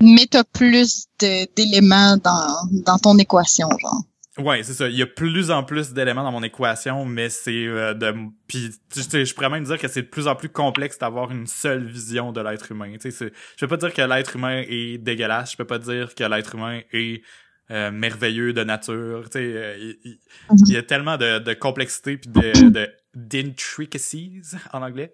mais 0.00 0.26
t'as 0.30 0.44
plus 0.44 1.06
d'éléments 1.18 2.16
dans, 2.16 2.56
dans 2.84 2.98
ton 2.98 3.18
équation, 3.18 3.68
genre. 3.82 4.02
Ouais, 4.38 4.62
c'est 4.62 4.72
ça. 4.74 4.88
Il 4.88 4.96
y 4.96 5.02
a 5.02 5.06
plus 5.06 5.50
en 5.50 5.64
plus 5.64 5.92
d'éléments 5.92 6.22
dans 6.22 6.32
mon 6.32 6.42
équation, 6.42 7.04
mais 7.04 7.28
c'est 7.28 7.66
euh, 7.66 7.92
de 7.92 8.14
puis 8.46 8.70
tu 8.92 9.02
sais, 9.02 9.24
je 9.24 9.34
pourrais 9.34 9.50
même 9.50 9.64
dire 9.64 9.78
que 9.78 9.88
c'est 9.88 10.02
de 10.02 10.06
plus 10.06 10.28
en 10.28 10.36
plus 10.36 10.48
complexe 10.48 10.98
d'avoir 10.98 11.30
une 11.32 11.46
seule 11.46 11.84
vision 11.84 12.32
de 12.32 12.40
l'être 12.40 12.70
humain. 12.70 12.94
Tu 13.00 13.10
sais, 13.10 13.32
je 13.56 13.66
peux 13.66 13.76
pas 13.76 13.76
dire 13.88 13.92
que 13.92 14.00
l'être 14.02 14.36
humain 14.36 14.62
est 14.66 14.96
dégueulasse. 14.98 15.52
Je 15.52 15.56
peux 15.56 15.66
pas 15.66 15.78
dire 15.78 16.14
que 16.14 16.24
l'être 16.24 16.54
humain 16.54 16.80
est 16.92 17.22
euh, 17.70 17.90
merveilleux 17.90 18.52
de 18.52 18.64
nature. 18.64 19.24
Tu 19.30 19.38
sais, 19.38 19.52
euh, 19.56 19.76
il, 19.78 19.96
il- 20.04 20.18
il 20.66 20.74
y 20.74 20.76
a 20.76 20.82
tellement 20.82 21.16
de, 21.16 21.38
de 21.38 21.54
complexité 21.54 22.16
puis 22.16 22.30
de, 22.30 22.70
de 22.70 22.88
d'intricacies 23.14 24.40
en 24.72 24.82
anglais 24.82 25.12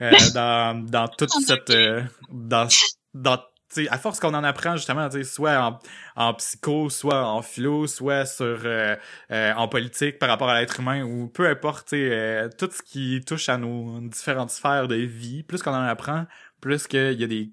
euh, 0.00 0.10
dans 0.34 0.84
dans 0.84 1.08
toute 1.08 1.30
cette 1.30 1.70
euh, 1.70 2.02
dans 2.30 2.68
dans 3.14 3.38
tu 3.70 3.82
sais, 3.84 3.88
à 3.90 3.98
force 3.98 4.18
qu'on 4.18 4.32
en 4.32 4.44
apprend 4.44 4.76
justement, 4.76 5.10
tu 5.10 5.18
sais, 5.18 5.24
soit 5.24 5.58
en, 5.62 5.78
en 6.16 6.32
psycho, 6.34 6.88
soit 6.88 7.26
en 7.26 7.42
philo, 7.42 7.86
soit 7.86 8.24
sur 8.24 8.60
euh, 8.64 8.96
euh, 9.30 9.52
en 9.54 9.68
politique 9.68 10.18
par 10.18 10.30
rapport 10.30 10.48
à 10.48 10.58
l'être 10.58 10.80
humain 10.80 11.02
ou 11.02 11.28
peu 11.28 11.46
importe, 11.46 11.88
tu 11.88 11.96
sais, 11.96 12.08
euh, 12.10 12.48
tout 12.56 12.70
ce 12.72 12.82
qui 12.82 13.20
touche 13.26 13.50
à 13.50 13.58
nos 13.58 14.00
différentes 14.00 14.48
sphères 14.50 14.88
de 14.88 14.94
vie, 14.94 15.42
plus 15.42 15.62
qu'on 15.62 15.72
en 15.74 15.82
apprend, 15.82 16.24
plus 16.62 16.86
qu'il 16.86 17.20
y 17.20 17.24
a 17.24 17.26
des 17.26 17.52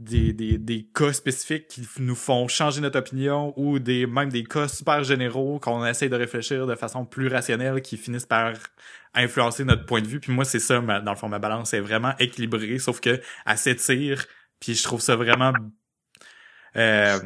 des, 0.00 0.32
des, 0.32 0.58
des 0.58 0.88
cas 0.92 1.12
spécifiques 1.12 1.68
qui 1.68 1.86
nous 1.98 2.16
font 2.16 2.48
changer 2.48 2.80
notre 2.80 2.98
opinion 2.98 3.54
ou 3.56 3.78
des 3.78 4.06
même 4.06 4.28
des 4.28 4.44
cas 4.44 4.66
super 4.68 5.04
généraux 5.04 5.58
qu'on 5.60 5.84
essaie 5.86 6.08
de 6.08 6.16
réfléchir 6.16 6.66
de 6.66 6.74
façon 6.74 7.04
plus 7.04 7.28
rationnelle 7.28 7.80
qui 7.80 7.96
finissent 7.96 8.26
par 8.26 8.54
influencer 9.14 9.64
notre 9.64 9.86
point 9.86 10.02
de 10.02 10.08
vue. 10.08 10.20
Puis 10.20 10.32
moi, 10.32 10.44
c'est 10.44 10.58
ça, 10.58 10.80
ma- 10.80 11.00
dans 11.00 11.12
le 11.12 11.16
fond, 11.16 11.28
ma 11.28 11.38
balance 11.38 11.72
est 11.74 11.80
vraiment 11.80 12.14
équilibrée, 12.18 12.78
sauf 12.78 13.00
que 13.00 13.20
elle 13.46 13.58
s'étire, 13.58 14.26
puis 14.58 14.74
je 14.74 14.82
trouve 14.82 15.00
ça 15.00 15.14
vraiment 15.14 15.52
euh, 16.76 17.20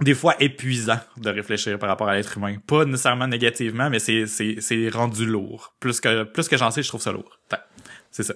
des 0.00 0.14
fois 0.14 0.34
épuisant 0.40 0.98
de 1.16 1.30
réfléchir 1.30 1.78
par 1.78 1.88
rapport 1.88 2.08
à 2.08 2.16
l'être 2.16 2.36
humain. 2.36 2.56
Pas 2.66 2.84
nécessairement 2.84 3.28
négativement, 3.28 3.88
mais 3.90 3.98
c'est, 4.00 4.88
rendu 4.92 5.24
lourd. 5.26 5.76
Plus 5.80 6.00
que, 6.00 6.24
plus 6.24 6.48
que 6.48 6.56
j'en 6.56 6.70
sais, 6.70 6.82
je 6.82 6.88
trouve 6.88 7.00
ça 7.00 7.12
lourd. 7.12 7.38
C'est 8.10 8.24
ça. 8.24 8.34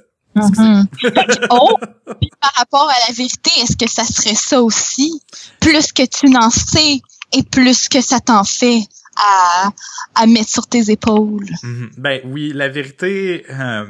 Oh, 1.50 1.76
puis 2.20 2.30
par 2.40 2.52
rapport 2.56 2.88
à 2.88 3.08
la 3.08 3.14
vérité, 3.14 3.50
est-ce 3.60 3.76
que 3.76 3.90
ça 3.90 4.04
serait 4.04 4.34
ça 4.34 4.62
aussi? 4.62 5.20
Plus 5.60 5.92
que 5.92 6.04
tu 6.06 6.28
n'en 6.30 6.50
sais 6.50 7.00
et 7.36 7.42
plus 7.42 7.88
que 7.88 8.00
ça 8.00 8.20
t'en 8.20 8.44
fait 8.44 8.80
à, 9.16 9.68
à 10.14 10.26
mettre 10.26 10.48
sur 10.50 10.66
tes 10.66 10.90
épaules. 10.90 11.46
Mhm. 11.62 11.90
Ben 11.98 12.20
oui, 12.24 12.52
la 12.54 12.68
vérité, 12.68 13.44
euh, 13.50 13.86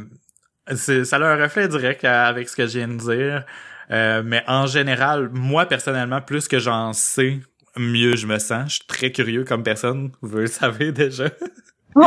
c'est, 0.74 1.04
ça 1.04 1.16
a 1.16 1.24
un 1.24 1.42
reflet 1.42 1.68
direct 1.68 2.04
à- 2.04 2.26
avec 2.26 2.48
ce 2.48 2.56
que 2.56 2.66
je 2.66 2.78
viens 2.78 2.88
de 2.88 2.96
dire. 2.96 3.44
Euh, 3.90 4.22
mais 4.24 4.42
en 4.46 4.66
général, 4.66 5.28
moi 5.32 5.66
personnellement, 5.66 6.20
plus 6.22 6.48
que 6.48 6.58
j'en 6.58 6.92
sais, 6.92 7.40
mieux 7.76 8.16
je 8.16 8.26
me 8.26 8.38
sens. 8.38 8.68
Je 8.68 8.74
suis 8.76 8.86
très 8.86 9.12
curieux 9.12 9.44
comme 9.44 9.62
personne, 9.62 10.12
vous 10.22 10.38
le 10.38 10.46
savez 10.48 10.92
déjà. 10.92 11.24
Ouais, 11.96 12.06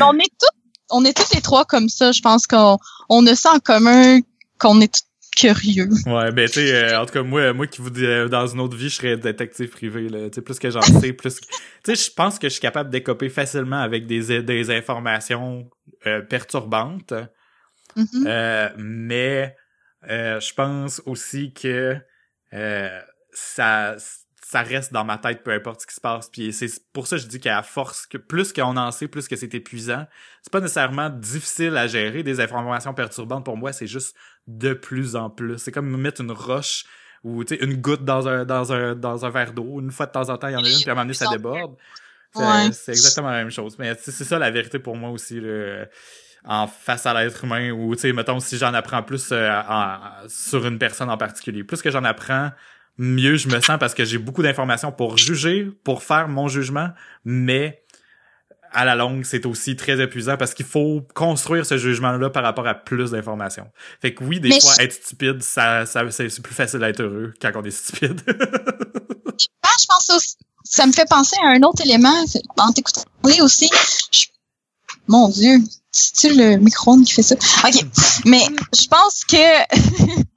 on 0.00 0.14
est 0.18 0.32
tous, 0.40 0.49
on 0.90 1.04
est 1.04 1.16
tous 1.16 1.34
les 1.34 1.40
trois 1.40 1.64
comme 1.64 1.88
ça. 1.88 2.12
Je 2.12 2.20
pense 2.20 2.46
qu'on 2.46 2.78
on 3.08 3.26
a 3.26 3.34
ça 3.34 3.52
en 3.52 3.58
commun, 3.58 4.20
qu'on 4.58 4.80
est 4.80 5.04
curieux. 5.36 5.88
Ouais, 6.06 6.32
ben 6.32 6.46
tu 6.48 6.54
sais, 6.54 6.74
euh, 6.74 7.00
en 7.00 7.06
tout 7.06 7.12
cas 7.12 7.22
moi, 7.22 7.52
moi 7.52 7.66
qui 7.66 7.80
vous 7.80 7.90
dis 7.90 8.04
euh, 8.04 8.28
dans 8.28 8.46
une 8.46 8.60
autre 8.60 8.76
vie, 8.76 8.88
je 8.90 8.96
serais 8.96 9.16
détective 9.16 9.68
privé 9.70 10.08
là. 10.08 10.28
Tu 10.28 10.36
sais, 10.36 10.42
plus 10.42 10.58
que 10.58 10.70
j'en 10.70 10.82
sais, 11.00 11.12
plus. 11.12 11.40
que- 11.40 11.46
Tu 11.46 11.94
sais, 11.94 11.94
je 11.94 12.10
pense 12.12 12.38
que 12.38 12.48
je 12.48 12.52
suis 12.54 12.60
capable 12.60 12.90
d'écoper 12.90 13.28
facilement 13.28 13.80
avec 13.80 14.06
des 14.06 14.42
des 14.42 14.70
informations 14.70 15.70
euh, 16.06 16.20
perturbantes. 16.22 17.14
Mhm. 17.96 18.24
Euh, 18.26 18.68
mais 18.78 19.56
euh, 20.08 20.40
je 20.40 20.52
pense 20.54 21.00
aussi 21.06 21.52
que 21.52 21.96
euh, 22.52 23.00
ça 23.32 23.96
ça 24.50 24.62
reste 24.62 24.92
dans 24.92 25.04
ma 25.04 25.16
tête 25.18 25.44
peu 25.44 25.52
importe 25.52 25.82
ce 25.82 25.86
qui 25.86 25.94
se 25.94 26.00
passe. 26.00 26.28
Puis 26.28 26.52
c'est 26.52 26.68
pour 26.92 27.06
ça 27.06 27.16
que 27.16 27.22
je 27.22 27.28
dis 27.28 27.38
qu'à 27.38 27.62
force 27.62 28.06
que 28.06 28.18
plus 28.18 28.52
qu'on 28.52 28.76
en 28.76 28.90
sait 28.90 29.06
plus 29.08 29.28
que 29.28 29.36
c'est 29.36 29.54
épuisant 29.54 30.06
c'est 30.42 30.52
pas 30.52 30.60
nécessairement 30.60 31.08
difficile 31.10 31.76
à 31.76 31.86
gérer 31.86 32.22
des 32.22 32.40
informations 32.40 32.92
perturbantes. 32.94 33.44
Pour 33.44 33.56
moi 33.56 33.72
c'est 33.72 33.86
juste 33.86 34.16
de 34.48 34.72
plus 34.74 35.14
en 35.16 35.30
plus. 35.30 35.58
C'est 35.58 35.70
comme 35.72 35.96
mettre 35.96 36.20
une 36.20 36.32
roche 36.32 36.84
ou 37.22 37.44
tu 37.44 37.54
sais 37.56 37.64
une 37.64 37.76
goutte 37.80 38.04
dans 38.04 38.26
un 38.28 38.44
dans 38.44 38.72
un 38.72 38.94
dans 38.94 39.24
un 39.24 39.30
verre 39.30 39.52
d'eau. 39.52 39.80
Une 39.80 39.90
fois 39.92 40.06
de 40.06 40.12
temps 40.12 40.28
en 40.30 40.36
temps 40.36 40.48
il 40.48 40.54
y 40.54 40.56
en 40.56 40.64
a 40.64 40.68
une 40.68 40.74
puis 40.80 40.88
à 40.88 40.92
un 40.92 40.94
moment 40.94 41.04
donné 41.04 41.14
ça 41.14 41.26
déborde. 41.30 41.76
c'est 42.34 42.40
Ouais. 42.42 42.72
c'est 42.72 42.92
exactement 42.92 43.30
la 43.30 43.38
même 43.38 43.50
chose. 43.50 43.76
Mais 43.78 43.94
c'est 44.00 44.12
ça 44.24 44.38
la 44.38 44.50
vérité 44.50 44.78
pour 44.78 44.96
moi 44.96 45.10
aussi 45.10 45.40
là 45.40 45.84
en 46.44 46.66
face 46.66 47.04
à 47.06 47.12
l'être 47.12 47.44
humain 47.44 47.70
ou 47.70 47.94
tu 47.94 48.00
sais 48.00 48.12
mettons 48.14 48.40
si 48.40 48.56
j'en 48.56 48.72
apprends 48.72 49.02
plus 49.02 49.30
euh, 49.30 49.50
en- 49.68 49.98
sur 50.28 50.66
une 50.66 50.78
personne 50.78 51.10
en 51.10 51.18
particulier. 51.18 51.62
Plus 51.64 51.82
que 51.82 51.90
j'en 51.90 52.02
apprends 52.04 52.50
mieux 52.98 53.36
je 53.36 53.48
me 53.48 53.60
sens 53.60 53.78
parce 53.78 53.94
que 53.94 54.04
j'ai 54.04 54.18
beaucoup 54.18 54.42
d'informations 54.42 54.92
pour 54.92 55.16
juger 55.16 55.68
pour 55.84 56.02
faire 56.02 56.28
mon 56.28 56.48
jugement 56.48 56.88
mais 57.24 57.82
à 58.72 58.84
la 58.84 58.94
longue 58.94 59.24
c'est 59.24 59.46
aussi 59.46 59.74
très 59.74 60.00
épuisant 60.00 60.36
parce 60.36 60.54
qu'il 60.54 60.66
faut 60.66 61.02
construire 61.14 61.64
ce 61.66 61.76
jugement 61.78 62.12
là 62.12 62.30
par 62.30 62.42
rapport 62.42 62.66
à 62.68 62.74
plus 62.74 63.10
d'informations 63.10 63.66
fait 64.00 64.14
que 64.14 64.22
oui 64.24 64.38
des 64.40 64.50
Mais 64.50 64.60
fois 64.60 64.74
je- 64.78 64.82
être 64.84 64.92
stupide 64.92 65.42
ça, 65.42 65.86
ça 65.86 66.08
c'est 66.10 66.42
plus 66.42 66.54
facile 66.54 66.80
d'être 66.80 67.00
heureux 67.00 67.32
quand 67.40 67.50
on 67.56 67.62
est 67.64 67.70
stupide 67.70 68.20
Ah, 69.62 69.68
je 69.80 69.86
pense 69.86 70.10
aussi. 70.16 70.36
Ça 70.64 70.86
me 70.86 70.92
fait 70.92 71.08
penser 71.08 71.36
à 71.42 71.48
un 71.48 71.62
autre 71.62 71.82
élément. 71.84 72.12
En 72.58 72.72
t'écoutant 72.72 73.02
parler 73.22 73.40
aussi, 73.40 73.70
je- 74.12 74.26
mon 75.08 75.28
Dieu, 75.28 75.58
c'est-tu 75.90 76.36
le 76.36 76.56
micro 76.56 76.96
qui 77.00 77.12
fait 77.12 77.22
ça? 77.22 77.34
OK. 77.64 77.84
Mais 78.26 78.40
je 78.78 78.86
pense 78.88 79.24
que 79.24 79.36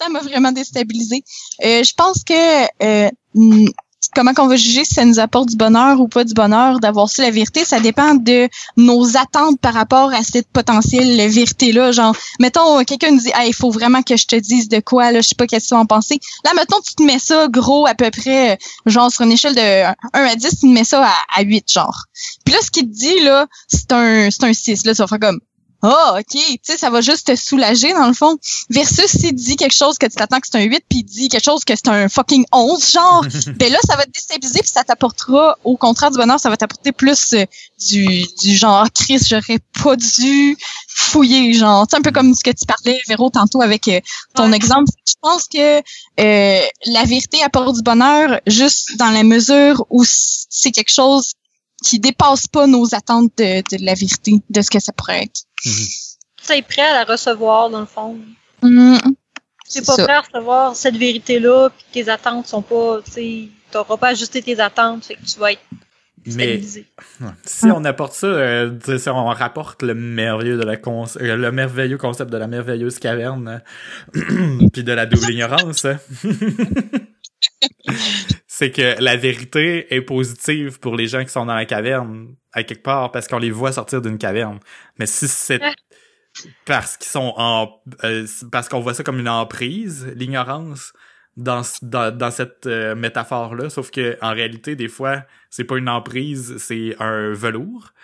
ça 0.00 0.08
m'a 0.08 0.20
vraiment 0.20 0.52
déstabilisé. 0.52 1.22
Euh, 1.64 1.82
je 1.84 1.92
pense 1.94 2.24
que 2.24 2.64
euh, 2.82 3.10
hmm, 3.34 3.66
comment 4.14 4.32
qu'on 4.32 4.46
va 4.46 4.56
juger 4.56 4.84
si 4.84 4.94
ça 4.94 5.04
nous 5.04 5.20
apporte 5.20 5.50
du 5.50 5.56
bonheur 5.56 6.00
ou 6.00 6.08
pas 6.08 6.24
du 6.24 6.32
bonheur 6.32 6.80
d'avoir 6.80 7.08
su 7.08 7.20
la 7.20 7.30
vérité, 7.30 7.64
ça 7.64 7.80
dépend 7.80 8.14
de 8.14 8.48
nos 8.76 9.16
attentes 9.16 9.60
par 9.60 9.74
rapport 9.74 10.12
à 10.12 10.22
cette 10.22 10.48
potentielle 10.48 11.28
vérité-là. 11.28 11.92
Genre, 11.92 12.16
mettons, 12.40 12.82
quelqu'un 12.84 13.10
nous 13.10 13.20
dit, 13.20 13.30
hey, 13.34 13.50
il 13.50 13.54
faut 13.54 13.70
vraiment 13.70 14.02
que 14.02 14.16
je 14.16 14.26
te 14.26 14.36
dise 14.36 14.68
de 14.68 14.80
quoi, 14.80 15.12
là, 15.12 15.20
je 15.20 15.28
sais 15.28 15.34
pas 15.34 15.46
qu'est-ce 15.46 15.66
que 15.66 15.68
tu 15.68 15.74
vas 15.74 15.80
en 15.80 15.86
penser. 15.86 16.18
Là, 16.44 16.52
mettons, 16.54 16.80
tu 16.80 16.94
te 16.94 17.02
mets 17.02 17.18
ça 17.18 17.48
gros 17.48 17.86
à 17.86 17.94
peu 17.94 18.10
près, 18.10 18.52
euh, 18.52 18.56
genre, 18.86 19.10
sur 19.10 19.22
une 19.22 19.32
échelle 19.32 19.54
de 19.54 19.84
1 19.84 19.94
à 20.12 20.34
10, 20.34 20.48
tu 20.48 20.56
te 20.56 20.66
mets 20.66 20.84
ça 20.84 21.04
à, 21.04 21.12
à 21.36 21.42
8, 21.42 21.70
genre. 21.70 22.04
Puis 22.44 22.54
là, 22.54 22.60
ce 22.62 22.70
qu'il 22.70 22.86
te 22.86 22.94
dit, 22.94 23.20
là, 23.20 23.46
c'est 23.68 23.92
un, 23.92 24.30
c'est 24.30 24.44
un 24.44 24.52
6, 24.52 24.86
là, 24.86 24.94
ça 24.94 25.04
va 25.04 25.08
faire 25.08 25.20
comme, 25.20 25.40
ah, 25.82 26.16
ok, 26.18 26.24
tu 26.32 26.58
sais, 26.62 26.76
ça 26.76 26.90
va 26.90 27.00
juste 27.00 27.28
te 27.28 27.36
soulager, 27.36 27.92
dans 27.94 28.06
le 28.06 28.12
fond. 28.12 28.36
Versus 28.68 29.06
s'il 29.06 29.34
dit 29.34 29.56
quelque 29.56 29.74
chose 29.74 29.96
que 29.98 30.06
tu 30.06 30.16
t'attends 30.16 30.38
que 30.40 30.46
c'est 30.50 30.58
un 30.58 30.62
8, 30.64 30.84
puis 30.88 30.98
il 31.00 31.04
dit 31.04 31.28
quelque 31.28 31.44
chose 31.44 31.64
que 31.64 31.74
c'est 31.74 31.88
un 31.88 32.08
fucking 32.08 32.44
11, 32.52 32.90
genre, 32.92 33.24
ben 33.56 33.72
là, 33.72 33.78
ça 33.86 33.96
va 33.96 34.04
te 34.04 34.10
déstabiliser, 34.10 34.60
puis 34.60 34.70
ça 34.70 34.84
t'apportera, 34.84 35.56
au 35.64 35.76
contraire 35.76 36.10
du 36.10 36.18
bonheur, 36.18 36.38
ça 36.38 36.50
va 36.50 36.56
t'apporter 36.56 36.92
plus 36.92 37.32
euh, 37.34 37.44
du, 37.88 38.26
du 38.42 38.56
genre, 38.56 38.86
Chris, 38.94 39.20
j'aurais 39.28 39.58
pas 39.82 39.96
dû 39.96 40.56
fouiller, 40.88 41.54
genre, 41.54 41.86
tu 41.86 41.92
sais, 41.92 41.98
un 41.98 42.02
peu 42.02 42.10
comme 42.12 42.34
ce 42.34 42.44
que 42.44 42.50
tu 42.50 42.66
parlais, 42.66 43.00
Véro, 43.08 43.30
tantôt 43.30 43.62
avec 43.62 43.88
euh, 43.88 44.00
ton 44.34 44.50
Ouais. 44.50 44.56
exemple. 44.56 44.90
Je 45.06 45.14
pense 45.22 45.46
que 45.48 45.78
euh, 45.78 46.66
la 46.86 47.04
vérité 47.04 47.42
apporte 47.42 47.76
du 47.76 47.82
bonheur 47.82 48.40
juste 48.46 48.96
dans 48.96 49.10
la 49.10 49.22
mesure 49.22 49.84
où 49.90 50.04
c'est 50.06 50.70
quelque 50.72 50.90
chose 50.92 51.32
qui 51.84 51.98
dépasse 51.98 52.46
pas 52.46 52.66
nos 52.66 52.94
attentes 52.94 53.32
de, 53.38 53.60
de 53.60 53.84
la 53.84 53.94
vérité, 53.94 54.40
de 54.48 54.60
ce 54.60 54.70
que 54.70 54.80
ça 54.80 54.92
pourrait 54.92 55.24
être. 55.24 55.40
Tu 55.62 56.52
es 56.52 56.62
prêt 56.62 56.82
à 56.82 57.04
la 57.04 57.04
recevoir, 57.04 57.70
dans 57.70 57.80
le 57.80 57.86
fond. 57.86 58.18
Mm, 58.62 58.98
Tu 58.98 59.10
c'est 59.66 59.80
n'es 59.80 59.86
pas 59.86 59.96
ça. 59.96 60.04
prêt 60.04 60.14
à 60.14 60.20
recevoir 60.20 60.76
cette 60.76 60.96
vérité-là, 60.96 61.70
puis 61.70 61.86
tes 61.92 62.08
attentes 62.10 62.46
sont 62.46 62.62
pas, 62.62 63.00
tu 63.04 63.10
sais, 63.12 63.48
t'auras 63.70 63.96
pas 63.96 64.08
ajusté 64.08 64.42
tes 64.42 64.58
attentes, 64.60 65.04
fait 65.04 65.14
que 65.14 65.24
tu 65.24 65.38
vas 65.38 65.52
être 65.52 65.62
mais 66.26 66.60
si 67.46 67.66
on 67.66 67.84
apporte 67.84 68.12
ça, 68.12 68.26
euh, 68.26 68.78
tu 68.78 68.92
sais, 68.92 68.98
si 68.98 69.08
on 69.08 69.24
rapporte 69.26 69.82
le 69.82 69.94
merveilleux 69.94 70.58
de 70.58 70.64
la 70.64 70.72
euh, 70.74 71.36
le 71.36 71.52
merveilleux 71.52 71.96
concept 71.96 72.30
de 72.30 72.36
la 72.36 72.46
merveilleuse 72.46 72.98
caverne, 72.98 73.62
euh, 74.16 74.68
puis 74.72 74.84
de 74.84 74.92
la 74.92 75.06
double 75.06 75.30
ignorance, 75.32 75.86
hein. 75.86 75.98
c'est 78.60 78.72
que 78.72 79.02
la 79.02 79.16
vérité 79.16 79.94
est 79.94 80.02
positive 80.02 80.80
pour 80.80 80.94
les 80.94 81.06
gens 81.06 81.24
qui 81.24 81.30
sont 81.30 81.46
dans 81.46 81.54
la 81.54 81.64
caverne 81.64 82.34
à 82.52 82.62
quelque 82.62 82.82
part 82.82 83.10
parce 83.10 83.26
qu'on 83.26 83.38
les 83.38 83.50
voit 83.50 83.72
sortir 83.72 84.02
d'une 84.02 84.18
caverne. 84.18 84.60
Mais 84.98 85.06
si 85.06 85.28
c'est 85.28 85.62
parce 86.66 86.98
qu'ils 86.98 87.08
sont 87.08 87.32
en 87.38 87.80
euh, 88.04 88.26
parce 88.52 88.68
qu'on 88.68 88.80
voit 88.80 88.92
ça 88.92 89.02
comme 89.02 89.18
une 89.18 89.30
emprise, 89.30 90.12
l'ignorance 90.14 90.92
dans 91.38 91.62
dans, 91.80 92.14
dans 92.14 92.30
cette 92.30 92.66
métaphore 92.66 93.54
là, 93.54 93.70
sauf 93.70 93.90
que 93.90 94.18
en 94.20 94.34
réalité 94.34 94.76
des 94.76 94.88
fois 94.88 95.22
c'est 95.48 95.64
pas 95.64 95.78
une 95.78 95.88
emprise, 95.88 96.58
c'est 96.58 96.96
un 97.00 97.32
velours. 97.32 97.94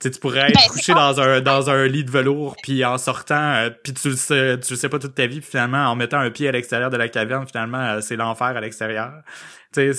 Tu 0.00 0.08
sais, 0.08 0.10
tu 0.10 0.20
pourrais 0.20 0.40
être 0.50 0.54
Ben, 0.54 0.68
couché 0.68 0.92
dans 0.92 1.20
un 1.20 1.40
dans 1.40 1.70
un 1.70 1.86
lit 1.86 2.04
de 2.04 2.10
velours 2.10 2.56
puis 2.62 2.84
en 2.84 2.98
sortant 2.98 3.54
euh, 3.54 3.70
puis 3.82 3.92
tu 3.94 4.08
le 4.10 4.16
sais 4.16 4.58
tu 4.60 4.72
le 4.72 4.78
sais 4.78 4.88
pas 4.88 4.98
toute 4.98 5.14
ta 5.14 5.26
vie 5.26 5.40
puis 5.40 5.50
finalement 5.50 5.86
en 5.86 5.94
mettant 5.96 6.18
un 6.18 6.30
pied 6.30 6.48
à 6.48 6.52
l'extérieur 6.52 6.90
de 6.90 6.96
la 6.96 7.08
caverne 7.08 7.46
finalement 7.46 7.78
euh, 7.84 8.00
c'est 8.00 8.16
l'enfer 8.16 8.48
à 8.48 8.60
l'extérieur. 8.60 9.12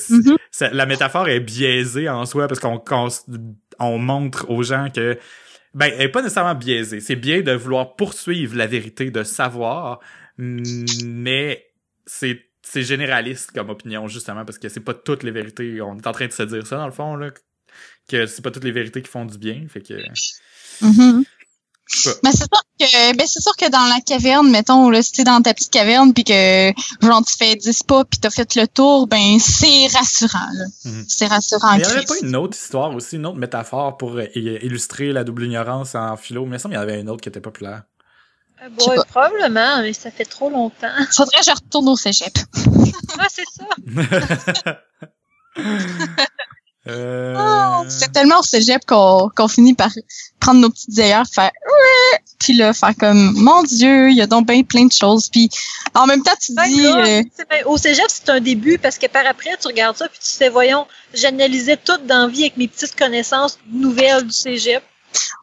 Mhm. 0.09 0.37
c'est- 0.51 0.73
la 0.73 0.85
métaphore 0.85 1.29
est 1.29 1.39
biaisée 1.39 2.09
en 2.09 2.25
soi 2.25 2.47
parce 2.47 2.59
qu'on 2.59 3.07
s- 3.07 3.25
on 3.79 3.97
montre 3.97 4.49
aux 4.49 4.63
gens 4.63 4.89
que 4.93 5.17
ben 5.73 5.91
elle 5.95 6.01
est 6.01 6.09
pas 6.09 6.21
nécessairement 6.21 6.55
biaisée, 6.55 6.99
c'est 6.99 7.15
bien 7.15 7.41
de 7.41 7.51
vouloir 7.53 7.95
poursuivre 7.95 8.55
la 8.57 8.67
vérité 8.67 9.11
de 9.11 9.23
savoir 9.23 9.99
mais 11.05 11.65
c'est 12.05 12.41
c'est 12.61 12.83
généraliste 12.83 13.51
comme 13.51 13.69
opinion, 13.69 14.07
justement, 14.07 14.45
parce 14.45 14.59
que 14.59 14.69
c'est 14.69 14.79
pas 14.81 14.93
toutes 14.93 15.23
les 15.23 15.31
vérités. 15.31 15.81
On 15.81 15.97
est 15.97 16.05
en 16.05 16.11
train 16.11 16.27
de 16.27 16.31
se 16.31 16.43
dire 16.43 16.67
ça, 16.67 16.77
dans 16.77 16.85
le 16.85 16.91
fond, 16.91 17.15
là. 17.15 17.29
Que 18.09 18.25
c'est 18.25 18.41
pas 18.41 18.51
toutes 18.51 18.63
les 18.63 18.71
vérités 18.71 19.01
qui 19.01 19.09
font 19.09 19.25
du 19.25 19.37
bien. 19.37 19.65
Fait 19.69 19.81
que. 19.81 19.93
Sais 21.91 22.11
pas. 22.11 22.19
Mais 22.23 22.31
c'est 22.31 22.45
sûr 22.45 22.61
que 22.79 23.17
ben 23.17 23.27
c'est 23.27 23.41
sûr 23.41 23.55
que 23.55 23.69
dans 23.69 23.85
la 23.85 23.99
caverne, 24.01 24.49
mettons, 24.51 24.89
là, 24.91 25.01
si 25.01 25.11
t'es 25.11 25.23
dans 25.23 25.41
ta 25.41 25.55
petite 25.55 25.71
caverne 25.71 26.13
puis 26.13 26.23
que 26.23 26.71
genre 27.01 27.25
tu 27.25 27.35
fais 27.35 27.55
10 27.55 27.83
pas 27.83 28.05
puis 28.05 28.19
t'as 28.19 28.29
fait 28.29 28.55
le 28.55 28.67
tour, 28.67 29.07
ben 29.07 29.39
c'est 29.39 29.87
rassurant, 29.87 30.49
là. 30.53 30.65
Mhm. 30.85 31.05
C'est 31.07 31.25
rassurant. 31.25 31.77
Mais 31.77 31.79
il 31.79 31.87
y 31.87 31.91
avait 31.91 32.05
pas 32.05 32.19
une 32.21 32.35
autre 32.35 32.55
histoire 32.55 32.93
aussi, 32.93 33.15
une 33.15 33.25
autre 33.25 33.39
métaphore 33.39 33.97
pour 33.97 34.17
euh, 34.17 34.27
illustrer 34.35 35.11
la 35.11 35.23
double 35.23 35.45
ignorance 35.45 35.95
en 35.95 36.15
philo? 36.15 36.45
Mais 36.45 36.49
il 36.49 36.53
me 36.53 36.57
semble 36.59 36.73
qu'il 36.75 36.81
y 36.81 36.85
en 36.85 36.87
avait 36.87 37.01
une 37.01 37.09
autre 37.09 37.21
qui 37.21 37.29
était 37.29 37.41
populaire. 37.41 37.83
Euh, 38.61 38.69
ouais, 38.87 38.97
pas. 38.97 39.05
probablement, 39.05 39.81
mais 39.81 39.93
ça 39.93 40.11
fait 40.11 40.25
trop 40.25 40.51
longtemps. 40.51 40.91
Faudrait 41.11 41.39
que 41.39 41.45
je 41.45 41.51
retourne 41.51 41.89
au 41.89 41.95
cégep. 41.95 42.37
Ah, 43.17 43.27
c'est 43.29 43.45
ça. 43.49 44.79
euh... 46.87 47.35
Oh, 47.37 47.85
c'est 47.89 48.11
tellement 48.11 48.39
au 48.39 48.43
cégep 48.43 48.85
qu'on 48.85 49.29
qu'on 49.35 49.47
finit 49.47 49.73
par 49.73 49.91
prendre 50.39 50.61
nos 50.61 50.69
petites 50.69 50.97
ailleurs, 50.97 51.25
faire 51.31 51.51
puis 52.39 52.53
là 52.53 52.73
faire 52.73 52.95
comme 52.97 53.33
mon 53.35 53.63
Dieu, 53.63 54.09
il 54.09 54.17
y 54.17 54.21
a 54.21 54.27
donc 54.27 54.47
bien 54.47 54.63
plein 54.63 54.85
de 54.85 54.91
choses. 54.91 55.29
Puis 55.29 55.49
en 55.93 56.07
même 56.07 56.23
temps 56.23 56.31
tu 56.41 56.53
Ben, 56.53 56.63
dis 56.67 56.81
là, 56.81 56.97
euh, 56.97 57.23
c'est 57.35 57.49
ben, 57.49 57.63
au 57.65 57.77
cégep, 57.77 58.05
c'est 58.07 58.29
un 58.29 58.39
début 58.39 58.77
parce 58.77 58.97
que 58.97 59.07
par 59.07 59.25
après, 59.25 59.51
tu 59.59 59.67
regardes 59.67 59.97
ça 59.97 60.07
puis 60.07 60.19
tu 60.19 60.37
fais, 60.37 60.49
voyons, 60.49 60.87
j'analysais 61.13 61.77
tout 61.77 61.97
dans 62.05 62.23
la 62.23 62.27
vie 62.27 62.43
avec 62.43 62.57
mes 62.57 62.67
petites 62.67 62.97
connaissances 62.97 63.59
nouvelles 63.69 64.25
du 64.25 64.33
cégep. 64.33 64.83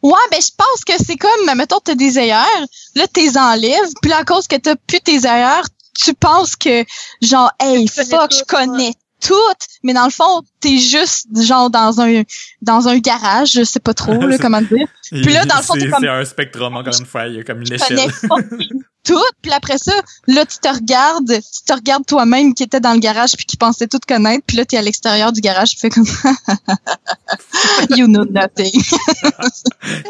Ouais, 0.03 0.13
ben 0.31 0.41
je 0.41 0.53
pense 0.57 0.85
que 0.85 1.05
c'est 1.05 1.17
comme, 1.17 1.57
mettons, 1.57 1.81
t'as 1.81 1.95
des 1.95 2.19
ailleurs, 2.19 2.67
là, 2.95 3.07
t'es 3.09 3.37
enlèves, 3.37 3.93
puis 4.01 4.11
là, 4.11 4.19
à 4.19 4.25
cause 4.25 4.47
que 4.47 4.57
t'as 4.57 4.77
plus 4.77 5.01
tes 5.01 5.27
ailleurs, 5.27 5.65
tu 5.99 6.15
penses 6.15 6.55
que, 6.55 6.85
genre, 7.21 7.51
hey, 7.59 7.89
fuck, 7.89 8.31
tout, 8.31 8.37
je 8.37 8.45
connais 8.45 8.95
tout, 9.27 9.35
mais 9.83 9.93
dans 9.93 10.05
le 10.05 10.11
fond, 10.11 10.43
t'es 10.61 10.79
juste, 10.79 11.27
genre, 11.43 11.71
dans 11.71 12.01
un 12.01 12.23
dans 12.63 12.89
un 12.89 12.99
garage, 12.99 13.53
je 13.53 13.65
sais 13.65 13.81
pas 13.81 13.95
trop, 13.95 14.13
là, 14.15 14.39
comment 14.41 14.61
dire. 14.63 14.87
Puis 15.11 15.33
là, 15.33 15.45
dans 15.45 15.57
le 15.57 15.63
fond, 15.63 15.75
c'est 15.75 15.81
t'es 15.81 15.91
comme- 15.91 16.01
c'est 16.03 16.09
un 16.09 16.25
spectrum, 16.25 16.77
encore 16.77 16.95
une 16.99 17.07
fois. 17.07 17.27
Il 17.27 17.37
y 17.37 17.41
a 17.41 17.45
comme 17.45 17.61
une 17.61 17.67
Je 17.67 17.75
échelle. 17.75 17.99
tout, 19.05 19.23
puis 19.41 19.53
après 19.53 19.79
ça, 19.79 19.93
là, 20.27 20.45
tu 20.45 20.59
te 20.59 20.69
regardes, 20.69 21.29
tu 21.29 21.65
te 21.65 21.73
regardes 21.73 22.05
toi-même 22.07 22.55
qui 22.55 22.65
était 22.65 22.81
dans 22.81 22.93
le 22.93 22.99
garage 22.99 23.33
puis 23.37 23.47
qui 23.47 23.57
pensait 23.57 23.87
tout 23.87 24.01
connaître, 24.07 24.45
puis 24.47 24.57
là, 24.57 24.65
t'es 24.65 24.77
à 24.77 24.83
l'extérieur 24.83 25.33
du 25.33 25.41
garage, 25.41 25.71
tu 25.71 25.79
fais 25.79 25.91
comme, 25.91 26.07
you 27.97 28.07
know 28.07 28.25
nothing. 28.25 28.73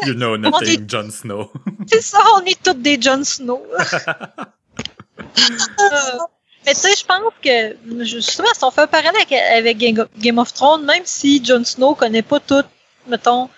you 0.05 0.13
know 0.13 0.35
nothing, 0.37 0.89
Jon 0.89 1.09
Snow. 1.11 1.51
C'est 1.91 2.01
ça, 2.01 2.17
on 2.35 2.45
est 2.45 2.61
tous 2.63 2.73
des 2.73 2.99
Jon 2.99 3.23
Snow. 3.23 3.61
Mais 6.67 6.73
tu 6.73 6.81
sais, 6.81 6.95
je 6.95 7.05
pense 7.05 7.33
que, 7.41 8.03
justement, 8.03 8.49
si 8.53 8.63
on 8.63 8.71
fait 8.71 8.81
un 8.81 8.87
parallèle 8.87 9.15
avec, 9.15 9.31
avec 9.31 9.77
Game- 9.77 10.07
Game 10.17 10.37
of 10.37 10.53
Thrones, 10.53 10.85
même 10.85 11.03
si 11.05 11.43
Jon 11.43 11.63
Snow 11.63 11.95
connaît 11.95 12.21
pas 12.21 12.39
tout, 12.41 12.63
mettons, 13.07 13.49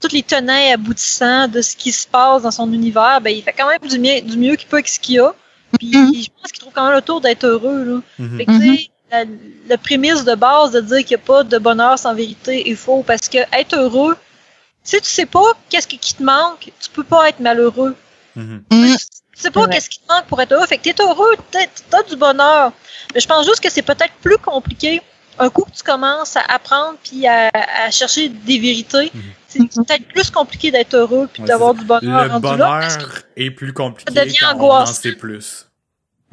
tous 0.00 0.12
les 0.12 0.22
tenants 0.22 0.56
et 0.56 0.72
aboutissants 0.72 1.48
de 1.48 1.62
ce 1.62 1.74
qui 1.74 1.90
se 1.92 2.06
passe 2.06 2.42
dans 2.42 2.50
son 2.50 2.70
univers, 2.72 3.20
ben, 3.22 3.30
il 3.30 3.42
fait 3.42 3.52
quand 3.54 3.68
même 3.68 3.80
du 3.88 3.98
mieux, 3.98 4.20
du 4.20 4.36
mieux 4.36 4.56
qu'il 4.56 4.68
peut 4.68 4.76
avec 4.76 4.88
ce 4.88 5.00
qu'il 5.00 5.18
a. 5.20 5.34
Puis, 5.78 5.90
Mhm. 5.96 6.12
je 6.14 6.28
pense 6.40 6.52
qu'il 6.52 6.60
trouve 6.60 6.72
quand 6.74 6.84
même 6.86 6.94
le 6.96 7.02
tour 7.02 7.20
d'être 7.22 7.44
heureux, 7.44 7.84
là. 7.84 8.00
Mhm. 8.18 8.36
Fait 8.38 8.44
que, 8.44 8.50
tu 8.52 8.76
sais, 8.76 8.88
la, 9.10 9.24
la 9.68 9.78
prémisse 9.78 10.24
de 10.24 10.34
base 10.34 10.72
de 10.72 10.80
dire 10.80 10.98
qu'il 10.98 11.16
n'y 11.16 11.22
a 11.22 11.26
pas 11.26 11.44
de 11.44 11.58
bonheur 11.58 11.98
sans 11.98 12.14
vérité 12.14 12.70
est 12.70 12.74
faux 12.74 13.02
parce 13.02 13.28
que 13.30 13.38
être 13.52 13.74
heureux, 13.76 14.16
si 14.84 15.00
tu 15.00 15.08
sais 15.08 15.26
pas 15.26 15.52
qu'est-ce 15.70 15.86
qui 15.88 15.98
te 15.98 16.22
manque, 16.22 16.70
tu 16.80 16.90
peux 16.92 17.04
pas 17.04 17.28
être 17.30 17.40
malheureux. 17.40 17.94
Mhm. 18.36 18.64
Mm. 18.70 18.94
Sais 19.42 19.50
pas 19.50 19.66
qu'est-ce 19.68 19.90
qui 19.90 19.98
te 20.00 20.12
manque 20.12 20.26
pour 20.26 20.40
être 20.40 20.52
heureux. 20.52 20.66
Fait 20.66 20.78
que 20.78 20.82
t'es 20.90 21.02
heureux, 21.02 21.36
t'as 21.50 21.66
t'as 21.90 22.02
du 22.04 22.16
bonheur. 22.16 22.72
Mais 23.14 23.20
je 23.20 23.26
pense 23.26 23.44
juste 23.46 23.60
que 23.60 23.70
c'est 23.70 23.82
peut-être 23.82 24.14
plus 24.22 24.38
compliqué 24.38 25.02
un 25.38 25.48
coup 25.50 25.64
que 25.64 25.70
tu 25.76 25.82
commences 25.82 26.36
à 26.36 26.42
apprendre 26.48 26.98
puis 27.02 27.26
à, 27.26 27.50
à 27.84 27.90
chercher 27.90 28.28
des 28.28 28.58
vérités. 28.58 29.10
Mhm. 29.14 29.22
C'est 29.48 29.58
peut-être 29.68 30.06
plus 30.08 30.30
compliqué 30.30 30.70
d'être 30.70 30.94
heureux 30.94 31.28
puis 31.32 31.42
Ouais, 31.42 31.48
d'avoir 31.48 31.74
du 31.74 31.84
bonheur 31.84 32.24
Le 32.24 32.30
rendu 32.30 32.46
là. 32.46 32.56
bonheur 32.56 32.98
est 33.36 33.50
plus 33.50 33.72
compliqué 33.72 34.12
Ça 34.14 34.24
devient 34.24 34.36
quand 34.40 34.46
on 34.46 34.50
en 34.50 34.54
angoissant. 34.54 35.08
plus. 35.18 35.66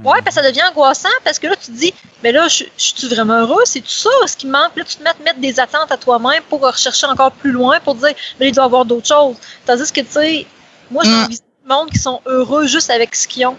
Ouais, 0.02 0.22
parce 0.24 0.38
que 0.38 0.42
ça 0.42 0.50
devient 0.50 0.62
angoissant 0.72 1.10
parce 1.26 1.40
que 1.40 1.48
là, 1.48 1.56
tu 1.58 1.72
te 1.74 1.78
dis, 1.78 1.94
mais 2.24 2.32
là, 2.32 2.48
je, 2.48 2.64
je 2.78 2.84
suis 2.96 3.08
vraiment 3.10 3.42
heureux? 3.42 3.64
C'est 3.66 3.82
tout 3.82 3.90
ça 3.90 4.10
ce 4.28 4.38
qui 4.38 4.48
me 4.48 4.54
manque? 4.54 4.72
Là, 4.78 4.86
tu 4.86 4.96
te 4.96 5.04
mets 5.04 5.10
à 5.10 5.14
te 5.14 5.22
mettre 5.24 5.40
des 5.42 5.60
attentes 5.60 5.92
à 5.92 5.98
toi-même 5.98 6.42
pour 6.50 6.62
rechercher 6.62 7.06
encore 7.08 7.34
plus 7.34 7.52
loin, 7.52 7.82
pour 7.82 7.96
dire, 7.96 8.14
mais 8.40 8.48
il 8.48 8.54
doit 8.56 8.64
y 8.64 8.66
avoir 8.66 8.86
d'autres 8.86 9.08
choses. 9.10 9.36
Tandis 9.66 9.92
que, 9.92 10.00
tu 10.00 10.08
sais, 10.12 10.48
moi, 10.90 11.04
j'ai 11.04 11.10
Mm. 11.12 11.28
De 11.70 11.74
monde 11.74 11.90
qui 11.90 12.00
sont 12.00 12.22
heureux 12.26 12.68
juste 12.68 12.90
avec 12.90 13.16
ce 13.16 13.26
qu'ils 13.28 13.48
ont. 13.48 13.58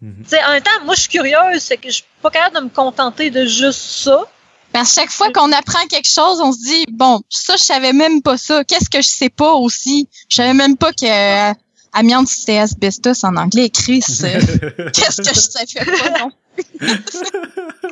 Tu 0.00 0.08
sais, 0.26 0.42
en 0.44 0.52
même 0.52 0.62
temps, 0.62 0.70
moi, 0.84 0.94
je 0.94 1.00
suis 1.02 1.10
curieuse, 1.10 1.62
fait 1.62 1.76
que 1.76 1.88
je 1.88 1.96
suis 1.96 2.04
pas 2.22 2.30
capable 2.30 2.56
de 2.56 2.62
me 2.62 2.70
contenter 2.70 3.30
de 3.30 3.44
juste 3.44 3.80
ça. 3.80 4.24
À 4.72 4.84
chaque 4.84 5.10
fois 5.10 5.30
qu'on 5.30 5.52
apprend 5.52 5.86
quelque 5.88 6.08
chose, 6.08 6.40
on 6.40 6.52
se 6.52 6.62
dit 6.62 6.86
bon, 6.90 7.20
ça 7.28 7.56
je 7.56 7.64
savais 7.64 7.92
même 7.92 8.22
pas 8.22 8.38
ça. 8.38 8.64
Qu'est-ce 8.64 8.88
que 8.88 9.02
je 9.02 9.08
sais 9.08 9.28
pas 9.28 9.52
aussi? 9.52 10.08
Je 10.30 10.36
savais 10.36 10.54
même 10.54 10.76
pas 10.76 10.92
que 10.92 11.50
euh, 11.50 11.54
amiante 11.92 12.28
c'était 12.28 12.58
asbestos 12.58 13.24
en 13.24 13.34
anglais. 13.36 13.68
Chris, 13.68 14.04
euh, 14.22 14.40
qu'est-ce 14.94 15.22
que 15.22 15.34
je 15.34 15.40
savais 15.40 15.84
pas 15.84 16.20
non? 16.20 16.30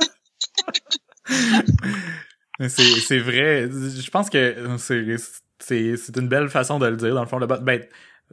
C'est 2.68 3.18
vrai. 3.18 3.68
Je 3.68 4.10
pense 4.10 4.30
que 4.30 4.76
c'est 4.78 5.16
c'est 5.58 5.96
c'est 5.96 6.16
une 6.16 6.28
belle 6.28 6.48
façon 6.48 6.78
de 6.78 6.86
le 6.86 6.96
dire 6.96 7.14
dans 7.14 7.22
le 7.22 7.28
fond. 7.28 7.38
Le, 7.38 7.46
ben, 7.46 7.82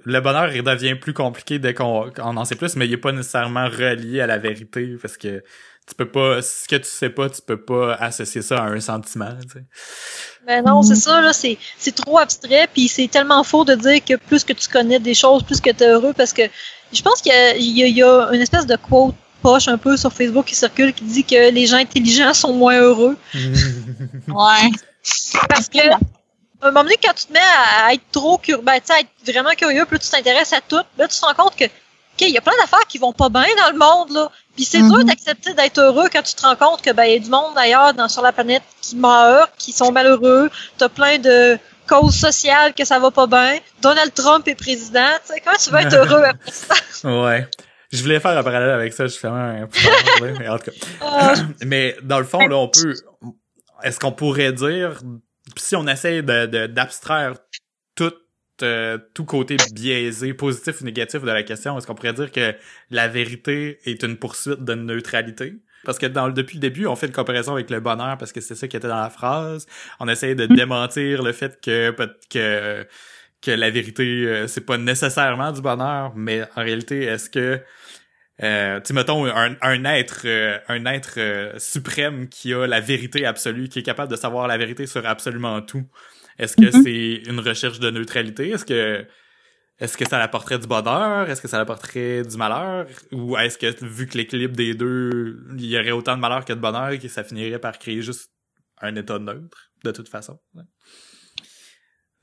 le 0.04 0.20
bonheur 0.20 0.54
il 0.54 0.62
devient 0.64 0.96
plus 0.96 1.14
compliqué 1.14 1.58
dès 1.60 1.74
qu'on 1.74 2.12
en 2.18 2.46
sait 2.46 2.56
plus, 2.56 2.76
mais 2.76 2.86
il 2.88 2.94
est 2.94 2.98
pas 2.98 3.12
nécessairement 3.12 3.66
relié 3.68 4.22
à 4.22 4.28
la 4.28 4.38
vérité 4.38 4.96
parce 5.02 5.18
que 5.18 5.44
tu 5.88 5.94
peux 5.96 6.08
pas 6.10 6.42
ce 6.42 6.68
que 6.68 6.76
tu 6.78 6.86
sais 6.90 7.10
pas, 7.10 7.30
tu 7.30 7.42
peux 7.42 7.62
pas 7.62 7.94
associer 7.96 8.42
ça 8.42 8.58
à 8.58 8.68
un 8.68 8.80
sentiment. 8.80 9.30
Tu 9.44 9.60
sais. 9.60 9.66
Mais 10.48 10.62
non, 10.62 10.80
Mm. 10.82 10.84
c'est 10.84 10.96
ça, 10.96 11.22
là, 11.22 11.32
c'est, 11.32 11.58
c'est 11.78 11.94
trop 11.96 12.18
abstrait, 12.18 12.68
puis 12.74 12.88
c'est 12.88 13.08
tellement 13.08 13.44
faux 13.44 13.64
de 13.66 13.76
dire 13.76 14.04
que 14.04 14.16
plus 14.16 14.44
que 14.44 14.54
tu 14.54 14.68
connais 14.68 15.00
des 15.00 15.14
choses, 15.14 15.44
plus 15.44 15.62
que 15.62 15.70
tu 15.72 15.84
es 15.84 15.88
heureux, 15.88 16.14
parce 16.18 16.34
que 16.34 16.42
je 16.92 17.02
pense 17.02 17.22
qu'il 17.22 17.32
y 17.32 17.36
y 17.80 17.84
a- 17.84 17.88
il 17.88 17.96
y 17.98 18.04
a 18.04 18.30
une 18.34 18.42
espèce 18.42 18.66
de 18.66 18.76
quote 18.76 19.16
poche 19.44 19.68
un 19.68 19.78
peu 19.78 19.96
sur 19.96 20.12
Facebook 20.12 20.46
qui 20.46 20.56
circule 20.56 20.92
qui 20.92 21.04
dit 21.04 21.24
que 21.24 21.52
les 21.52 21.68
gens 21.68 21.78
intelligents 21.78 22.34
sont 22.34 22.54
moins 22.54 22.80
heureux. 22.82 23.16
Ouais. 24.28 24.70
Parce 25.50 25.70
que, 25.70 25.78
un 26.62 26.68
moment 26.72 26.84
donné, 26.84 26.96
quand 27.04 27.14
tu 27.14 27.26
te 27.28 27.34
mets 27.34 27.40
à, 27.40 27.86
à 27.88 27.94
être 27.94 28.04
trop 28.12 28.38
curieux, 28.38 28.62
ben, 28.64 28.74
tu 28.80 28.88
sais, 28.88 28.94
à 28.94 29.00
être 29.02 29.10
vraiment 29.34 29.52
curieux, 29.52 29.86
là, 29.90 30.00
tu 30.00 30.10
t'intéresses 30.10 30.54
à 30.54 30.62
tout, 30.62 30.82
là, 30.98 31.08
tu 31.08 31.20
te 31.20 31.26
rends 31.26 31.34
compte 31.34 31.56
que, 31.56 31.66
OK, 31.66 32.22
il 32.22 32.30
y 32.30 32.38
a 32.38 32.42
plein 32.42 32.56
d'affaires 32.60 32.86
qui 32.88 32.98
vont 32.98 33.14
pas 33.14 33.30
bien 33.30 33.46
dans 33.58 33.72
le 33.72 33.78
monde, 33.78 34.12
là. 34.12 34.32
Puis 34.56 34.64
c'est 34.66 34.82
Mhm. 34.82 34.90
dur 34.90 35.06
d'accepter 35.06 35.54
d'être 35.54 35.80
heureux 35.80 36.08
quand 36.12 36.22
tu 36.24 36.34
te 36.34 36.42
rends 36.42 36.56
compte 36.56 36.82
que, 36.82 36.92
ben, 36.92 37.04
il 37.04 37.14
y 37.14 37.16
a 37.18 37.20
du 37.20 37.30
monde 37.30 37.58
ailleurs 37.58 37.94
dans, 37.94 38.08
sur 38.08 38.22
la 38.22 38.32
planète 38.32 38.64
qui 38.82 38.96
meurt, 38.96 39.52
qui 39.58 39.74
sont 39.74 39.92
malheureux. 39.92 40.50
T'as 40.78 40.88
plein 40.90 41.18
de 41.18 41.58
causes 41.88 42.16
sociales 42.16 42.74
que 42.74 42.86
ça 42.86 42.98
va 43.00 43.12
pas 43.12 43.28
bien. 43.28 43.60
Donald 43.82 44.14
Trump 44.14 44.48
est 44.48 44.56
président. 44.56 45.06
Tu 45.28 45.34
sais, 45.34 45.42
comment 45.42 45.58
tu 45.58 45.70
veux 45.72 45.80
être 45.80 45.94
heureux 45.96 46.24
après 46.24 46.52
ça? 46.52 46.74
ouais. 47.04 47.48
Je 47.92 48.02
voulais 48.02 48.20
faire 48.20 48.38
un 48.38 48.44
parallèle 48.44 48.72
avec 48.72 48.94
ça, 48.94 49.06
justement, 49.08 49.36
un 49.36 49.68
peu, 49.68 50.32
mais 50.40 50.48
en 50.48 50.58
tout 50.58 50.72
cas. 50.72 50.78
Ah, 51.02 51.34
Mais 51.66 51.96
dans 52.02 52.18
le 52.20 52.26
fond, 52.26 52.48
là, 52.48 52.56
on 52.58 52.68
peut. 52.70 52.96
Est-ce 53.84 54.00
qu'on 54.00 54.12
pourrait 54.14 54.52
dire, 54.54 55.00
si 55.58 55.76
on 55.76 55.84
de, 55.84 56.46
de- 56.46 56.68
d'abstraire 56.68 57.36
tout, 57.96 58.14
euh, 58.62 58.98
tout 59.14 59.26
côté 59.26 59.58
biaisé, 59.74 60.34
positif 60.34 60.82
ou 60.82 60.86
négatif 60.86 61.22
de 61.22 61.28
la 61.28 61.44
question, 61.44 61.78
est-ce 61.78 61.88
qu'on 61.88 61.96
pourrait 61.96 62.14
dire 62.14 62.32
que 62.32 62.56
la 62.90 63.08
vérité 63.08 63.80
est 63.86 64.04
une 64.04 64.18
poursuite 64.18 64.64
de 64.64 64.74
neutralité? 64.74 65.56
Parce 65.86 66.00
que 66.00 66.08
dans, 66.08 66.30
depuis 66.30 66.56
le 66.56 66.62
début, 66.62 66.88
on 66.88 66.96
fait 66.96 67.08
une 67.08 67.14
comparaison 67.14 67.54
avec 67.54 67.70
le 67.70 67.80
bonheur 67.80 68.18
parce 68.18 68.32
que 68.32 68.42
c'est 68.42 68.56
ça 68.56 68.68
qui 68.68 68.76
était 68.76 68.88
dans 68.88 69.00
la 69.00 69.10
phrase. 69.12 69.68
On 70.00 70.08
essaye 70.08 70.36
de 70.36 70.46
démentir 70.48 71.22
le 71.24 71.32
fait 71.32 71.60
que 71.62 71.96
que 72.30 72.88
que 73.42 73.52
la 73.52 73.70
vérité 73.70 74.04
euh, 74.26 74.48
c'est 74.48 74.62
pas 74.66 74.78
nécessairement 74.80 75.52
du 75.52 75.62
bonheur, 75.62 76.14
mais 76.16 76.44
en 76.56 76.64
réalité, 76.64 77.04
est-ce 77.04 77.30
que 77.30 77.62
euh, 78.44 78.80
tu 78.82 78.94
mettons 78.94 79.26
un, 79.26 79.56
un 79.62 79.86
être 79.86 80.22
euh, 80.26 80.58
un 80.68 80.86
être 80.86 81.16
euh, 81.18 81.58
suprême 81.60 82.28
qui 82.30 82.54
a 82.54 82.68
la 82.68 82.82
vérité 82.82 83.26
absolue, 83.26 83.70
qui 83.70 83.80
est 83.80 83.84
capable 83.84 84.12
de 84.12 84.18
savoir 84.18 84.48
la 84.48 84.58
vérité 84.58 84.86
sur 84.88 85.06
absolument 85.06 85.62
tout. 85.62 85.86
Est-ce 86.38 86.56
que 86.58 86.66
Mhm. 86.76 86.84
c'est 86.84 87.30
une 87.30 87.40
recherche 87.40 87.80
de 87.80 87.90
neutralité? 87.92 88.50
Est-ce 88.50 88.66
que 88.66 89.06
est-ce 89.80 89.98
que 89.98 90.08
ça 90.08 90.22
apporterait 90.22 90.60
du 90.60 90.68
bonheur? 90.68 91.30
Est-ce 91.30 91.42
que 91.42 91.48
ça 91.50 91.60
apporterait 91.60 92.24
du 92.24 92.38
malheur? 92.38 92.88
Ou 93.12 93.38
est-ce 93.38 93.58
que 93.58 93.86
vu 93.86 94.08
que 94.08 94.18
l'équilibre 94.18 94.56
des 94.56 94.74
deux, 94.74 95.46
il 95.58 95.66
y 95.66 95.78
aurait 95.78 95.92
autant 95.92 96.16
de 96.16 96.22
malheur 96.22 96.46
que 96.46 96.54
de 96.54 96.60
bonheur 96.60 96.98
que 97.00 97.08
ça 97.10 97.24
finirait 97.26 97.60
par 97.60 97.78
créer 97.78 98.02
juste 98.02 98.32
un 98.82 98.96
état 98.96 99.20
neutre 99.20 99.72
de 99.84 99.92
toute 99.92 100.10
façon 100.10 100.40
Ouais. 100.54 100.64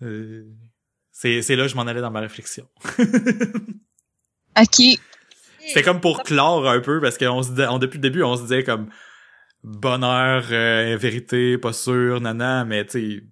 Euh, 0.03 0.45
c'est 1.11 1.43
c'est 1.43 1.57
là 1.57 1.63
que 1.65 1.69
je 1.71 1.77
m'en 1.77 1.83
allais 1.87 2.01
dans 2.01 2.11
ma 2.11 2.21
réflexion. 2.21 2.69
Ok. 4.61 4.99
C'était 5.67 5.83
comme 5.83 6.01
pour 6.01 6.23
clore 6.23 6.69
un 6.69 6.81
peu 6.81 7.01
parce 7.01 7.19
qu'on 7.19 7.43
se 7.43 7.51
on, 7.69 7.79
depuis 7.79 7.99
le 7.99 8.03
début, 8.03 8.23
on 8.23 8.37
se 8.37 8.43
disait 8.43 8.65
comme 8.65 8.89
bonheur, 9.63 10.45
euh, 10.51 10.97
vérité, 10.97 11.57
pas 11.59 11.73
sûr, 11.73 12.21
nana, 12.21 12.65
mais 12.65 12.85
tu 12.85 13.19
sais, 13.19 13.25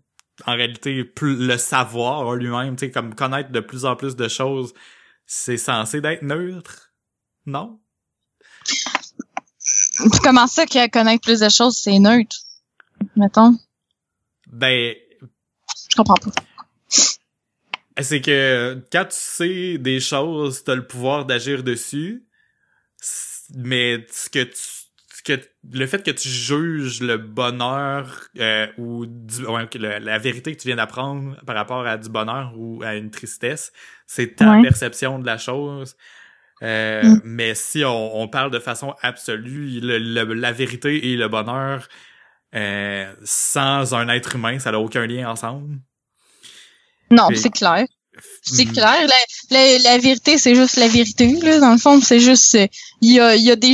en 0.46 0.54
réalité, 0.54 1.04
plus 1.04 1.36
le 1.36 1.58
savoir 1.58 2.34
lui-même, 2.34 2.76
tu 2.76 2.86
sais, 2.86 2.90
comme 2.90 3.14
connaître 3.14 3.50
de 3.50 3.60
plus 3.60 3.84
en 3.84 3.96
plus 3.96 4.16
de 4.16 4.28
choses, 4.28 4.72
c'est 5.26 5.56
censé 5.56 6.00
d'être 6.00 6.22
neutre, 6.22 6.92
non? 7.46 7.80
comment 10.22 10.46
ça 10.46 10.66
qu'à 10.66 10.88
connaître 10.88 11.22
plus 11.22 11.40
de 11.40 11.48
choses, 11.48 11.76
c'est 11.76 11.98
neutre? 11.98 12.36
Mettons? 13.16 13.58
Ben, 14.46 14.94
Je 15.90 15.96
comprends 15.96 16.14
pas. 16.14 16.30
C'est 17.98 18.20
que 18.20 18.82
quand 18.92 19.04
tu 19.06 19.16
sais 19.16 19.78
des 19.78 20.00
choses, 20.00 20.64
t'as 20.64 20.74
le 20.74 20.86
pouvoir 20.86 21.24
d'agir 21.26 21.62
dessus. 21.62 22.24
Mais 23.54 24.06
ce 24.10 24.28
que 24.30 24.44
tu, 24.44 24.54
ce 24.56 25.22
que 25.24 25.40
le 25.72 25.86
fait 25.86 26.02
que 26.04 26.10
tu 26.10 26.28
juges 26.28 27.00
le 27.02 27.16
bonheur 27.18 28.28
euh, 28.38 28.66
ou 28.78 29.06
du, 29.06 29.44
ouais, 29.46 29.68
le- 29.74 29.98
la 29.98 30.18
vérité 30.18 30.54
que 30.54 30.60
tu 30.60 30.68
viens 30.68 30.76
d'apprendre 30.76 31.36
par 31.46 31.56
rapport 31.56 31.86
à 31.86 31.98
du 31.98 32.08
bonheur 32.08 32.52
ou 32.56 32.82
à 32.82 32.94
une 32.94 33.10
tristesse, 33.10 33.72
c'est 34.06 34.36
ta 34.36 34.52
Ouais. 34.52 34.62
perception 34.62 35.18
de 35.18 35.26
la 35.26 35.38
chose. 35.38 35.96
Euh, 36.62 37.02
Mm. 37.02 37.20
Mais 37.24 37.54
si 37.54 37.84
on, 37.84 38.20
on 38.20 38.28
parle 38.28 38.50
de 38.50 38.58
façon 38.58 38.94
absolue, 39.02 39.80
le- 39.80 39.98
le- 39.98 40.34
la 40.34 40.52
vérité 40.52 41.10
et 41.12 41.16
le 41.16 41.28
bonheur, 41.28 41.88
euh, 42.54 43.12
sans 43.24 43.94
un 43.94 44.08
être 44.08 44.36
humain, 44.36 44.58
ça 44.58 44.70
n'a 44.72 44.78
aucun 44.80 45.06
lien 45.06 45.28
ensemble. 45.30 45.78
Non, 47.10 47.28
c'est 47.34 47.50
clair. 47.50 47.86
C'est 48.42 48.66
Mhm. 48.66 48.72
clair. 48.72 49.06
La, 49.06 49.16
la, 49.50 49.78
la 49.78 49.98
vérité, 49.98 50.38
c'est 50.38 50.54
juste 50.54 50.76
la 50.76 50.88
vérité. 50.88 51.26
Là. 51.42 51.58
Dans 51.58 51.72
le 51.72 51.78
fond, 51.78 52.00
c'est 52.00 52.20
juste... 52.20 52.54
euh, 52.54 52.66
Il 53.00 53.12
y 53.12 53.20
a, 53.20 53.34
il 53.36 53.42
y, 53.42 53.50
a 53.50 53.56
des 53.56 53.72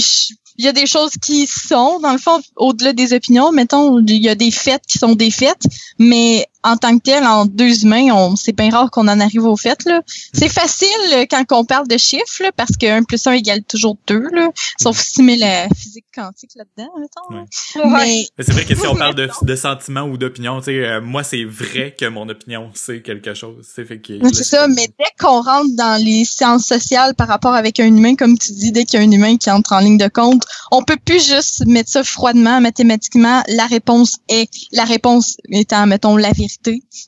il 0.59 0.65
y 0.65 0.69
a 0.69 0.73
des 0.73 0.87
choses 0.87 1.13
qui 1.21 1.47
sont, 1.47 2.01
dans 2.01 2.13
le 2.13 2.19
fond, 2.19 2.41
au-delà 2.57 2.93
des 2.93 3.13
opinions. 3.13 3.53
Mettons, 3.53 3.99
il 4.01 4.23
y 4.23 4.29
a 4.29 4.35
des 4.35 4.51
faits 4.51 4.83
qui 4.89 4.99
sont 4.99 5.15
des 5.15 5.31
faits. 5.31 5.63
Mais 5.99 6.47
en 6.63 6.77
tant 6.77 6.97
que 6.99 7.03
tel, 7.03 7.25
en 7.25 7.47
deux 7.47 7.85
humains, 7.85 8.13
on 8.13 8.37
c'est 8.37 8.53
bien 8.53 8.71
rare 8.71 8.91
qu'on 8.91 9.09
en 9.09 9.21
arrive 9.21 9.45
aux 9.45 9.57
faits. 9.57 9.85
Là. 9.85 10.03
C'est 10.33 10.49
facile 10.49 10.89
quand 11.31 11.45
on 11.53 11.65
parle 11.65 11.89
de 11.89 11.97
chiffres, 11.97 12.43
là, 12.43 12.51
parce 12.57 12.77
que 12.77 12.87
1 12.87 13.05
plus 13.05 13.27
1 13.27 13.33
égale 13.33 13.63
toujours 13.63 13.97
2. 14.07 14.29
Là, 14.33 14.51
sauf 14.81 14.99
si 14.99 15.15
tu 15.15 15.23
mets 15.23 15.37
la 15.37 15.69
physique 15.75 16.07
quantique 16.15 16.53
là-dedans, 16.57 16.91
mettons. 16.99 17.37
Ouais. 17.37 17.99
Mais 17.99 18.27
Mais 18.39 18.45
c'est 18.45 18.53
vrai 18.53 18.65
que 18.65 18.75
si 18.75 18.87
on 18.87 18.95
parle 18.95 19.15
de, 19.15 19.29
de 19.43 19.57
sentiments 19.57 20.03
ou 20.03 20.17
d'opinions, 20.17 20.59
tu 20.59 20.67
sais, 20.67 20.85
euh, 20.85 21.01
moi, 21.01 21.23
c'est 21.23 21.45
vrai 21.45 21.95
que 21.99 22.07
mon 22.07 22.29
opinion, 22.29 22.71
c'est 22.75 23.03
quelque 23.03 23.35
chose. 23.35 23.67
C'est 23.75 23.85
fait 23.85 23.99
que. 23.99 24.15
Oui, 24.23 24.31
c'est 24.35 24.45
ça, 24.45 24.69
mais 24.69 24.89
dès 24.99 25.11
qu'on 25.19 25.43
rentre 25.43 25.75
dans 25.77 26.03
les 26.03 26.25
sciences 26.25 26.65
sociales 26.65 27.15
par 27.15 27.29
rapport 27.29 27.55
avec 27.55 27.81
un 27.81 27.87
humain, 27.87 28.15
comme 28.17 28.37
tu 28.39 28.53
dis, 28.53 28.73
dès 28.73 28.85
qu'il 28.85 29.01
y 29.01 29.03
a 29.03 29.07
un 29.07 29.11
humain 29.11 29.37
qui 29.37 29.51
entre 29.51 29.73
en 29.73 29.81
ligne 29.81 29.99
de 29.99 30.09
compte, 30.09 30.43
on 30.71 30.83
peut 30.83 30.99
plus 31.05 31.27
juste 31.27 31.67
mettre 31.67 31.91
ça 31.91 32.05
froidement, 32.05 32.61
mathématiquement. 32.61 33.43
La 33.49 33.67
réponse 33.67 34.17
est, 34.29 34.51
la 34.73 34.85
réponse 34.85 35.37
étant, 35.51 35.87
mettons, 35.87 36.17
la 36.17 36.33
vérité. 36.33 36.56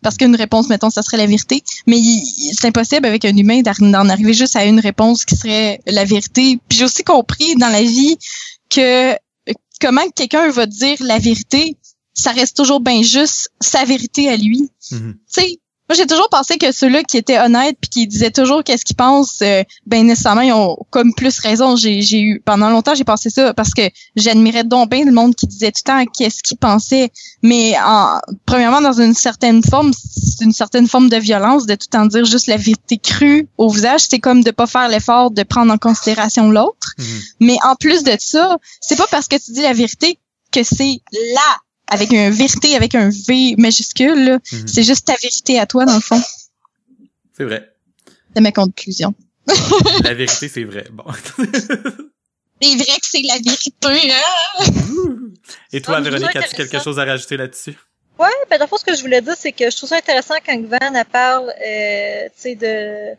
Parce 0.03 0.17
qu'une 0.17 0.37
réponse, 0.37 0.69
mettons, 0.69 0.91
ça 0.91 1.03
serait 1.03 1.17
la 1.17 1.27
vérité. 1.27 1.63
Mais 1.87 2.01
c'est 2.53 2.69
impossible 2.69 3.07
avec 3.07 3.25
un 3.25 3.37
humain 3.37 3.61
d'en 3.63 4.09
arriver 4.09 4.35
juste 4.35 4.57
à 4.57 4.65
une 4.65 4.81
réponse 4.81 5.25
qui 5.25 5.37
serait 5.37 5.81
la 5.87 6.05
vérité. 6.05 6.59
Puis 6.69 6.79
j'ai 6.79 6.85
aussi 6.85 7.05
compris 7.05 7.55
dans 7.57 7.69
la 7.69 7.83
vie 7.83 8.17
que 8.71 9.15
comment 9.81 10.09
quelqu'un 10.15 10.51
va 10.51 10.67
dire 10.67 10.97
la 11.01 11.19
vérité, 11.19 11.77
ça 12.15 12.33
reste 12.33 12.57
toujours 12.57 12.81
bien 12.81 13.03
juste 13.03 13.51
sa 13.61 13.85
vérité 13.85 14.29
à 14.29 14.37
lui 14.37 14.71
Mhm. 14.91 15.15
tu 15.15 15.43
sais, 15.43 15.59
moi 15.89 15.97
j'ai 15.97 16.07
toujours 16.07 16.29
pensé 16.29 16.59
que 16.59 16.71
ceux-là 16.71 17.03
qui 17.03 17.17
étaient 17.17 17.39
honnêtes 17.39 17.77
puis 17.81 17.89
qui 17.89 18.07
disaient 18.07 18.31
toujours 18.31 18.63
qu'est-ce 18.63 18.85
qu'ils 18.85 18.97
pensent, 18.97 19.41
euh, 19.43 19.63
ben 19.87 20.07
nécessairement 20.07 20.43
ils 20.43 20.53
ont 20.53 20.77
comme 20.91 21.15
plus 21.15 21.39
raison. 21.39 21.77
J'ai 21.77 22.03
j'ai 22.03 22.21
eu 22.21 22.43
pendant 22.45 22.69
longtemps 22.71 22.95
j'ai 22.95 23.05
pensé 23.05 23.31
ça 23.31 23.55
parce 23.55 23.73
que 23.73 23.83
j'admirais 24.17 24.65
donc 24.65 24.91
bien 24.91 25.05
le 25.05 25.13
monde 25.13 25.35
qui 25.35 25.47
disait 25.47 25.73
tout 25.73 25.83
le 25.87 25.93
temps 25.93 26.05
qu'est-ce 26.13 26.43
qu'ils 26.43 26.59
pensaient. 26.59 27.11
Mais 27.43 27.75
en 27.83 28.21
premièrement 28.45 28.81
dans 28.81 29.01
une 29.01 29.15
certaine 29.15 29.63
forme, 29.63 29.93
c'est 29.95 30.45
une 30.45 30.53
certaine 30.53 30.89
forme 30.89 31.09
de 31.09 31.17
violence 31.17 31.67
de 31.67 31.75
tout 31.75 31.89
temps 31.89 32.07
dire 32.07 32.25
juste 32.25 32.49
la 32.49 32.57
vérité 32.57 32.99
crue 32.99 33.49
au 33.57 33.71
visage. 33.71 34.03
C'est 34.09 34.19
comme 34.19 34.45
de 34.45 34.51
pas 34.51 34.67
faire 34.67 34.89
l'effort 34.89 35.31
de 35.31 35.43
prendre 35.43 35.73
en 35.73 35.79
considération 35.79 36.51
l'autre. 36.51 36.95
Mhm. 36.99 37.21
Mais 37.41 37.57
en 37.65 37.77
plus 37.77 38.03
de 38.03 38.15
ça, 38.19 38.59
c'est 38.81 38.97
pas 38.97 39.07
parce 39.11 39.29
que 39.29 39.37
tu 39.37 39.53
dis 39.53 39.63
la 39.63 39.73
vérité 39.73 40.19
que 40.53 40.63
c'est 40.63 41.01
la 41.35 41.57
avec 41.89 42.13
un 42.13 42.31
vérité 42.31 42.77
avec 42.77 42.95
un 42.95 43.09
V 43.11 43.55
majuscule. 43.59 44.25
là. 44.25 44.39
Mhm. 44.53 44.69
C'est 44.69 44.83
juste 44.83 45.07
ta 45.07 45.15
vérité 45.23 45.59
à 45.59 45.67
toi, 45.67 45.85
dans 45.85 45.95
le 45.95 46.01
fond. 46.01 46.21
C'est 47.37 47.45
vrai. 47.45 47.73
C'est 48.35 48.43
ma 48.43 48.53
conclusion. 48.53 49.15
La 50.05 50.15
vérité, 50.15 50.49
c'est 50.49 50.65
vrai. 50.65 50.85
Bon. 50.93 51.05
C'est 52.61 52.75
vrai 52.75 52.87
que 53.01 53.07
c'est 53.07 53.23
la 53.23 53.35
vérité, 53.35 54.11
hein? 54.13 54.65
Et 55.73 55.81
toi, 55.81 55.95
Ah, 55.99 56.01
Véronique, 56.01 56.35
as-tu 56.35 56.57
quelque 56.57 56.81
chose 56.83 56.99
à 56.99 57.05
rajouter 57.05 57.37
là-dessus? 57.37 57.77
Ouais, 58.19 58.27
ben, 58.51 58.59
dans 58.59 58.65
le 58.65 58.69
fond, 58.69 58.77
ce 58.79 58.85
que 58.85 58.97
je 58.97 59.01
voulais 59.01 59.23
dire, 59.23 59.35
c'est 59.39 59.53
que 59.53 59.71
je 59.71 59.77
trouve 59.77 59.89
ça 59.89 59.97
intéressant 59.97 60.35
quand 60.45 60.61
Van, 60.67 60.77
elle 60.93 61.05
parle, 61.05 61.51
euh, 61.65 62.25
tu 62.27 62.33
sais, 62.35 62.55
de, 62.57 63.15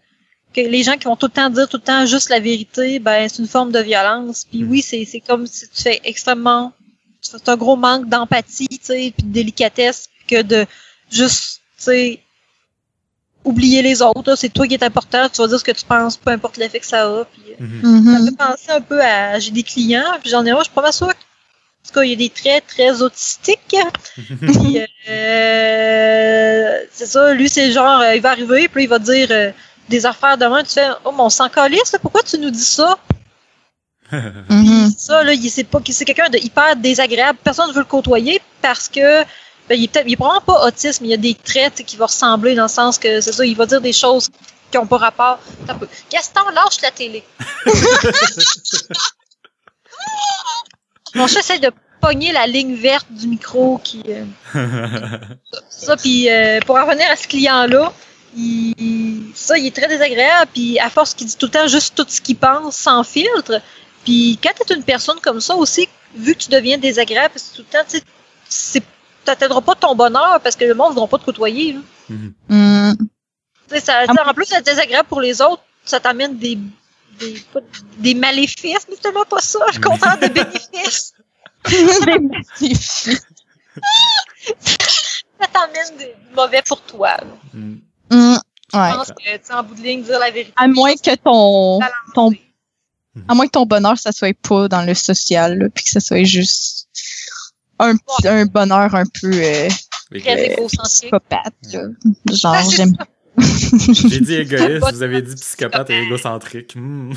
que 0.54 0.60
les 0.60 0.84
gens 0.84 0.98
qui 0.98 1.06
vont 1.06 1.16
tout 1.16 1.28
le 1.28 1.32
temps 1.32 1.50
dire 1.50 1.70
tout 1.70 1.78
le 1.78 1.84
temps 1.84 2.06
juste 2.06 2.28
la 2.30 2.42
vérité, 2.42 3.00
ben, 3.00 3.30
c'est 3.30 3.40
une 3.42 3.48
forme 3.48 3.72
de 3.72 3.80
violence. 3.80 4.44
Puis 4.44 4.64
Mm. 4.64 4.70
oui, 4.72 4.82
c'est, 4.82 5.06
c'est 5.06 5.22
comme 5.22 5.48
si 5.48 5.70
tu 5.70 5.84
fais 5.84 6.02
extrêmement, 6.04 6.74
c'est 7.22 7.50
un 7.50 7.58
gros 7.58 7.76
manque 7.76 8.08
d'empathie, 8.10 8.68
tu 8.68 8.80
sais, 8.82 9.14
puis 9.16 9.26
de 9.28 9.32
délicatesse 9.34 10.10
que 10.28 10.42
de 10.42 10.66
juste, 11.12 11.62
tu 11.78 11.84
sais, 11.84 12.20
oublier 13.46 13.82
les 13.82 14.02
autres, 14.02 14.36
c'est 14.36 14.50
toi 14.50 14.68
qui 14.68 14.74
est 14.74 14.84
important, 14.84 15.28
tu 15.30 15.42
vas 15.42 15.48
dire 15.48 15.60
ce 15.60 15.64
que 15.64 15.72
tu 15.72 15.86
penses, 15.86 16.18
peu 16.18 16.32
importe 16.32 16.58
l'effet 16.58 16.80
que 16.80 16.86
ça 16.86 17.04
a. 17.08 17.26
Puis, 17.26 17.42
euh, 17.52 17.56
Mhm. 17.60 17.82
ça 18.06 18.12
me 18.12 18.20
Mhm. 18.20 18.26
fait 18.30 18.36
penser 18.38 18.72
un 18.72 18.82
peu 18.82 19.02
à. 19.02 19.40
J'ai 19.40 19.52
des 19.52 19.64
clients, 19.64 20.04
puis 20.22 20.30
j'en 20.30 20.46
ai 20.46 20.52
un, 20.52 20.58
je 20.60 20.64
suis 20.66 20.74
pas 20.74 20.82
mal 20.82 20.94
sûre. 20.94 21.08
que- 21.08 21.14
En 21.14 21.88
tout 21.88 21.94
cas, 21.94 22.04
il 22.04 22.10
y 22.10 22.14
a 22.14 22.18
des 22.18 22.30
traits 22.30 22.68
très 22.68 23.02
autistiques. 23.02 23.76
Puis, 24.46 24.80
euh, 25.60 26.84
c'est 26.92 27.06
ça, 27.06 27.34
lui, 27.34 27.50
c'est 27.50 27.72
genre, 27.72 28.02
euh, 28.02 28.16
il 28.16 28.22
va 28.22 28.32
arriver, 28.32 28.68
puis 28.68 28.82
là, 28.82 28.84
il 28.84 28.90
va 28.90 29.00
dire 29.00 29.28
euh, 29.32 29.52
des 29.88 30.06
affaires 30.06 30.38
demain, 30.38 30.62
tu 30.64 30.72
fais, 30.74 30.88
oh, 31.06 31.12
mais 31.12 31.22
on 31.22 31.30
s'en 31.30 31.50
calisse, 31.50 31.92
là, 31.94 32.00
pourquoi 32.00 32.22
tu 32.22 32.38
nous 32.38 32.52
dis 32.52 32.64
ça? 32.64 32.98
Mhm. 34.12 34.94
Ça, 34.98 35.24
là, 35.24 35.34
il- 35.34 35.50
c'est 35.50 35.64
pas, 35.64 35.80
c'est 35.90 36.06
quelqu'un 36.06 36.30
de 36.30 36.38
hyper 36.38 36.76
désagréable, 36.76 37.38
personne 37.44 37.68
ne 37.70 37.74
veut 37.74 37.80
le 37.82 37.86
côtoyer 37.86 38.42
parce 38.62 38.88
que, 38.90 39.24
ben, 39.68 39.76
il 39.78 39.84
est 39.84 39.88
peut-être, 39.88 40.08
il 40.08 40.14
est 40.14 40.16
probablement 40.16 40.42
pas 40.46 40.68
autiste, 40.68 41.02
mais 41.02 41.08
il 41.10 41.12
y 41.12 41.14
a 41.14 41.18
des 41.18 41.36
traits 41.36 41.84
qui 41.86 41.96
vont 41.98 42.06
ressembler 42.08 42.56
dans 42.56 42.64
le 42.64 42.70
sens 42.70 42.98
que, 42.98 43.22
c'est 43.22 43.32
ça, 43.32 43.46
il 43.46 43.56
va 43.56 43.66
dire 43.66 43.82
des 43.82 43.94
choses 43.94 44.30
qui 44.72 44.78
ont 44.78 44.88
pas 44.88 44.98
rapport. 44.98 45.40
Un 45.68 45.76
peu. 45.76 45.88
Gaston, 46.12 46.42
lâche 46.54 46.82
la 46.82 46.92
télé. 46.92 47.24
Mon 51.16 51.28
chat 51.28 51.40
essaie 51.40 51.60
de 51.60 51.72
pogner 52.02 52.32
la 52.32 52.46
ligne 52.48 52.76
verte 52.76 53.08
du 53.10 53.28
micro 53.28 53.80
qui. 53.84 54.04
euh, 54.08 54.26
ça, 55.70 55.98
puis 55.98 56.30
euh, 56.30 56.60
pour 56.66 56.78
en 56.78 56.86
revenir 56.86 57.10
à 57.12 57.16
ce 57.16 57.28
client-là, 57.28 57.92
il, 58.38 59.32
ça, 59.34 59.58
il 59.58 59.66
est 59.68 59.76
très 59.76 59.88
désagréable, 59.88 60.52
puis 60.54 60.80
à 60.80 60.90
force 60.90 61.14
qu'il 61.16 61.26
dit 61.28 61.36
tout 61.36 61.48
le 61.48 61.52
temps 61.52 61.68
juste 61.68 61.96
tout 61.96 62.06
ce 62.08 62.22
qu'il 62.22 62.36
pense 62.38 62.76
sans 62.76 63.04
filtre, 63.04 63.60
puis 64.04 64.40
quand 64.42 64.52
tu 64.66 64.74
es 64.74 64.76
une 64.76 64.84
personne 64.84 65.20
comme 65.20 65.42
ça 65.42 65.56
aussi, 65.56 65.88
vu 66.16 66.34
que 66.36 66.40
tu 66.40 66.50
deviens 66.50 66.78
désagréable, 66.78 67.34
parce 67.34 67.50
que 67.50 67.56
tout 67.58 67.66
le 67.68 67.78
temps, 67.78 67.86
tu 67.90 67.98
sais, 67.98 68.04
c'est- 68.48 68.84
t'atteindras 69.26 69.62
pas 69.62 69.76
ton 69.76 69.96
bonheur 69.96 70.40
parce 70.42 70.56
que 70.56 70.66
le 70.66 70.74
monde 70.74 70.90
ne 70.90 70.94
voudra 70.94 71.08
pas 71.08 71.18
te 71.20 71.26
côtoyer. 71.26 71.74
là. 71.74 72.94
Sais, 73.70 73.80
ça, 73.82 74.04
en 74.08 74.34
plus 74.34 74.50
d'être 74.50 74.66
désagréable 74.66 75.08
pour 75.08 75.22
les 75.22 75.42
autres, 75.42 75.62
ça 75.86 76.00
t'amène 76.00 76.38
des, 76.38 76.58
des, 77.20 77.44
des 77.98 78.14
maléfices, 78.16 78.88
mais 78.90 78.96
c'est 78.96 79.02
tellement 79.02 79.26
pas 79.26 79.40
ça, 79.42 79.60
le 79.74 79.80
contraire 79.80 80.18
de 80.18 80.28
bénéfices. 80.28 81.14
Des 81.70 81.84
magnifiques. 82.06 83.20
Ça 85.40 85.48
t'amène 85.54 85.98
des 85.98 86.16
mauvais 86.34 86.62
pour 86.66 86.82
toi. 86.82 87.18
là. 87.18 87.24
Mhm. 87.54 87.82
Mhm. 88.12 88.40
Je 88.74 88.78
Ouais. 88.78 88.92
pense 88.94 89.08
que, 89.10 89.14
tu 89.38 89.40
sais, 89.44 89.54
en 89.54 89.64
bout 89.64 89.76
de 89.76 89.82
ligne, 89.82 90.04
dire 90.04 90.20
la 90.20 90.32
vérité. 90.32 90.54
À 90.56 90.68
moins 90.68 90.94
que 90.96 91.16
ton, 91.16 91.80
ton, 92.14 92.32
à 93.28 93.34
moins 93.36 93.46
que 93.48 93.52
ton 93.52 93.66
bonheur, 93.66 93.98
ça 93.98 94.12
soit 94.12 94.36
pas 94.48 94.68
dans 94.68 94.84
le 94.84 94.94
social, 94.94 95.70
puis 95.74 95.84
que 95.84 95.90
ça 95.90 96.00
soit 96.00 96.24
juste 96.24 96.88
un 97.80 98.46
bonheur 98.46 98.94
un 98.96 99.06
peu, 99.22 99.32
euh, 99.34 99.70
Très 100.20 100.50
euh, 100.50 100.54
égocentrique. 100.54 100.82
psychopathe, 100.84 101.54
là. 101.72 101.82
Genre, 102.32 102.54
Ah, 102.56 102.64
j'aime. 102.76 102.94
J'ai 104.10 104.20
dit 104.20 104.34
égoïste, 104.42 104.92
vous 104.92 105.04
avez 105.04 105.22
dit 105.22 105.36
psychopathe 105.36 105.90
et 105.92 106.02
égocentrique. 106.02 106.76
Hmm. 106.76 107.14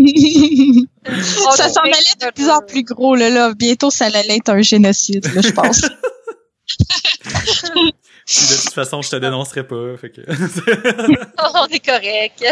Oh, 0.00 1.50
ça 1.56 1.68
s'en 1.68 1.82
allait 1.82 2.16
de 2.20 2.32
plus 2.34 2.48
en 2.48 2.60
plus 2.60 2.82
gros, 2.82 3.14
là, 3.14 3.30
là. 3.30 3.52
Bientôt, 3.54 3.90
ça 3.90 4.06
allait 4.06 4.36
être 4.36 4.48
un 4.48 4.62
génocide, 4.62 5.26
là, 5.34 5.40
je 5.42 5.50
pense. 5.50 5.82
De 8.28 8.62
toute 8.62 8.74
façon, 8.74 9.00
je 9.00 9.08
te 9.08 9.16
dénoncerai 9.16 9.66
pas. 9.66 9.96
Fait 9.96 10.10
que... 10.10 10.20
On 11.54 11.66
est 11.68 11.84
correct. 11.84 12.44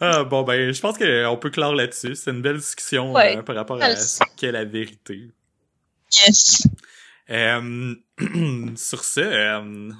Ah, 0.00 0.24
bon, 0.24 0.42
ben, 0.42 0.72
je 0.72 0.80
pense 0.80 0.96
qu'on 0.98 1.36
peut 1.36 1.50
clore 1.50 1.74
là-dessus. 1.74 2.14
C'est 2.14 2.30
une 2.30 2.42
belle 2.42 2.58
discussion 2.58 3.12
Ouais. 3.12 3.36
euh, 3.38 3.42
par 3.42 3.56
rapport 3.56 3.80
à 3.82 3.94
ce 3.96 4.20
qu'est 4.36 4.52
la 4.52 4.64
vérité. 4.64 5.30
yes. 6.26 6.66
Euh, 7.30 7.94
sur 8.76 9.04
ce, 9.04 9.20
euh, 9.20 9.90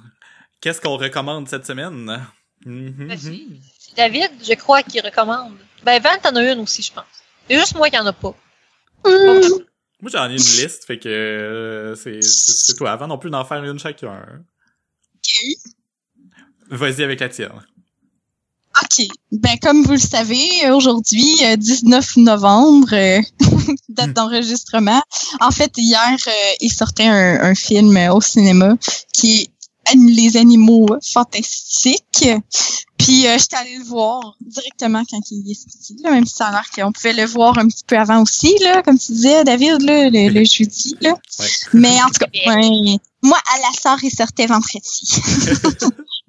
qu'est-ce 0.59 0.81
qu'on 0.81 0.97
recommande 0.97 1.47
cette 1.47 1.65
semaine? 1.65 2.25
Mhm. 2.65 3.07
Vas-y. 3.07 3.47
C'est 3.79 3.95
David, 3.95 4.31
je 4.43 4.53
crois 4.55 4.83
qu'il 4.83 5.01
recommande. 5.03 5.57
Ben, 5.83 6.01
Van, 6.01 6.17
t'en 6.21 6.35
as 6.35 6.51
une 6.51 6.59
aussi, 6.59 6.81
je 6.81 6.91
pense. 6.93 7.05
C'est 7.49 7.57
juste 7.59 7.75
moi 7.75 7.89
qui 7.89 7.97
en 7.97 8.05
a 8.05 8.13
pas. 8.13 8.35
Moi, 9.05 10.09
j'en 10.11 10.25
ai 10.29 10.33
une 10.33 10.37
liste, 10.37 10.85
fait 10.85 10.97
que 10.99 11.07
euh, 11.09 11.95
c'est 11.95 12.21
c'est- 12.21 12.53
c'est 12.53 12.75
toi. 12.75 12.91
Avant 12.91 13.07
non 13.07 13.17
plus 13.17 13.29
d'en 13.29 13.45
faire 13.45 13.63
une 13.63 13.79
chacun. 13.79 14.43
Vas-y 16.69 17.03
avec 17.03 17.19
la 17.19 17.29
tienne. 17.29 17.51
OK. 18.81 19.07
Ben, 19.31 19.57
comme 19.61 19.83
vous 19.83 19.93
le 19.93 19.97
savez, 19.97 20.71
aujourd'hui, 20.71 21.35
euh, 21.43 21.55
19 21.55 22.17
novembre, 22.17 22.93
euh, 22.93 23.21
date 23.89 24.13
d'enregistrement. 24.13 25.01
En 25.39 25.51
fait, 25.51 25.71
hier, 25.77 26.17
euh, 26.27 26.31
il 26.61 26.71
sortait 26.71 27.07
un, 27.07 27.41
un 27.43 27.55
film 27.55 27.95
euh, 27.97 28.13
au 28.13 28.21
cinéma 28.21 28.75
qui 29.13 29.41
est 29.41 29.47
Les 29.95 30.37
animaux 30.37 30.87
fantastiques. 31.03 32.25
Puis, 32.97 33.27
euh, 33.27 33.37
j'étais 33.37 33.55
allée 33.57 33.77
le 33.77 33.83
voir 33.83 34.35
directement 34.41 35.03
quand 35.09 35.19
il 35.31 35.51
est 35.51 35.55
sorti, 35.55 35.97
là, 36.03 36.11
même 36.11 36.25
si 36.25 36.35
ça 36.35 36.47
a 36.47 36.51
l'air 36.51 36.69
qu'on 36.73 36.91
pouvait 36.91 37.13
le 37.13 37.25
voir 37.25 37.57
un 37.57 37.67
petit 37.67 37.83
peu 37.85 37.97
avant 37.97 38.21
aussi, 38.21 38.55
là, 38.59 38.83
comme 38.83 38.99
tu 38.99 39.11
disais, 39.11 39.43
David, 39.43 39.81
là, 39.81 40.09
le, 40.09 40.29
le 40.29 40.45
jeudi. 40.45 40.95
Là. 41.01 41.15
Ouais. 41.39 41.47
Mais 41.73 42.01
en 42.03 42.07
tout 42.07 42.19
cas, 42.19 42.27
ouais, 42.47 42.99
moi, 43.23 43.39
à 43.53 43.57
la 43.59 43.81
sort, 43.81 44.03
il 44.03 44.11
sortait 44.11 44.45
vendredi. 44.45 45.21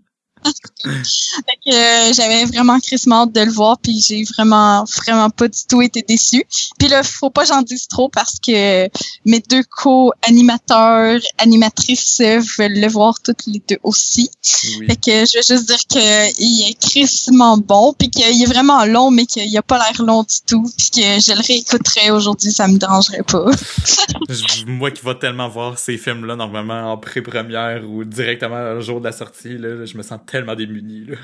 Fait 0.44 1.58
que 1.64 1.74
euh, 1.74 2.12
j'avais 2.12 2.44
vraiment 2.44 2.78
crissement 2.80 3.22
hâte 3.22 3.32
de 3.32 3.40
le 3.40 3.52
voir, 3.52 3.78
puis 3.78 4.00
j'ai 4.00 4.24
vraiment, 4.24 4.84
vraiment 4.84 5.30
pas 5.30 5.48
du 5.48 5.60
tout 5.68 5.82
été 5.82 6.02
déçue. 6.02 6.44
Puis 6.78 6.88
là, 6.88 7.02
faut 7.02 7.30
pas 7.30 7.44
j'en 7.44 7.62
dise 7.62 7.86
trop 7.88 8.08
parce 8.08 8.38
que 8.40 8.88
mes 9.24 9.40
deux 9.40 9.62
co-animateurs, 9.64 11.20
animatrices 11.38 12.20
veulent 12.20 12.80
le 12.80 12.88
voir 12.88 13.20
toutes 13.22 13.46
les 13.46 13.62
deux 13.68 13.78
aussi. 13.82 14.30
Oui. 14.78 14.86
Fait 14.86 14.96
que 14.96 15.26
je 15.26 15.38
veux 15.38 15.56
juste 15.56 15.66
dire 15.66 15.78
qu'il 15.88 16.68
est 16.68 16.78
crissement 16.80 17.56
bon, 17.56 17.94
puis 17.96 18.10
qu'il 18.10 18.42
est 18.42 18.46
vraiment 18.46 18.84
long, 18.84 19.10
mais 19.10 19.26
qu'il 19.26 19.56
a 19.56 19.62
pas 19.62 19.78
l'air 19.78 20.02
long 20.04 20.22
du 20.22 20.36
tout, 20.46 20.64
puis 20.76 20.90
que 20.90 21.20
je 21.20 21.32
le 21.34 21.46
réécouterais 21.46 22.10
aujourd'hui, 22.10 22.52
ça 22.52 22.68
me 22.68 22.78
dérangerait 22.78 23.22
pas. 23.22 23.46
Moi 24.66 24.90
qui 24.90 25.04
vais 25.04 25.14
tellement 25.14 25.48
voir 25.48 25.78
ces 25.78 25.98
films-là, 25.98 26.36
normalement 26.36 26.92
en 26.92 26.96
pré-première 26.96 27.88
ou 27.88 28.04
directement 28.04 28.74
le 28.74 28.80
jour 28.80 29.00
de 29.00 29.04
la 29.04 29.12
sortie, 29.12 29.58
là, 29.58 29.84
je 29.84 29.96
me 29.96 30.02
sens 30.02 30.18
tellement 30.32 30.56
démuni. 30.56 31.04
là. 31.04 31.16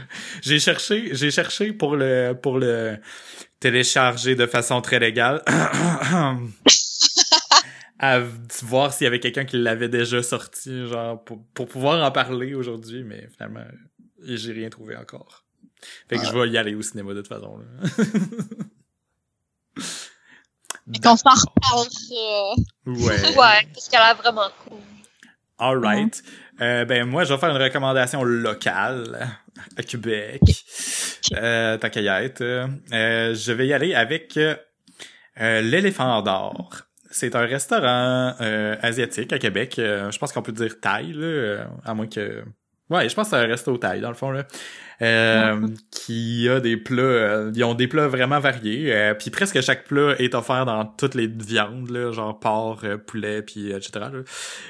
J'ai 0.42 0.60
cherché, 0.60 1.08
j'ai 1.12 1.30
cherché 1.30 1.72
pour 1.72 1.96
le 1.96 2.34
pour 2.40 2.58
le 2.58 2.98
télécharger 3.58 4.36
de 4.36 4.46
façon 4.46 4.80
très 4.80 5.00
légale. 5.00 5.42
à 8.00 8.20
voir 8.62 8.92
s'il 8.92 9.06
y 9.06 9.08
avait 9.08 9.18
quelqu'un 9.18 9.44
qui 9.44 9.56
l'avait 9.56 9.88
déjà 9.88 10.22
sorti, 10.22 10.86
genre 10.86 11.24
pour, 11.24 11.42
pour 11.52 11.66
pouvoir 11.66 12.06
en 12.06 12.12
parler 12.12 12.54
aujourd'hui, 12.54 13.02
mais 13.02 13.28
finalement, 13.36 13.64
j'ai 14.22 14.52
rien 14.52 14.70
trouvé 14.70 14.94
encore. 14.96 15.44
Fait 16.08 16.16
que 16.16 16.24
je 16.24 16.32
vais 16.32 16.48
y 16.48 16.58
aller 16.58 16.76
au 16.76 16.82
cinéma 16.82 17.12
de 17.14 17.22
toute 17.22 17.28
façon. 17.28 17.58
Là. 17.58 17.64
Qu'on 21.02 21.16
s'en 21.16 21.30
reparlera. 21.30 22.54
Ouais. 22.86 23.36
Ouais, 23.36 23.68
parce 23.74 23.88
qu'elle 23.88 24.00
a 24.00 24.12
l'air 24.12 24.16
vraiment 24.16 24.48
cool. 24.64 24.78
Alright. 25.58 26.22
Euh, 26.60 26.84
ben 26.84 27.04
moi, 27.04 27.24
je 27.24 27.32
vais 27.32 27.38
faire 27.38 27.50
une 27.54 27.62
recommandation 27.62 28.22
locale 28.24 29.28
à 29.76 29.82
Québec. 29.82 30.40
Euh, 31.36 31.76
tant 31.78 31.88
qu'à 31.90 32.00
y 32.00 32.06
être. 32.06 32.42
Euh, 32.42 33.34
je 33.34 33.52
vais 33.52 33.66
y 33.66 33.72
aller 33.72 33.94
avec 33.94 34.36
euh, 34.36 35.60
l'éléphant 35.60 36.22
d'or. 36.22 36.82
C'est 37.10 37.34
un 37.34 37.46
restaurant 37.46 38.34
euh, 38.40 38.76
asiatique 38.82 39.32
à 39.32 39.38
Québec. 39.38 39.78
Euh, 39.78 40.10
je 40.10 40.18
pense 40.18 40.32
qu'on 40.32 40.42
peut 40.42 40.52
dire 40.52 40.78
thaï, 40.80 41.12
là, 41.12 41.64
à 41.84 41.94
moins 41.94 42.06
que... 42.06 42.44
Ouais, 42.90 43.08
je 43.08 43.14
pense 43.14 43.30
que 43.30 43.36
c'est 43.36 43.42
un 43.42 43.46
resto 43.46 43.76
thaï, 43.76 44.00
dans 44.00 44.08
le 44.08 44.14
fond, 44.14 44.30
là. 44.30 44.46
Euh, 45.00 45.68
qui 45.90 46.48
a 46.48 46.60
des 46.60 46.76
plats... 46.76 47.50
ils 47.54 47.64
ont 47.64 47.74
des 47.74 47.86
plats 47.86 48.08
vraiment 48.08 48.40
variés. 48.40 48.92
euh, 48.94 49.14
puis 49.14 49.30
presque 49.30 49.60
chaque 49.60 49.84
plat 49.84 50.14
est 50.18 50.34
offert 50.34 50.64
dans 50.64 50.84
toutes 50.84 51.14
les 51.14 51.26
viandes, 51.26 51.90
là, 51.90 52.12
genre 52.12 52.38
porc, 52.38 52.82
poulet, 53.06 53.42
puis 53.42 53.70
etc. 53.70 53.90
là. 53.94 54.20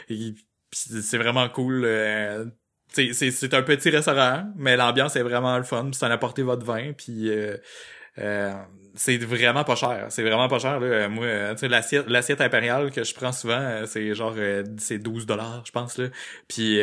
Et 0.08 0.34
c'est 0.72 1.18
vraiment 1.18 1.48
cool. 1.48 1.84
euh, 1.84 2.44
c'est 2.92 3.54
un 3.54 3.62
petit 3.62 3.90
restaurant, 3.90 4.44
mais 4.56 4.76
l'ambiance 4.76 5.16
est 5.16 5.22
vraiment 5.22 5.56
le 5.56 5.64
fun. 5.64 5.90
C'est 5.92 6.06
en 6.06 6.10
apporter 6.10 6.42
votre 6.42 6.64
vin, 6.64 6.92
puis 6.96 7.28
euh, 7.30 7.56
euh, 8.18 8.52
c'est 8.94 9.18
vraiment 9.18 9.64
pas 9.64 9.76
cher. 9.76 10.06
C'est 10.08 10.22
vraiment 10.22 10.48
pas 10.48 10.58
cher. 10.58 10.80
Là. 10.80 11.08
Moi, 11.08 11.26
euh, 11.26 11.54
l'assiette 11.62 12.08
l'assiette 12.08 12.40
impériale 12.40 12.90
que 12.90 13.04
je 13.04 13.14
prends 13.14 13.32
souvent, 13.32 13.82
c'est 13.86 14.14
genre 14.14 14.34
c'est 14.78 14.98
12 14.98 15.26
dollars, 15.26 15.62
je 15.66 15.72
pense 15.72 15.98
là. 15.98 16.06
Puis 16.48 16.78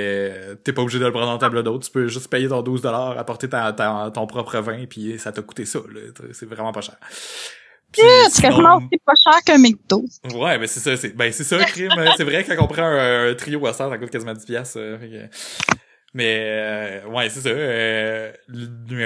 t'es 0.64 0.74
pas 0.74 0.82
obligé 0.82 1.00
de 1.00 1.06
le 1.06 1.12
prendre 1.12 1.30
en 1.30 1.38
table 1.38 1.64
d'hôte. 1.64 1.84
Tu 1.84 1.92
peux 1.92 2.08
juste 2.08 2.30
payer 2.30 2.48
ton 2.48 2.62
12 2.62 2.82
dollars, 2.82 3.18
apporter 3.18 3.50
ta, 3.50 3.74
ton 4.14 4.28
propre 4.28 4.60
vin, 4.60 4.86
puis 4.86 5.18
ça 5.20 5.32
t'a 5.32 5.42
coûté 5.42 5.66
ça. 5.66 5.80
C'est 6.32 6.46
vraiment 6.48 6.72
pas 6.72 6.82
cher. 6.82 6.98
Puis 7.92 8.02
C'est 8.30 8.42
quasiment 8.42 8.78
aussi 8.78 9.00
pas 9.06 9.14
cher 9.22 9.42
qu'un 9.46 9.58
McDo. 9.58 10.04
Ouais, 10.34 10.58
mais 10.58 10.68
c'est 10.68 10.80
ça, 10.82 10.98
c'est 10.98 11.16
ben 11.16 11.32
c'est 11.32 11.44
ça 11.44 11.58
crime, 11.66 11.92
euh, 11.98 12.10
c'est 12.18 12.24
vrai 12.26 12.44
que 12.44 12.54
quand 12.54 12.64
on 12.64 12.68
prend 12.68 12.84
un, 12.84 13.30
un 13.32 13.34
trio 13.36 13.66
à 13.68 13.74
ça, 13.74 13.90
ça 13.90 13.98
coûte 13.98 14.10
quasiment 14.10 14.34
10 14.34 14.46
pièces 14.46 14.78
mais 16.18 16.46
euh, 16.48 17.06
ouais, 17.10 17.28
c'est 17.30 17.42
ça. 17.42 17.50
euh, 17.50 18.32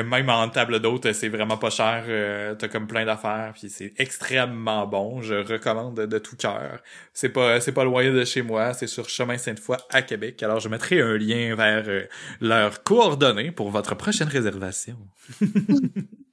même 0.03 0.29
en 0.29 0.47
table 0.47 0.79
d'hôte, 0.79 1.11
c'est 1.13 1.27
vraiment 1.29 1.57
pas 1.57 1.71
cher. 1.71 2.03
euh, 2.07 2.53
T'as 2.53 2.67
comme 2.67 2.85
plein 2.85 3.03
d'affaires, 3.03 3.51
puis 3.57 3.67
c'est 3.67 3.93
extrêmement 3.97 4.85
bon. 4.85 5.19
Je 5.19 5.33
recommande 5.33 5.97
de, 5.97 6.05
de 6.05 6.19
tout 6.19 6.35
cœur. 6.35 6.77
C'est 7.11 7.29
pas 7.29 7.59
c'est 7.61 7.71
pas 7.71 7.83
loin 7.83 8.07
de 8.11 8.23
chez 8.25 8.43
moi, 8.43 8.75
c'est 8.75 8.85
sur 8.85 9.09
chemin 9.09 9.39
Sainte-Foy 9.39 9.77
à 9.89 10.03
Québec. 10.03 10.43
Alors 10.43 10.59
je 10.59 10.69
mettrai 10.69 11.01
un 11.01 11.17
lien 11.17 11.55
vers 11.55 11.83
euh, 11.87 12.03
leurs 12.41 12.83
coordonnées 12.83 13.49
pour 13.49 13.71
votre 13.71 13.95
prochaine 13.95 14.27
réservation. 14.29 14.97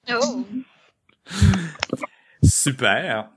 Oh. 0.09 0.45
Super. 2.43 3.29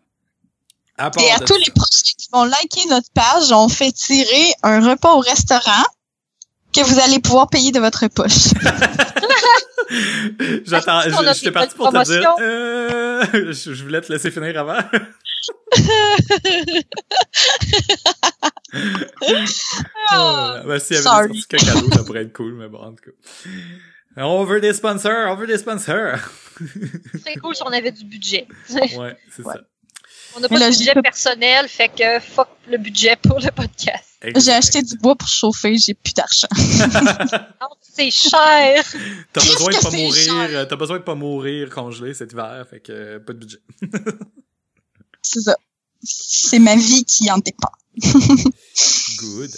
À 0.97 1.11
part 1.11 1.23
Et 1.23 1.31
à 1.31 1.37
de 1.39 1.45
tous 1.45 1.55
les 1.55 1.71
prochains 1.73 2.13
qui 2.17 2.27
vont 2.33 2.43
liker 2.43 2.85
notre 2.89 3.09
page, 3.13 3.51
on 3.51 3.69
fait 3.69 3.91
tirer 3.91 4.51
un 4.63 4.81
repas 4.89 5.13
au 5.13 5.19
restaurant 5.19 5.83
que 6.73 6.81
vous 6.81 6.99
allez 6.99 7.19
pouvoir 7.19 7.49
payer 7.49 7.71
de 7.71 7.79
votre 7.79 8.07
poche. 8.07 8.49
J'attends, 10.65 11.01
Est-ce 11.01 11.15
qu'on 11.15 11.25
a 11.25 11.33
je- 11.33 11.39
j'étais 11.39 11.51
parti 11.51 11.75
pour 11.75 11.89
te 11.91 12.03
dire, 12.05 12.35
euh, 12.41 13.25
je, 13.53 13.73
je 13.73 13.83
voulais 13.83 14.01
te 14.01 14.11
laisser 14.11 14.29
finir 14.29 14.59
avant. 14.59 14.77
Euh, 20.13 20.63
ben, 20.65 20.79
s'il 20.79 20.95
y 20.95 20.99
avait 20.99 21.03
Sorry. 21.03 21.27
des 21.31 21.39
certificats 21.39 21.73
cadeaux, 21.73 21.91
ça 21.91 22.03
pourrait 22.03 22.23
être 22.23 22.33
cool, 22.33 22.53
mais 22.53 22.67
bon, 22.67 22.79
en 22.79 22.91
tout 22.93 23.03
cas. 23.05 23.11
On 24.21 24.43
veut 24.43 24.59
des 24.61 24.73
sponsors, 24.73 25.31
on 25.31 25.35
veut 25.35 25.47
des 25.47 25.57
sponsors. 25.57 26.17
C'est 27.25 27.35
cool 27.35 27.55
si 27.55 27.61
on 27.63 27.71
avait 27.71 27.91
du 27.91 28.03
budget. 28.05 28.47
Ouais, 28.69 29.17
c'est 29.31 29.43
Ouais. 29.45 29.53
ça. 29.53 29.61
On 30.35 30.39
n'a 30.41 30.47
pas 30.49 30.59
là, 30.59 30.69
de 30.69 30.77
budget 30.77 30.93
personnel, 31.01 31.67
fait 31.67 31.89
que 31.89 32.19
fuck 32.19 32.49
le 32.67 32.77
budget 32.77 33.15
pour 33.15 33.39
le 33.39 33.49
podcast. 33.51 34.03
J'ai 34.35 34.51
acheté 34.51 34.81
du 34.83 34.95
bois 34.97 35.15
pour 35.15 35.27
chauffer, 35.27 35.75
j'ai 35.77 35.93
plus 35.95 36.13
d'argent. 36.13 36.47
Non, 37.61 37.67
c'est 37.81 38.11
cher. 38.11 38.83
T'as 39.33 39.41
besoin 39.41 39.71
de 39.71 39.81
pas 39.81 39.89
mourir, 39.91 40.33
euh, 40.59 40.65
t'as 40.65 40.75
besoin 40.75 40.97
de 40.99 41.03
pas 41.03 41.15
mourir 41.15 41.69
congelé 41.69 42.13
cet 42.13 42.31
hiver, 42.33 42.65
fait 42.69 42.79
que 42.79 42.91
euh, 42.91 43.19
pas 43.19 43.33
de 43.33 43.39
budget. 43.39 43.57
C'est 45.21 45.41
ça. 45.41 45.55
C'est 46.03 46.59
ma 46.59 46.75
vie 46.75 47.03
qui 47.05 47.29
en 47.31 47.37
dépend. 47.39 47.71
Good. 49.19 49.49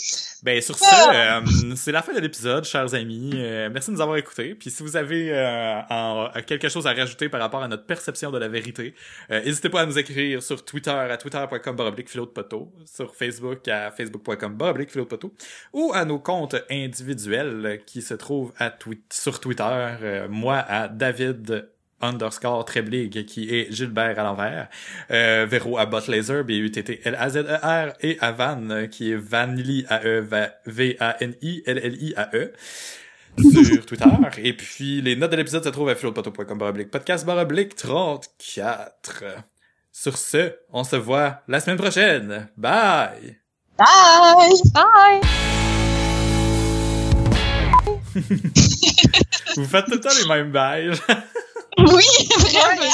Ben 0.44 0.60
sur 0.62 0.78
ce, 0.78 0.84
Ah! 0.90 1.42
euh, 1.46 1.76
c'est 1.76 1.92
la 1.92 2.02
fin 2.02 2.14
de 2.14 2.20
l'épisode, 2.20 2.64
chers 2.66 2.94
amis. 2.96 3.32
Euh, 3.36 3.70
merci 3.72 3.92
de 3.92 3.96
nous 3.96 4.02
avoir 4.02 4.18
écoutés. 4.18 4.56
Puis 4.56 4.72
si 4.72 4.82
vous 4.82 4.96
avez 4.98 5.32
euh, 5.32 5.80
en- 5.90 6.30
quelque 6.48 6.68
chose 6.70 6.88
à 6.88 6.94
rajouter 6.94 7.30
par 7.30 7.40
rapport 7.42 7.62
à 7.62 7.68
notre 7.68 7.86
perception 7.86 8.32
de 8.32 8.40
la 8.40 8.48
vérité, 8.48 8.96
euh, 9.30 9.44
n'hésitez 9.44 9.70
pas 9.70 9.82
à 9.82 9.86
nous 9.86 9.98
écrire 10.00 10.42
sur 10.42 10.66
Twitter 10.66 10.90
à 10.92 11.16
twitter.com 11.18 11.76
de 11.76 12.26
poteau, 12.32 12.72
sur 12.86 13.16
Facebook 13.16 13.68
à 13.68 13.92
facebook.com 13.92 14.58
de 14.58 15.02
poteau, 15.04 15.34
ou 15.74 15.92
à 15.94 16.06
nos 16.06 16.20
comptes 16.20 16.56
individuels 16.72 17.82
qui 17.86 18.02
se 18.02 18.14
trouvent 18.16 18.52
à 18.58 18.70
twi- 18.70 19.02
sur 19.12 19.40
Twitter, 19.40 19.64
euh, 20.02 20.28
moi 20.30 20.58
à 20.58 20.88
David 20.88 21.70
underscore 22.02 22.66
Treblig, 22.66 23.26
qui 23.26 23.50
est 23.56 23.72
Gilbert 23.72 24.20
à 24.20 24.24
l'envers, 24.24 24.68
euh, 25.12 25.46
Véro 25.50 25.78
à 25.78 25.86
Botlaser, 25.86 26.44
B-U-T-T-L-A-Z-E-R, 26.44 27.94
et 28.02 28.18
à 28.20 28.32
Van, 28.32 28.70
euh, 28.70 28.88
qui 28.88 29.12
est 29.12 29.16
Vanili, 29.16 29.86
A-E, 29.90 30.20
Va- 30.22 30.52
V-A-N-I-L-L-I-A-E, 30.66 32.54
sur 33.40 33.86
Twitter. 33.86 34.06
Et 34.44 34.54
puis, 34.54 35.02
les 35.02 35.16
notes 35.16 35.32
de 35.32 35.38
l'épisode 35.38 35.64
se 35.64 35.70
trouvent 35.70 35.90
à 35.90 35.96
philopoteau.com 35.96 36.58
baroblique 36.58 36.92
podcast 36.92 37.26
baroblique 37.26 37.76
34. 37.76 39.24
Sur 39.94 40.18
ce, 40.18 40.54
on 40.72 40.84
se 40.84 40.96
voit 40.96 41.42
la 41.48 41.60
semaine 41.60 41.78
prochaine. 41.78 42.48
Bye! 42.58 43.38
Bye! 43.78 44.62
Bye. 44.74 45.22
Vous 49.56 49.66
faites 49.66 49.86
tout 49.86 49.92
le 49.92 50.00
temps 50.02 50.10
les 50.22 50.28
mêmes 50.28 50.52
bails. 50.52 50.92
Oui, 51.78 52.04
vraiment. 52.38 52.94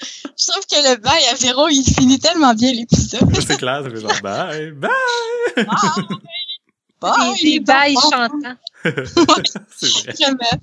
Je 0.00 0.46
trouve 0.50 0.66
que 0.66 0.90
le 0.90 0.96
bail 0.96 1.24
à 1.30 1.34
Véro, 1.34 1.68
il 1.68 1.84
finit 1.84 2.18
tellement 2.18 2.52
bien 2.54 2.72
l'épisode. 2.72 3.28
C'est 3.40 3.56
clair, 3.58 3.82
ça 3.84 3.90
fait 3.90 4.00
genre 4.00 4.20
bye, 4.22 4.72
bye! 4.72 4.90
Bye! 5.56 5.66
Bye! 7.00 7.34
Des, 7.42 7.50
des 7.50 7.60
bails 7.60 7.94
chantants. 7.94 8.56
C'est 8.82 9.88
vrai. 10.30 10.58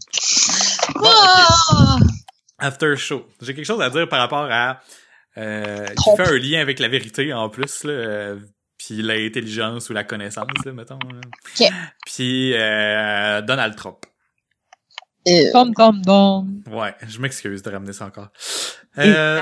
Bon. 0.95 1.07
Ah! 1.07 1.97
After 2.59 2.95
show. 2.95 3.25
J'ai 3.41 3.53
quelque 3.53 3.65
chose 3.65 3.81
à 3.81 3.89
dire 3.89 4.07
par 4.09 4.19
rapport 4.19 4.47
à 4.51 4.81
euh, 5.37 5.85
qui 5.87 6.09
fait 6.17 6.27
un 6.27 6.37
lien 6.37 6.59
avec 6.61 6.79
la 6.79 6.87
vérité 6.87 7.33
en 7.33 7.47
plus 7.49 7.83
là, 7.83 7.91
euh, 7.93 8.39
puis 8.77 9.01
l'intelligence 9.01 9.89
ou 9.89 9.93
la 9.93 10.03
connaissance 10.03 10.47
là, 10.65 10.73
mettons. 10.73 10.99
là. 10.99 11.21
Ok. 11.59 11.69
Puis 12.05 12.53
euh, 12.55 13.41
Donald 13.41 13.75
Trump. 13.75 13.97
Euh, 15.27 15.51
Comme, 15.51 15.73
comme, 15.73 16.01
donc. 16.01 16.47
Ouais, 16.69 16.95
je 17.07 17.19
m'excuse 17.19 17.61
de 17.61 17.69
ramener 17.69 17.93
ça 17.93 18.05
encore. 18.05 18.29
Euh, 18.97 19.41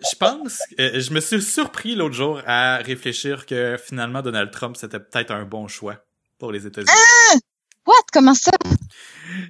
je 0.00 0.16
pense, 0.16 0.60
euh, 0.78 1.00
je 1.00 1.12
me 1.12 1.20
suis 1.20 1.42
surpris 1.42 1.94
l'autre 1.94 2.14
jour 2.14 2.40
à 2.46 2.76
réfléchir 2.78 3.46
que 3.46 3.76
finalement 3.82 4.22
Donald 4.22 4.50
Trump 4.50 4.76
c'était 4.76 5.00
peut-être 5.00 5.30
un 5.30 5.44
bon 5.44 5.68
choix 5.68 5.96
pour 6.38 6.52
les 6.52 6.66
États-Unis. 6.66 6.90
What? 7.86 7.94
Comment 8.12 8.34
ça? 8.34 8.52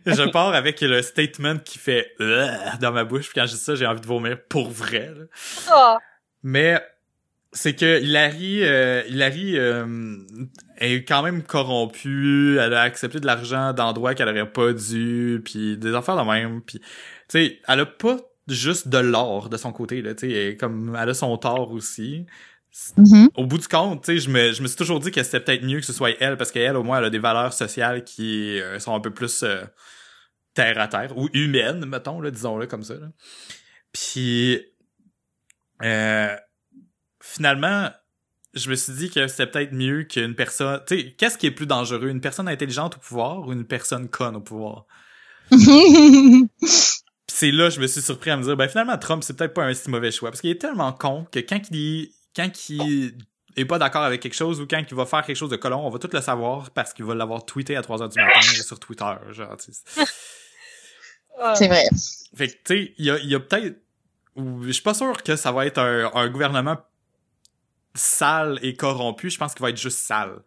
Je 0.07 0.28
pars 0.30 0.55
avec 0.55 0.80
le 0.80 1.03
statement 1.03 1.59
qui 1.59 1.78
fait 1.78 2.12
euh, 2.20 2.49
dans 2.80 2.91
ma 2.93 3.05
bouche. 3.05 3.26
Puis 3.28 3.35
quand 3.41 3.47
je 3.47 3.53
dis 3.55 3.61
ça, 3.61 3.74
j'ai 3.76 3.87
envie 3.87 4.01
de 4.01 4.07
vomir 4.07 4.39
pour 4.49 4.70
vrai. 4.70 5.12
là. 5.16 5.24
Ah, 5.70 5.99
Mais 6.43 6.82
c'est 7.55 7.77
que 7.77 8.03
Hillary, 8.03 8.65
euh, 8.65 9.03
Hillary 9.09 9.57
euh, 9.57 10.19
est 10.79 11.05
quand 11.07 11.23
même 11.23 11.43
corrompue. 11.43 12.59
Elle 12.59 12.75
a 12.75 12.83
accepté 12.83 13.21
de 13.21 13.27
l'argent 13.27 13.73
d'endroits 13.73 14.15
qu'elle 14.15 14.29
aurait 14.29 14.51
pas 14.51 14.73
dû, 14.73 15.41
puis 15.45 15.79
des 15.79 15.95
affaires 15.95 16.17
de 16.17 16.29
même. 16.29 16.61
Puis 16.61 16.81
tu 16.81 16.87
sais, 17.29 17.61
elle 17.69 17.81
a 17.81 17.87
pas 17.87 18.19
juste 18.49 18.89
de 18.89 18.99
l'or 18.99 19.49
de 19.49 19.57
son 19.57 19.73
côté 19.73 20.03
là. 20.03 20.15
Tu 20.15 20.31
sais, 20.31 20.57
comme 20.59 20.99
elle 21.01 21.09
a 21.09 21.15
son 21.15 21.37
tort 21.39 21.71
aussi. 21.71 22.27
Mhm. 22.97 23.29
Au 23.37 23.47
bout 23.47 23.59
du 23.59 23.69
compte, 23.69 24.05
tu 24.05 24.15
sais, 24.15 24.19
je 24.19 24.29
me, 24.29 24.53
je 24.53 24.61
me 24.61 24.67
suis 24.67 24.77
toujours 24.77 24.99
dit 24.99 25.13
que 25.13 25.23
c'était 25.23 25.39
peut-être 25.39 25.63
mieux 25.65 25.79
que 25.79 25.87
ce 25.87 25.93
soit 25.93 26.17
elle 26.19 26.37
parce 26.37 26.51
qu'elle 26.51 26.77
au 26.77 26.83
moins 26.83 26.99
elle 26.99 27.05
a 27.05 27.11
des 27.11 27.21
valeurs 27.21 27.53
sociales 27.53 28.03
qui 28.03 28.61
euh, 28.61 28.81
sont 28.81 28.97
un 28.97 29.01
peu 29.01 29.13
plus 29.13 29.45
euh, 29.45 29.63
terre 30.55 30.81
à 30.81 30.89
terre 30.89 31.17
ou 31.17 31.29
humaines, 31.35 31.87
mettons 31.87 32.21
là, 32.21 32.33
disons-le 32.33 32.67
comme 32.67 32.83
ça. 32.83 32.95
Là. 32.95 33.11
Puis 33.93 34.61
euh, 35.85 36.37
finalement, 37.35 37.91
je 38.55 38.70
me 38.70 38.74
suis 38.74 38.93
dit 38.93 39.11
que 39.11 39.26
c'était 39.26 39.47
peut-être 39.47 39.72
mieux 39.72 40.05
qu'une 40.05 40.35
personne. 40.35 40.80
Tu 40.87 40.99
sais, 40.99 41.14
qu'est-ce 41.18 41.37
qui 41.37 41.47
est 41.47 41.51
plus 41.51 41.66
dangereux, 41.66 42.09
une 42.09 42.20
personne 42.20 42.49
intelligente 42.49 42.97
au 42.97 42.99
pouvoir 43.01 43.47
ou 43.47 43.53
une 43.53 43.64
personne 43.64 44.09
conne 44.09 44.37
au 44.37 44.41
pouvoir? 44.41 44.87
Puis 45.51 46.49
c'est 47.26 47.51
là, 47.51 47.70
je 47.70 47.80
me 47.80 47.87
suis 47.87 48.03
surpris 48.03 48.30
à 48.30 48.37
me 48.37 48.43
dire, 48.43 48.57
ben 48.57 48.68
finalement, 48.68 48.97
Trump, 48.99 49.24
c'est 49.24 49.37
peut-être 49.37 49.55
pas 49.55 49.64
un 49.64 49.74
si 49.74 49.91
mauvais 49.91 50.12
choix. 50.12 50.30
Parce 50.30 50.41
qu'il 50.41 50.51
est 50.51 50.61
tellement 50.61 50.93
con 50.93 51.26
que 51.30 51.41
quand 51.41 51.61
il, 51.70 52.11
quand 52.37 52.68
il 52.68 53.16
est 53.57 53.64
pas 53.64 53.78
d'accord 53.78 54.03
avec 54.03 54.20
quelque 54.20 54.35
chose 54.35 54.61
ou 54.61 54.66
quand 54.66 54.82
il 54.89 54.95
va 54.95 55.07
faire 55.07 55.24
quelque 55.24 55.37
chose 55.37 55.51
de 55.51 55.57
colon, 55.57 55.85
on 55.85 55.91
va 55.91 55.99
tout 55.99 56.11
le 56.12 56.20
savoir 56.20 56.70
parce 56.70 56.93
qu'il 56.93 57.05
va 57.05 57.14
l'avoir 57.14 57.45
tweeté 57.45 57.76
à 57.76 57.82
3 57.82 58.03
heures 58.03 58.09
du 58.09 58.20
matin 58.20 58.41
sur 58.41 58.78
Twitter. 58.78 59.14
Genre, 59.30 59.57
tu 59.57 59.72
sais. 59.72 60.05
ah. 61.41 61.55
C'est 61.57 61.68
vrai. 61.68 61.85
Fait 62.37 62.49
que, 62.49 62.53
tu 62.53 62.59
sais, 62.66 62.95
il 62.99 63.05
y 63.07 63.11
a, 63.11 63.18
il 63.18 63.28
y 63.28 63.35
a 63.35 63.41
peut-être... 63.41 63.80
Je 64.37 64.70
suis 64.72 64.82
pas 64.82 64.95
sûr 64.95 65.22
que 65.22 65.37
ça 65.37 65.53
va 65.53 65.66
être 65.66 65.78
un, 65.78 66.11
un 66.12 66.28
gouvernement 66.28 66.76
sale 67.95 68.59
et 68.62 68.74
corrompu. 68.74 69.30
Je 69.30 69.38
pense 69.38 69.55
qu'il 69.55 69.62
va 69.62 69.70
être 69.70 69.80
juste 69.80 69.99
sale. 69.99 70.42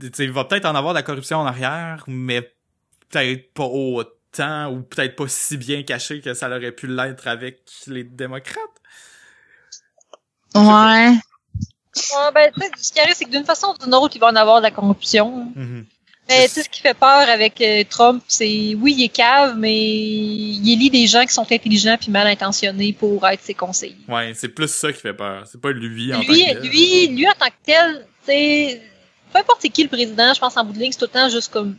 Tu 0.00 0.10
sais, 0.12 0.24
il 0.24 0.32
va 0.32 0.44
peut-être 0.44 0.66
en 0.66 0.74
avoir 0.74 0.92
de 0.92 0.98
la 0.98 1.02
corruption 1.02 1.38
en 1.38 1.46
arrière, 1.46 2.04
mais 2.06 2.42
peut-être 3.08 3.52
pas 3.54 3.64
autant 3.64 4.72
ou 4.72 4.82
peut-être 4.82 5.16
pas 5.16 5.28
si 5.28 5.56
bien 5.56 5.82
caché 5.84 6.20
que 6.20 6.34
ça 6.34 6.48
aurait 6.48 6.72
pu 6.72 6.88
l'être 6.88 7.28
avec 7.28 7.62
les 7.86 8.04
démocrates. 8.04 8.80
Ouais. 10.54 11.12
Ouais, 11.96 12.32
ben, 12.34 12.52
tu 12.52 12.60
sais, 12.60 12.70
ce 12.76 12.92
qui 12.92 13.00
arrive, 13.00 13.14
c'est 13.14 13.24
que 13.24 13.30
d'une 13.30 13.44
façon 13.44 13.68
ou 13.68 13.84
d'une 13.84 13.94
autre, 13.94 14.16
il 14.16 14.18
va 14.18 14.28
en 14.28 14.36
avoir 14.36 14.58
de 14.58 14.64
la 14.64 14.70
corruption. 14.72 15.52
Mhm. 15.54 15.86
Mais 16.28 16.44
tu 16.46 16.54
sais, 16.54 16.62
ce 16.62 16.68
qui 16.68 16.80
fait 16.80 16.94
peur 16.94 17.28
avec 17.28 17.60
euh, 17.60 17.84
Trump, 17.88 18.22
c'est, 18.26 18.74
oui, 18.78 18.94
il 18.96 19.04
est 19.04 19.08
cave, 19.08 19.56
mais 19.58 19.74
il 19.76 20.72
élit 20.72 20.90
des 20.90 21.06
gens 21.06 21.22
qui 21.24 21.34
sont 21.34 21.46
intelligents 21.50 21.96
puis 22.00 22.10
mal 22.10 22.26
intentionnés 22.26 22.92
pour 22.92 23.26
être 23.28 23.42
ses 23.42 23.54
conseillers. 23.54 23.96
Ouais, 24.08 24.32
c'est 24.34 24.48
plus 24.48 24.68
ça 24.70 24.92
qui 24.92 25.00
fait 25.00 25.12
peur. 25.12 25.46
C'est 25.46 25.60
pas 25.60 25.70
lui 25.70 26.14
en 26.14 26.22
tant 26.22 26.32
Lui, 26.32 26.44
que 26.46 26.52
tel. 26.52 26.62
lui, 26.62 27.06
lui, 27.08 27.28
en 27.28 27.32
tant 27.38 27.46
que 27.48 27.52
tel, 27.64 28.06
c'est, 28.26 28.80
peu 29.32 29.38
importe 29.38 29.58
c'est 29.60 29.68
qui 29.68 29.82
le 29.82 29.90
président, 29.90 30.32
je 30.32 30.40
pense 30.40 30.56
en 30.56 30.64
bout 30.64 30.72
de 30.72 30.78
ligne, 30.78 30.92
c'est 30.92 30.98
tout 30.98 31.10
le 31.12 31.20
temps 31.20 31.28
juste 31.28 31.52
comme 31.52 31.76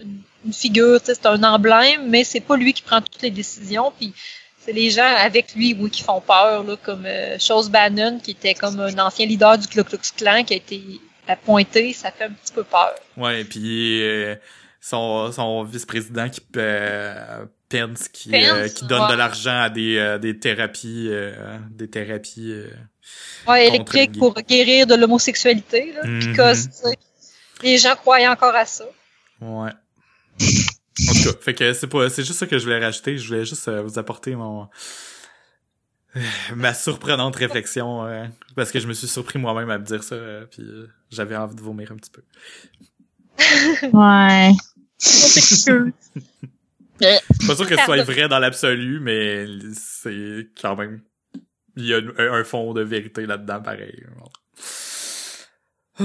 une 0.00 0.20
une 0.46 0.52
figure, 0.52 1.00
tu 1.00 1.06
sais, 1.06 1.14
c'est 1.14 1.26
un 1.26 1.42
emblème, 1.42 2.08
mais 2.08 2.24
c'est 2.24 2.40
pas 2.40 2.56
lui 2.56 2.72
qui 2.72 2.82
prend 2.82 3.00
toutes 3.00 3.20
les 3.22 3.30
décisions, 3.30 3.92
puis 3.98 4.12
c'est 4.60 4.72
les 4.72 4.90
gens 4.90 5.14
avec 5.18 5.54
lui, 5.54 5.76
oui, 5.78 5.90
qui 5.90 6.02
font 6.02 6.20
peur, 6.20 6.64
là, 6.64 6.76
comme 6.82 7.04
euh, 7.04 7.38
Chose 7.38 7.68
Bannon, 7.68 8.20
qui 8.22 8.30
était 8.32 8.54
comme 8.54 8.80
un 8.80 8.98
ancien 8.98 9.26
leader 9.26 9.58
du 9.58 9.66
Ku 9.66 9.82
Klux 9.84 9.98
Klan, 10.16 10.44
qui 10.44 10.54
a 10.54 10.56
été 10.56 10.82
appointé, 11.28 11.92
ça 11.92 12.10
fait 12.10 12.24
un 12.24 12.32
petit 12.32 12.52
peu 12.52 12.64
peur. 12.64 12.94
Ouais, 13.16 13.44
puis 13.44 14.02
euh, 14.02 14.34
son, 14.80 15.32
son 15.32 15.64
vice-président 15.64 16.28
qui 16.28 16.40
euh, 16.56 17.44
Pence 17.68 18.08
qui 18.08 18.30
Pence, 18.30 18.42
euh, 18.44 18.68
qui 18.68 18.86
donne 18.86 19.02
ouais. 19.02 19.12
de 19.12 19.16
l'argent 19.16 19.58
à 19.62 19.70
des 19.70 19.96
euh, 19.98 20.18
des 20.18 20.38
thérapies 20.38 21.08
euh, 21.10 21.58
des 21.70 21.88
thérapies 21.88 22.52
euh, 22.52 22.68
Ouais, 23.46 23.64
Contre 23.64 23.74
électrique 23.74 24.10
Guy. 24.12 24.18
pour 24.18 24.34
guérir 24.34 24.86
de 24.88 24.94
l'homosexualité, 24.96 25.92
là, 25.92 26.02
tu 26.02 26.34
sais, 26.34 26.98
les 27.62 27.78
gens 27.78 27.94
croyaient 27.94 28.26
encore 28.28 28.54
à 28.54 28.66
ça. 28.66 28.84
ouais. 29.40 29.70
En 31.08 31.12
tout 31.12 31.22
cas, 31.24 31.38
fait 31.40 31.54
que 31.54 31.72
c'est 31.72 31.86
pas 31.86 32.08
c'est 32.08 32.24
juste 32.24 32.38
ça 32.38 32.46
que 32.46 32.58
je 32.58 32.64
voulais 32.64 32.82
rajouter, 32.84 33.16
je 33.18 33.28
voulais 33.28 33.44
juste 33.44 33.68
vous 33.68 33.98
apporter 33.98 34.34
mon 34.34 34.68
ma 36.56 36.72
surprenante 36.74 37.36
réflexion 37.36 38.04
euh, 38.06 38.24
parce 38.54 38.70
que 38.72 38.80
je 38.80 38.86
me 38.86 38.92
suis 38.94 39.06
surpris 39.08 39.38
moi-même 39.38 39.70
à 39.70 39.78
me 39.78 39.84
dire 39.84 40.02
ça 40.02 40.14
euh, 40.14 40.46
puis 40.46 40.62
euh, 40.62 40.86
j'avais 41.10 41.36
envie 41.36 41.54
de 41.56 41.60
vomir 41.60 41.92
un 41.92 41.96
petit 41.96 42.10
peu. 42.10 42.22
Ouais. 43.92 44.52
Je 44.98 45.08
suis 47.38 47.46
pas 47.46 47.54
sûr 47.56 47.68
que 47.68 47.76
ce 47.76 47.84
soit 47.84 48.02
vrai 48.02 48.28
dans 48.28 48.38
l'absolu, 48.38 48.98
mais 49.00 49.44
c'est 49.74 50.48
quand 50.60 50.74
même. 50.76 51.02
Il 51.76 51.84
y 51.84 51.92
a 51.92 51.98
un, 51.98 52.32
un 52.32 52.44
fond 52.44 52.72
de 52.72 52.80
vérité 52.80 53.26
là-dedans, 53.26 53.60
pareil. 53.60 54.02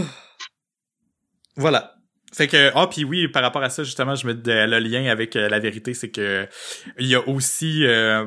Voilà. 1.56 1.96
Fait 2.34 2.48
que 2.48 2.72
ah 2.76 2.88
puis 2.88 3.04
oui 3.04 3.28
par 3.28 3.44
rapport 3.44 3.62
à 3.62 3.70
ça 3.70 3.84
justement 3.84 4.16
je 4.16 4.26
me 4.26 4.34
de- 4.34 4.52
le 4.52 4.80
lien 4.80 5.12
avec 5.12 5.36
euh, 5.36 5.50
la 5.50 5.60
vérité 5.60 5.94
c'est 5.94 6.10
que 6.12 6.48
il 6.98 7.08
y 7.08 7.16
a 7.16 7.28
aussi 7.28 7.86
euh, 7.86 8.26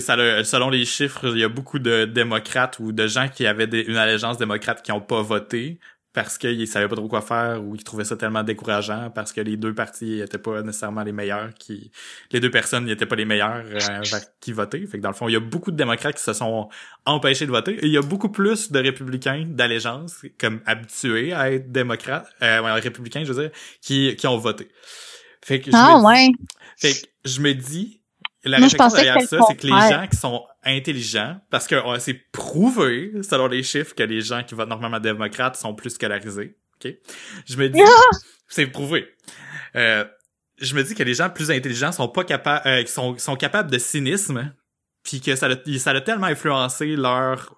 ça 0.00 0.16
le- 0.16 0.44
selon 0.44 0.70
les 0.70 0.84
chiffres 0.84 1.28
il 1.34 1.38
y 1.40 1.44
a 1.44 1.48
beaucoup 1.48 1.78
de 1.78 2.04
démocrates 2.04 2.78
ou 2.78 2.92
de 2.92 3.06
gens 3.06 3.28
qui 3.28 3.46
avaient 3.46 3.66
des- 3.66 3.82
une 3.82 3.96
allégeance 3.96 4.38
démocrate 4.38 4.82
qui 4.82 4.92
ont 4.92 5.00
pas 5.00 5.22
voté 5.22 5.78
parce 6.12 6.38
qu'ils 6.38 6.66
savaient 6.66 6.88
pas 6.88 6.96
trop 6.96 7.08
quoi 7.08 7.20
faire 7.20 7.62
ou 7.62 7.74
ils 7.74 7.84
trouvaient 7.84 8.04
ça 8.04 8.16
tellement 8.16 8.42
décourageant 8.42 9.10
parce 9.14 9.34
que 9.34 9.42
les 9.42 9.58
deux 9.58 9.74
partis 9.74 10.20
étaient 10.20 10.38
pas 10.38 10.62
nécessairement 10.62 11.02
les 11.02 11.12
meilleurs 11.12 11.52
qui 11.54 11.90
les 12.32 12.40
deux 12.40 12.50
personnes 12.50 12.86
n'étaient 12.86 13.04
pas 13.04 13.16
les 13.16 13.26
meilleurs 13.26 13.62
euh, 13.66 13.78
vers 13.78 14.22
qui 14.40 14.52
voter 14.52 14.86
fait 14.86 14.96
que 14.96 15.02
dans 15.02 15.10
le 15.10 15.14
fond 15.14 15.28
il 15.28 15.32
y 15.32 15.36
a 15.36 15.40
beaucoup 15.40 15.70
de 15.70 15.76
démocrates 15.76 16.16
qui 16.16 16.22
se 16.22 16.32
sont 16.32 16.68
empêchés 17.04 17.44
de 17.44 17.50
voter 17.50 17.72
et 17.74 17.86
il 17.86 17.92
y 17.92 17.98
a 17.98 18.02
beaucoup 18.02 18.30
plus 18.30 18.72
de 18.72 18.78
républicains 18.78 19.44
d'allégeance 19.46 20.22
comme 20.40 20.60
habitués 20.64 21.34
à 21.34 21.52
être 21.52 21.70
démocrates 21.70 22.26
euh, 22.42 22.62
ouais, 22.62 22.72
républicains 22.72 23.24
je 23.24 23.32
veux 23.34 23.42
dire 23.42 23.50
qui 23.82 24.16
qui 24.16 24.26
ont 24.26 24.38
voté 24.38 24.68
fait 25.44 25.60
que 25.60 25.70
je 25.70 25.76
Ah, 25.76 26.00
ouais. 26.02 26.30
fait 26.78 26.94
que 26.94 27.06
je 27.24 27.40
me 27.40 27.52
dis, 27.52 28.00
la 28.46 28.58
Moi, 28.58 28.68
réflexion 28.68 28.88
derrière 28.88 29.22
ça, 29.22 29.38
c'est 29.48 29.56
que 29.56 29.66
les 29.66 29.72
gens 29.72 30.06
qui 30.10 30.16
sont 30.16 30.44
intelligents, 30.64 31.38
parce 31.50 31.66
que 31.66 31.76
c'est 31.98 32.14
prouvé, 32.32 33.12
selon 33.22 33.48
les 33.48 33.62
chiffres, 33.62 33.94
que 33.94 34.02
les 34.02 34.20
gens 34.20 34.42
qui 34.42 34.54
votent 34.54 34.68
normalement 34.68 35.00
démocrates 35.00 35.56
sont 35.56 35.74
plus 35.74 35.90
scolarisés. 35.90 36.56
OK? 36.76 36.92
Je 37.46 37.56
me 37.56 37.68
dis, 37.68 37.80
c'est 38.48 38.66
prouvé. 38.66 39.08
Euh, 39.74 40.04
je 40.58 40.74
me 40.74 40.82
dis 40.82 40.94
que 40.94 41.02
les 41.02 41.14
gens 41.14 41.28
plus 41.28 41.50
intelligents 41.50 41.92
sont 41.92 42.08
pas 42.08 42.24
capables, 42.24 42.66
euh, 42.66 42.86
sont, 42.86 43.18
sont 43.18 43.36
capables 43.36 43.70
de 43.70 43.78
cynisme, 43.78 44.54
puis 45.02 45.20
que 45.20 45.36
ça 45.36 45.46
a, 45.46 45.78
ça 45.78 45.90
a 45.90 46.00
tellement 46.00 46.26
influencé 46.26 46.96
leur, 46.96 47.56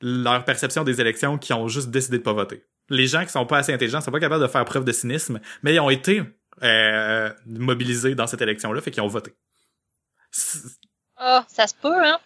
leur 0.00 0.44
perception 0.44 0.84
des 0.84 1.00
élections 1.00 1.38
qu'ils 1.38 1.54
ont 1.54 1.68
juste 1.68 1.90
décidé 1.90 2.18
de 2.18 2.22
pas 2.22 2.32
voter. 2.32 2.64
Les 2.88 3.06
gens 3.06 3.24
qui 3.24 3.30
sont 3.30 3.46
pas 3.46 3.58
assez 3.58 3.72
intelligents 3.72 4.00
sont 4.00 4.10
pas 4.10 4.20
capables 4.20 4.42
de 4.42 4.48
faire 4.48 4.64
preuve 4.64 4.84
de 4.84 4.92
cynisme, 4.92 5.40
mais 5.62 5.74
ils 5.74 5.80
ont 5.80 5.90
été 5.90 6.22
euh, 6.62 7.30
mobilisés 7.46 8.14
dans 8.14 8.26
cette 8.26 8.42
élection-là, 8.42 8.80
fait 8.80 8.90
qu'ils 8.90 9.02
ont 9.02 9.08
voté. 9.08 9.32
Ah, 11.16 11.44
ça 11.48 11.66
se 11.66 11.74
peut, 11.74 12.06
hein? 12.06 12.18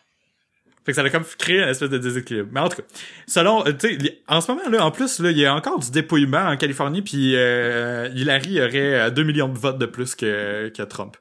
Fait 0.85 0.93
que 0.93 0.97
ça 0.97 1.03
a 1.03 1.11
comme 1.11 1.25
créé 1.39 1.63
une 1.63 1.69
espèce 1.69 1.89
de 1.89 1.99
déséquilibre. 1.99 2.49
Mais 2.53 2.61
en 2.61 2.69
tout 2.69 2.77
cas, 2.77 2.83
selon, 3.27 3.67
euh, 3.67 3.73
tu 3.73 3.99
sais, 3.99 4.23
en 4.29 4.43
ce 4.43 4.53
moment 4.53 4.69
là, 4.69 4.85
en 4.85 4.91
plus 4.91 5.19
là, 5.19 5.31
il 5.31 5.39
y 5.39 5.47
a 5.47 5.55
encore 5.55 5.79
du 5.79 5.91
dépouillement 5.91 6.47
en 6.47 6.57
Californie, 6.59 7.01
puis 7.01 7.35
euh, 7.37 8.11
Hillary 8.15 8.61
aurait 8.61 8.95
euh, 9.07 9.11
2 9.11 9.23
millions 9.23 9.49
de 9.49 9.59
votes 9.59 9.79
de 9.79 9.87
plus 9.87 10.15
que, 10.15 10.69
que 10.69 10.83
Trump. 10.83 11.17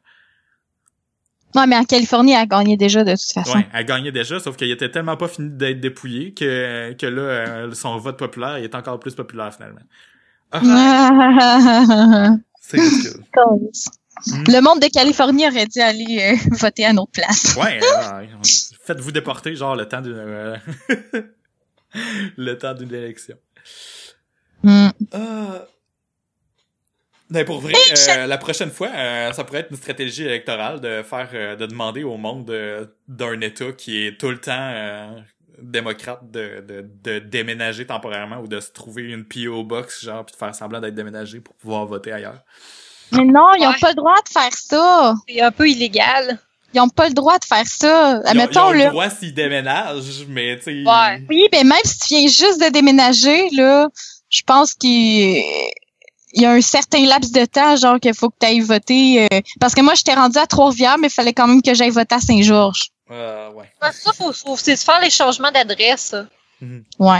Ouais, 1.55 1.67
mais 1.67 1.77
en 1.77 1.85
Californie, 1.85 2.31
elle 2.31 2.39
a 2.39 2.45
gagné 2.45 2.77
déjà 2.77 3.03
de 3.03 3.11
toute 3.11 3.33
façon. 3.33 3.57
Ouais, 3.57 3.67
elle 3.73 3.85
gagnait 3.85 4.11
déjà, 4.11 4.39
sauf 4.39 4.55
qu'il 4.57 4.71
était 4.71 4.89
tellement 4.89 5.17
pas 5.17 5.27
fini 5.27 5.49
d'être 5.51 5.79
dépouillé 5.79 6.33
que 6.33 6.93
que 6.93 7.05
là, 7.05 7.21
euh, 7.21 7.73
son 7.73 7.97
vote 7.97 8.17
populaire 8.17 8.57
il 8.57 8.63
est 8.63 8.75
encore 8.75 8.99
plus 8.99 9.13
populaire 9.13 9.53
finalement. 9.53 9.81
Ah, 10.51 10.61
c'est 12.59 12.79
ridicule. 12.79 13.23
Mm. 14.27 14.43
Le 14.47 14.61
monde 14.61 14.79
de 14.79 14.87
Californie 14.87 15.47
aurait 15.47 15.67
dû 15.67 15.79
aller 15.79 16.33
euh, 16.33 16.49
voter 16.57 16.85
à 16.85 16.93
notre 16.93 17.11
place. 17.11 17.55
Ouais, 17.55 17.79
euh, 18.11 18.25
faites-vous 18.85 19.11
déporter 19.11 19.55
genre 19.55 19.75
le 19.75 19.87
temps 19.87 20.01
d'une 20.01 20.15
euh, 20.17 20.57
le 22.37 22.57
temps 22.57 22.73
d'une 22.73 22.93
élection. 22.93 23.35
Hmm. 24.63 24.89
Euh... 25.13 25.59
Ben 27.29 27.45
pour 27.45 27.61
vrai, 27.61 27.73
euh, 28.09 28.27
la 28.27 28.37
prochaine 28.37 28.69
fois, 28.69 28.89
euh, 28.95 29.31
ça 29.33 29.43
pourrait 29.43 29.61
être 29.61 29.71
une 29.71 29.77
stratégie 29.77 30.23
électorale 30.23 30.79
de 30.81 31.01
faire, 31.01 31.29
euh, 31.33 31.55
de 31.55 31.65
demander 31.65 32.03
au 32.03 32.15
monde 32.17 32.45
de- 32.45 32.95
d'un 33.07 33.41
État 33.41 33.71
qui 33.71 34.05
est 34.05 34.19
tout 34.19 34.29
le 34.29 34.39
temps 34.39 35.23
démocrate 35.59 36.29
de, 36.29 36.61
de, 36.61 36.85
de 37.03 37.19
déménager 37.19 37.87
temporairement 37.87 38.39
ou 38.39 38.47
de 38.47 38.59
se 38.59 38.71
trouver 38.71 39.03
une 39.03 39.25
PO 39.25 39.63
box 39.63 40.03
genre 40.05 40.25
puis 40.25 40.33
de 40.33 40.37
faire 40.37 40.53
semblant 40.53 40.79
d'être 40.79 40.93
déménagé 40.95 41.39
pour 41.39 41.55
pouvoir 41.55 41.85
voter 41.85 42.11
ailleurs. 42.11 42.43
Mais 43.11 43.25
non, 43.25 43.47
ils 43.59 43.65
ont 43.65 43.69
Ouais. 43.69 43.79
pas 43.79 43.89
le 43.89 43.95
droit 43.95 44.15
de 44.25 44.29
faire 44.29 44.53
ça. 44.53 45.13
C'est 45.27 45.41
un 45.41 45.51
peu 45.51 45.69
illégal. 45.69 46.39
Ils 46.73 46.81
ont 46.81 46.89
pas 46.89 47.07
le 47.07 47.13
droit 47.13 47.37
de 47.37 47.45
faire 47.45 47.67
ça. 47.67 48.21
Ils 48.33 48.39
ont, 48.39 48.47
ils 48.51 48.57
ont 48.57 48.71
le 48.71 48.89
droit 48.89 49.09
s'ils 49.11 49.33
déménagent, 49.33 50.25
mais 50.27 50.57
tu 50.57 50.63
sais. 50.63 50.83
Ouais. 50.83 51.21
Oui, 51.29 51.47
mais 51.51 51.63
même 51.63 51.77
si 51.85 51.99
tu 51.99 52.07
viens 52.15 52.27
juste 52.27 52.59
de 52.59 52.69
déménager, 52.71 53.49
là, 53.51 53.87
je 54.29 54.41
pense 54.45 54.73
qu'il 54.73 55.43
il 56.35 56.41
y 56.41 56.45
a 56.47 56.51
un 56.51 56.61
certain 56.61 57.05
laps 57.05 57.31
de 57.31 57.45
temps, 57.45 57.75
genre, 57.75 57.99
qu'il 57.99 58.15
faut 58.15 58.29
que 58.31 58.37
tu 58.41 58.47
ailles 58.47 58.59
voter. 58.61 59.27
euh, 59.31 59.39
parce 59.59 59.75
que 59.75 59.81
moi, 59.81 59.93
j'étais 59.93 60.15
rendue 60.15 60.39
à 60.39 60.47
Trois-Rivières, 60.47 60.97
mais 60.97 61.07
il 61.09 61.13
fallait 61.13 61.33
quand 61.33 61.47
même 61.47 61.61
que 61.61 61.75
j'aille 61.75 61.91
voter 61.91 62.15
à 62.15 62.19
Saint-Georges. 62.19 62.89
Euh, 63.11 63.51
ouais. 63.51 63.69
Ça, 63.91 64.11
faut, 64.13 64.33
faut 64.33 64.57
c'est 64.57 64.73
de 64.73 64.79
faire 64.79 64.99
les 64.99 65.11
changements 65.11 65.51
d'adresse. 65.51 66.15
Ouais. 66.97 67.19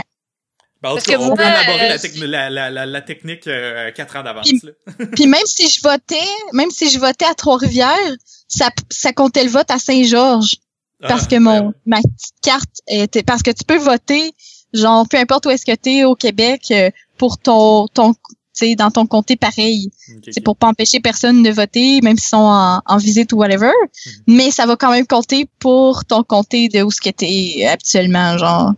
Parce 0.92 1.04
tout 1.04 1.10
cas, 1.10 1.16
que 1.18 1.22
on 1.22 1.26
moi, 1.26 1.36
peut 1.36 1.42
élaborer 1.42 1.90
euh, 1.92 2.26
la, 2.26 2.26
la, 2.26 2.50
la, 2.50 2.70
la, 2.70 2.86
la 2.86 3.00
technique 3.00 3.46
euh, 3.46 3.90
quatre 3.92 4.16
ans 4.16 4.22
d'avance. 4.22 4.50
Puis- 5.16 5.26
même 5.26 5.46
si 5.46 5.68
je 5.68 5.80
votais, 5.82 6.28
même 6.52 6.70
si 6.70 6.90
je 6.90 6.98
votais 6.98 7.24
à 7.24 7.34
Trois-Rivières, 7.34 8.14
ça, 8.48 8.70
ça 8.90 9.12
comptait 9.12 9.44
le 9.44 9.50
vote 9.50 9.70
à 9.70 9.78
Saint-Georges. 9.78 10.56
Parce 11.00 11.24
Ah, 11.24 11.26
que 11.26 11.36
mon 11.36 11.74
ma 11.86 11.96
petite 11.98 12.34
carte 12.42 12.80
était 12.88 13.22
parce 13.22 13.42
que 13.42 13.50
tu 13.50 13.64
peux 13.64 13.76
voter 13.78 14.32
genre 14.72 15.06
peu 15.08 15.18
importe 15.18 15.44
où 15.46 15.50
est-ce 15.50 15.66
que 15.66 15.74
tu 15.74 15.90
es 15.98 16.04
au 16.04 16.14
Québec 16.14 16.62
euh, 16.70 16.90
pour 17.18 17.36
ton 17.38 17.88
ton 17.88 18.14
tu 18.14 18.20
sais 18.52 18.74
dans 18.76 18.90
ton 18.90 19.04
comté 19.04 19.36
pareil. 19.36 19.90
ouais. 20.08 20.14
C'est 20.32 20.38
ok. 20.40 20.44
pour 20.44 20.56
pas 20.56 20.68
empêcher 20.68 21.00
personne 21.00 21.42
de 21.42 21.50
voter 21.50 22.00
même 22.00 22.16
s'ils 22.16 22.28
sont 22.28 22.36
en, 22.36 22.80
en 22.86 22.96
visite 22.96 23.32
ou 23.32 23.36
whatever, 23.38 23.72
Mhm. 24.06 24.12
mais 24.28 24.50
ça 24.52 24.64
va 24.66 24.76
quand 24.76 24.92
même 24.92 25.06
compter 25.06 25.46
pour 25.58 26.04
ton 26.06 26.22
comté 26.22 26.68
de 26.68 26.82
où 26.82 26.90
ce 26.90 27.00
que 27.00 27.10
tu 27.10 27.24
es 27.26 27.66
habituellement 27.66 28.38
genre. 28.38 28.72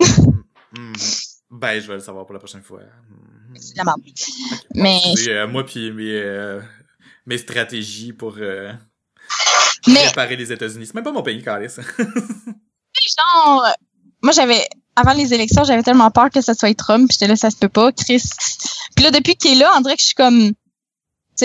Ok. 0.00 0.34
Hmm. 0.76 0.92
Ben, 1.50 1.80
je 1.80 1.88
vais 1.88 1.94
le 1.94 2.00
savoir 2.00 2.26
pour 2.26 2.32
la 2.32 2.38
prochaine 2.38 2.62
fois. 2.62 2.80
Hmm. 2.80 3.56
C'est 3.56 3.76
la 3.76 3.84
merde. 3.84 4.00
Ok. 4.06 4.26
Mais- 4.74 5.14
euh, 5.28 5.48
moi 5.48 5.64
puis 5.66 5.90
mes, 5.90 6.12
euh, 6.12 6.60
mes 7.26 7.38
stratégies 7.38 8.12
pour 8.12 8.36
euh, 8.38 8.72
Mais 9.86 10.36
les 10.36 10.52
États-Unis. 10.52 10.86
C'est 10.86 10.94
même 10.94 11.04
pas 11.04 11.12
mon 11.12 11.22
pays, 11.22 11.42
Carlis. 11.42 11.74
genre 13.16 13.64
euh, 13.64 13.70
moi 14.22 14.32
j'avais 14.32 14.66
avant 14.96 15.12
les 15.12 15.32
élections, 15.32 15.64
j'avais 15.64 15.82
tellement 15.82 16.10
peur 16.10 16.30
que 16.30 16.40
ça 16.40 16.54
soit 16.54 16.76
Trump, 16.76 17.08
puis 17.08 17.14
j'étais 17.18 17.28
là 17.28 17.36
ça 17.36 17.50
se 17.50 17.56
peut 17.56 17.68
pas, 17.68 17.92
Chris. 17.92 18.22
Puis 18.94 19.04
là 19.04 19.10
depuis 19.10 19.36
qu'il 19.36 19.52
est 19.52 19.60
là, 19.60 19.72
on 19.76 19.80
dirait 19.80 19.96
que 19.96 20.02
je 20.02 20.06
suis 20.06 20.14
comme 20.14 20.52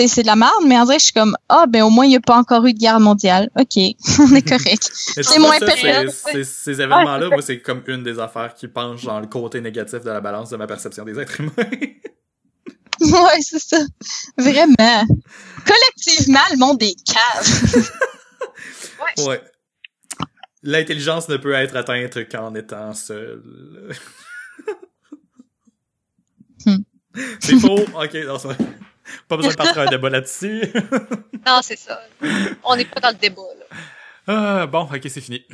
sais, 0.02 0.08
c'est 0.08 0.22
de 0.22 0.26
la 0.26 0.36
merde, 0.36 0.64
mais 0.66 0.76
dirait 0.76 0.96
que 0.96 1.00
je 1.00 1.04
suis 1.06 1.12
comme 1.12 1.36
ah 1.48 1.66
ben 1.66 1.82
au 1.82 1.90
moins 1.90 2.04
il 2.06 2.10
n'y 2.10 2.16
a 2.16 2.20
pas 2.20 2.36
encore 2.36 2.64
eu 2.66 2.72
de 2.72 2.78
guerre 2.78 3.00
mondiale. 3.00 3.50
OK, 3.58 3.76
on 4.18 4.34
est 4.34 4.48
correct. 4.48 4.90
C'est 4.92 5.38
moins 5.38 5.58
période, 5.58 6.10
Ces 6.10 6.80
événements-là, 6.80 7.28
moi, 7.28 7.42
c'est 7.42 7.60
comme 7.60 7.82
une 7.86 8.02
des 8.02 8.18
affaires 8.18 8.54
qui 8.54 8.68
penchent 8.68 9.04
dans 9.04 9.20
le 9.20 9.26
côté 9.26 9.60
négatif 9.60 10.02
de 10.02 10.10
la 10.10 10.20
balance 10.20 10.50
de 10.50 10.56
ma 10.56 10.66
perception 10.66 11.04
des 11.04 11.18
êtres 11.18 11.40
humains. 11.40 11.52
ouais, 13.00 13.40
c'est 13.40 13.58
ça. 13.58 13.78
Vraiment. 14.38 15.04
Collectivement, 15.66 16.40
le 16.52 16.58
monde 16.58 16.82
est 16.82 16.96
cave. 17.04 17.90
ouais. 19.26 19.42
L'intelligence 20.62 21.28
ne 21.28 21.36
peut 21.36 21.52
être 21.52 21.76
atteinte 21.76 22.28
qu'en 22.28 22.54
étant 22.54 22.94
seul. 22.94 23.42
Hmm. 26.64 26.78
C'est 27.40 27.58
faux. 27.58 27.78
Ok, 27.94 28.14
non, 28.26 28.38
c'est 28.38 28.48
vrai. 28.48 28.56
Pas 29.28 29.36
besoin 29.36 29.52
de 29.52 29.56
partir 29.56 29.78
un 29.82 29.86
débat 29.86 30.10
là-dessus. 30.10 30.62
Non, 31.46 31.60
c'est 31.62 31.78
ça. 31.78 32.00
On 32.64 32.74
n'est 32.74 32.84
pas 32.86 32.98
dans 32.98 33.10
le 33.10 33.14
débat, 33.14 33.42
là. 33.56 33.76
Ah, 34.26 34.66
bon, 34.66 34.82
ok, 34.92 35.00
c'est 35.08 35.20
fini. 35.20 35.44